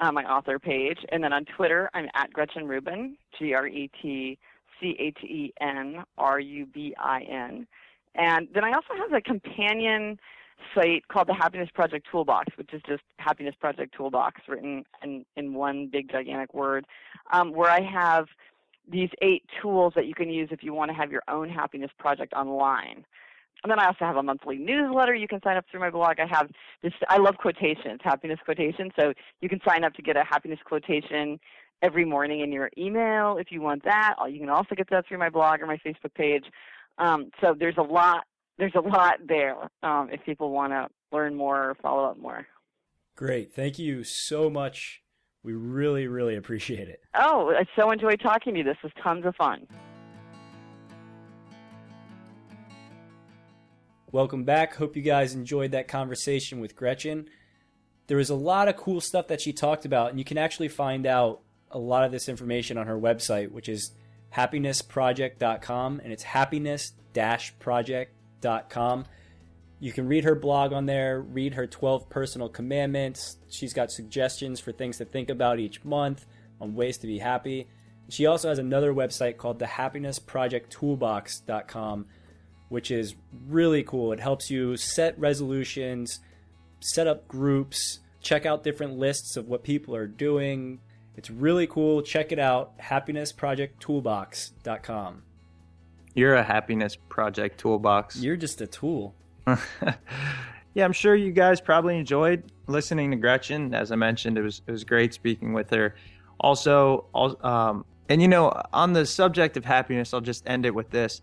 uh, 0.00 0.10
my 0.12 0.24
author 0.24 0.58
page, 0.58 0.98
and 1.10 1.22
then 1.22 1.32
on 1.32 1.44
Twitter 1.44 1.90
I'm 1.94 2.08
at 2.14 2.32
Gretchen 2.32 2.66
Rubin, 2.66 3.16
G 3.38 3.54
R 3.54 3.66
E 3.66 3.90
T 4.02 4.38
C 4.80 4.96
H 4.98 5.18
E 5.22 5.52
N 5.60 6.02
R 6.18 6.40
U 6.40 6.66
B 6.66 6.94
I 6.98 7.20
N, 7.22 7.66
and 8.16 8.48
then 8.52 8.64
I 8.64 8.72
also 8.72 8.94
have 8.98 9.12
a 9.12 9.20
companion 9.20 10.18
site 10.74 11.06
called 11.08 11.28
the 11.28 11.34
Happiness 11.34 11.68
Project 11.74 12.06
Toolbox, 12.10 12.56
which 12.56 12.72
is 12.72 12.80
just 12.88 13.02
Happiness 13.18 13.54
Project 13.60 13.94
Toolbox 13.96 14.40
written 14.48 14.84
in 15.02 15.24
in 15.36 15.54
one 15.54 15.88
big 15.92 16.10
gigantic 16.10 16.54
word, 16.54 16.86
um, 17.32 17.52
where 17.52 17.70
I 17.70 17.80
have 17.82 18.26
these 18.90 19.10
eight 19.22 19.44
tools 19.60 19.92
that 19.96 20.06
you 20.06 20.14
can 20.14 20.30
use 20.30 20.48
if 20.50 20.62
you 20.62 20.74
want 20.74 20.90
to 20.90 20.94
have 20.94 21.10
your 21.10 21.22
own 21.28 21.48
happiness 21.48 21.90
project 21.98 22.32
online. 22.34 23.04
And 23.62 23.70
then 23.70 23.78
I 23.78 23.86
also 23.86 24.04
have 24.04 24.16
a 24.16 24.22
monthly 24.22 24.58
newsletter. 24.58 25.14
You 25.14 25.26
can 25.26 25.40
sign 25.42 25.56
up 25.56 25.64
through 25.70 25.80
my 25.80 25.88
blog. 25.88 26.20
I 26.20 26.26
have 26.26 26.50
this. 26.82 26.92
I 27.08 27.16
love 27.16 27.38
quotations, 27.38 28.00
happiness 28.04 28.38
quotations. 28.44 28.92
So 28.98 29.14
you 29.40 29.48
can 29.48 29.58
sign 29.66 29.84
up 29.84 29.94
to 29.94 30.02
get 30.02 30.16
a 30.18 30.24
happiness 30.24 30.58
quotation 30.64 31.40
every 31.80 32.04
morning 32.04 32.40
in 32.40 32.52
your 32.52 32.70
email 32.76 33.38
if 33.38 33.50
you 33.50 33.62
want 33.62 33.82
that. 33.84 34.16
You 34.30 34.38
can 34.38 34.50
also 34.50 34.74
get 34.74 34.90
that 34.90 35.06
through 35.08 35.18
my 35.18 35.30
blog 35.30 35.60
or 35.62 35.66
my 35.66 35.78
Facebook 35.78 36.14
page. 36.14 36.44
Um, 36.98 37.30
so 37.40 37.54
there's 37.58 37.78
a 37.78 37.82
lot. 37.82 38.24
There's 38.58 38.74
a 38.76 38.80
lot 38.80 39.14
there 39.26 39.56
um, 39.82 40.10
if 40.12 40.22
people 40.24 40.50
want 40.50 40.72
to 40.72 40.88
learn 41.10 41.34
more 41.34 41.70
or 41.70 41.74
follow 41.76 42.04
up 42.04 42.18
more. 42.18 42.46
Great. 43.16 43.52
Thank 43.52 43.78
you 43.78 44.04
so 44.04 44.50
much. 44.50 45.03
We 45.44 45.52
really, 45.52 46.08
really 46.08 46.36
appreciate 46.36 46.88
it. 46.88 47.02
Oh, 47.14 47.52
I 47.54 47.66
so 47.76 47.90
enjoyed 47.90 48.20
talking 48.20 48.54
to 48.54 48.58
you. 48.58 48.64
This 48.64 48.78
was 48.82 48.92
tons 49.02 49.26
of 49.26 49.36
fun. 49.36 49.66
Welcome 54.10 54.44
back. 54.44 54.76
Hope 54.76 54.96
you 54.96 55.02
guys 55.02 55.34
enjoyed 55.34 55.72
that 55.72 55.86
conversation 55.86 56.60
with 56.60 56.74
Gretchen. 56.74 57.28
There 58.06 58.16
was 58.16 58.30
a 58.30 58.34
lot 58.34 58.68
of 58.68 58.76
cool 58.76 59.00
stuff 59.00 59.28
that 59.28 59.40
she 59.40 59.52
talked 59.52 59.84
about, 59.84 60.10
and 60.10 60.18
you 60.18 60.24
can 60.24 60.38
actually 60.38 60.68
find 60.68 61.06
out 61.06 61.40
a 61.70 61.78
lot 61.78 62.04
of 62.04 62.12
this 62.12 62.28
information 62.28 62.78
on 62.78 62.86
her 62.86 62.98
website, 62.98 63.50
which 63.50 63.68
is 63.68 63.92
happinessproject.com, 64.34 66.00
and 66.02 66.12
it's 66.12 66.22
happiness-project.com. 66.22 69.04
You 69.84 69.92
can 69.92 70.08
read 70.08 70.24
her 70.24 70.34
blog 70.34 70.72
on 70.72 70.86
there, 70.86 71.20
read 71.20 71.52
her 71.52 71.66
12 71.66 72.08
personal 72.08 72.48
commandments. 72.48 73.36
She's 73.50 73.74
got 73.74 73.92
suggestions 73.92 74.58
for 74.58 74.72
things 74.72 74.96
to 74.96 75.04
think 75.04 75.28
about 75.28 75.58
each 75.58 75.84
month 75.84 76.24
on 76.58 76.74
ways 76.74 76.96
to 76.96 77.06
be 77.06 77.18
happy. 77.18 77.68
She 78.08 78.24
also 78.24 78.48
has 78.48 78.58
another 78.58 78.94
website 78.94 79.36
called 79.36 79.58
the 79.58 79.66
happinessprojecttoolbox.com, 79.66 82.06
which 82.70 82.90
is 82.90 83.14
really 83.46 83.82
cool. 83.82 84.12
It 84.12 84.20
helps 84.20 84.50
you 84.50 84.78
set 84.78 85.18
resolutions, 85.18 86.20
set 86.80 87.06
up 87.06 87.28
groups, 87.28 87.98
check 88.22 88.46
out 88.46 88.64
different 88.64 88.96
lists 88.96 89.36
of 89.36 89.48
what 89.48 89.64
people 89.64 89.94
are 89.94 90.06
doing. 90.06 90.80
It's 91.14 91.28
really 91.28 91.66
cool. 91.66 92.00
Check 92.00 92.32
it 92.32 92.38
out, 92.38 92.78
happinessprojecttoolbox.com. 92.78 95.22
You're 96.14 96.36
a 96.36 96.42
happiness 96.42 96.96
project 97.10 97.60
toolbox. 97.60 98.16
You're 98.16 98.36
just 98.36 98.62
a 98.62 98.66
tool. 98.66 99.14
yeah, 100.74 100.84
I'm 100.84 100.92
sure 100.92 101.14
you 101.14 101.32
guys 101.32 101.60
probably 101.60 101.98
enjoyed 101.98 102.44
listening 102.66 103.10
to 103.10 103.16
Gretchen. 103.16 103.74
As 103.74 103.92
I 103.92 103.96
mentioned, 103.96 104.38
it 104.38 104.42
was 104.42 104.62
it 104.66 104.72
was 104.72 104.84
great 104.84 105.14
speaking 105.14 105.52
with 105.52 105.70
her. 105.70 105.94
Also, 106.40 107.06
al- 107.14 107.46
um, 107.46 107.84
and 108.08 108.20
you 108.20 108.28
know, 108.28 108.52
on 108.72 108.92
the 108.92 109.06
subject 109.06 109.56
of 109.56 109.64
happiness, 109.64 110.14
I'll 110.14 110.20
just 110.20 110.48
end 110.48 110.66
it 110.66 110.74
with 110.74 110.90
this. 110.90 111.22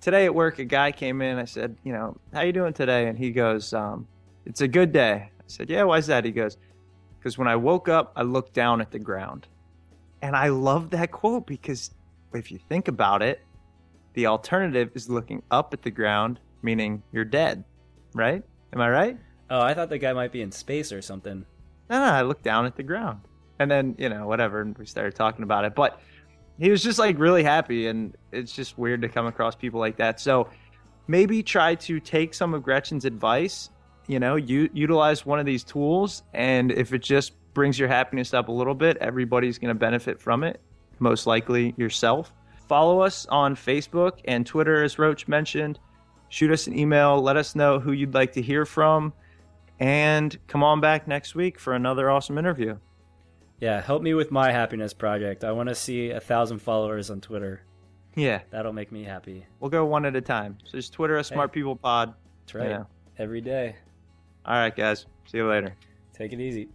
Today 0.00 0.24
at 0.24 0.34
work, 0.34 0.58
a 0.58 0.64
guy 0.64 0.92
came 0.92 1.20
in. 1.20 1.38
I 1.38 1.44
said, 1.44 1.76
you 1.84 1.92
know, 1.92 2.16
how 2.32 2.40
you 2.40 2.52
doing 2.52 2.72
today? 2.72 3.08
And 3.08 3.18
he 3.18 3.30
goes, 3.30 3.74
um, 3.74 4.06
it's 4.46 4.62
a 4.62 4.68
good 4.68 4.92
day. 4.92 5.30
I 5.38 5.42
said, 5.46 5.68
yeah, 5.68 5.82
why's 5.82 6.06
that? 6.06 6.24
He 6.24 6.30
goes, 6.30 6.56
because 7.18 7.36
when 7.36 7.48
I 7.48 7.56
woke 7.56 7.88
up, 7.88 8.12
I 8.16 8.22
looked 8.22 8.54
down 8.54 8.80
at 8.80 8.90
the 8.90 8.98
ground. 8.98 9.46
And 10.22 10.34
I 10.34 10.48
love 10.48 10.90
that 10.90 11.10
quote 11.10 11.46
because 11.46 11.90
if 12.32 12.50
you 12.50 12.58
think 12.68 12.88
about 12.88 13.22
it, 13.22 13.40
the 14.14 14.26
alternative 14.26 14.90
is 14.94 15.08
looking 15.08 15.42
up 15.50 15.72
at 15.72 15.82
the 15.82 15.90
ground, 15.90 16.40
meaning 16.62 17.02
you're 17.12 17.24
dead, 17.24 17.64
right? 18.14 18.42
Am 18.72 18.80
I 18.80 18.88
right? 18.88 19.18
Oh, 19.50 19.60
I 19.60 19.74
thought 19.74 19.88
the 19.88 19.98
guy 19.98 20.12
might 20.12 20.32
be 20.32 20.42
in 20.42 20.52
space 20.52 20.92
or 20.92 21.02
something. 21.02 21.44
No, 21.88 21.98
no, 21.98 22.04
I 22.04 22.22
looked 22.22 22.44
down 22.44 22.66
at 22.66 22.76
the 22.76 22.82
ground. 22.82 23.20
And 23.58 23.70
then, 23.70 23.94
you 23.98 24.08
know, 24.08 24.26
whatever, 24.26 24.60
and 24.60 24.76
we 24.78 24.86
started 24.86 25.14
talking 25.14 25.42
about 25.42 25.64
it. 25.64 25.74
But 25.74 26.00
he 26.58 26.70
was 26.70 26.82
just 26.82 26.98
like 26.98 27.18
really 27.18 27.42
happy, 27.42 27.88
and 27.88 28.16
it's 28.32 28.52
just 28.52 28.78
weird 28.78 29.02
to 29.02 29.08
come 29.08 29.26
across 29.26 29.54
people 29.54 29.80
like 29.80 29.96
that. 29.96 30.20
So 30.20 30.48
maybe 31.08 31.42
try 31.42 31.74
to 31.74 32.00
take 32.00 32.32
some 32.32 32.54
of 32.54 32.62
Gretchen's 32.62 33.04
advice, 33.04 33.70
you 34.06 34.20
know, 34.20 34.36
u- 34.36 34.70
utilize 34.72 35.26
one 35.26 35.38
of 35.40 35.46
these 35.46 35.64
tools, 35.64 36.22
and 36.32 36.70
if 36.70 36.92
it 36.92 37.02
just 37.02 37.32
brings 37.52 37.78
your 37.78 37.88
happiness 37.88 38.32
up 38.32 38.48
a 38.48 38.52
little 38.52 38.74
bit, 38.74 38.96
everybody's 38.98 39.58
going 39.58 39.74
to 39.74 39.78
benefit 39.78 40.20
from 40.20 40.44
it, 40.44 40.60
most 41.00 41.26
likely 41.26 41.74
yourself. 41.76 42.32
Follow 42.68 43.00
us 43.00 43.26
on 43.26 43.56
Facebook 43.56 44.20
and 44.26 44.46
Twitter, 44.46 44.84
as 44.84 44.98
Roach 44.98 45.26
mentioned. 45.26 45.78
Shoot 46.30 46.50
us 46.52 46.66
an 46.66 46.78
email, 46.78 47.20
let 47.20 47.36
us 47.36 47.54
know 47.54 47.78
who 47.80 47.92
you'd 47.92 48.14
like 48.14 48.32
to 48.32 48.42
hear 48.42 48.64
from, 48.64 49.12
and 49.78 50.38
come 50.46 50.62
on 50.62 50.80
back 50.80 51.06
next 51.06 51.34
week 51.34 51.58
for 51.58 51.74
another 51.74 52.08
awesome 52.10 52.38
interview. 52.38 52.78
Yeah, 53.60 53.82
help 53.82 54.02
me 54.02 54.14
with 54.14 54.30
my 54.30 54.52
happiness 54.52 54.94
project. 54.94 55.44
I 55.44 55.52
want 55.52 55.68
to 55.68 55.74
see 55.74 56.10
a 56.10 56.20
thousand 56.20 56.60
followers 56.60 57.10
on 57.10 57.20
Twitter. 57.20 57.62
Yeah, 58.16 58.40
That'll 58.50 58.72
make 58.72 58.90
me 58.90 59.04
happy. 59.04 59.46
we'll 59.60 59.70
go 59.70 59.84
one 59.84 60.04
at 60.06 60.16
a 60.16 60.20
time. 60.20 60.58
So 60.64 60.78
just 60.78 60.92
Twitter 60.92 61.18
us 61.18 61.28
Smart 61.28 61.52
People 61.52 61.76
Pod. 61.76 62.14
That's 62.46 62.54
right. 62.54 62.80
Every 63.18 63.40
day. 63.40 63.76
All 64.46 64.54
right, 64.54 64.74
guys. 64.74 65.06
See 65.26 65.38
you 65.38 65.48
later. 65.48 65.76
Take 66.14 66.32
it 66.32 66.40
easy. 66.40 66.68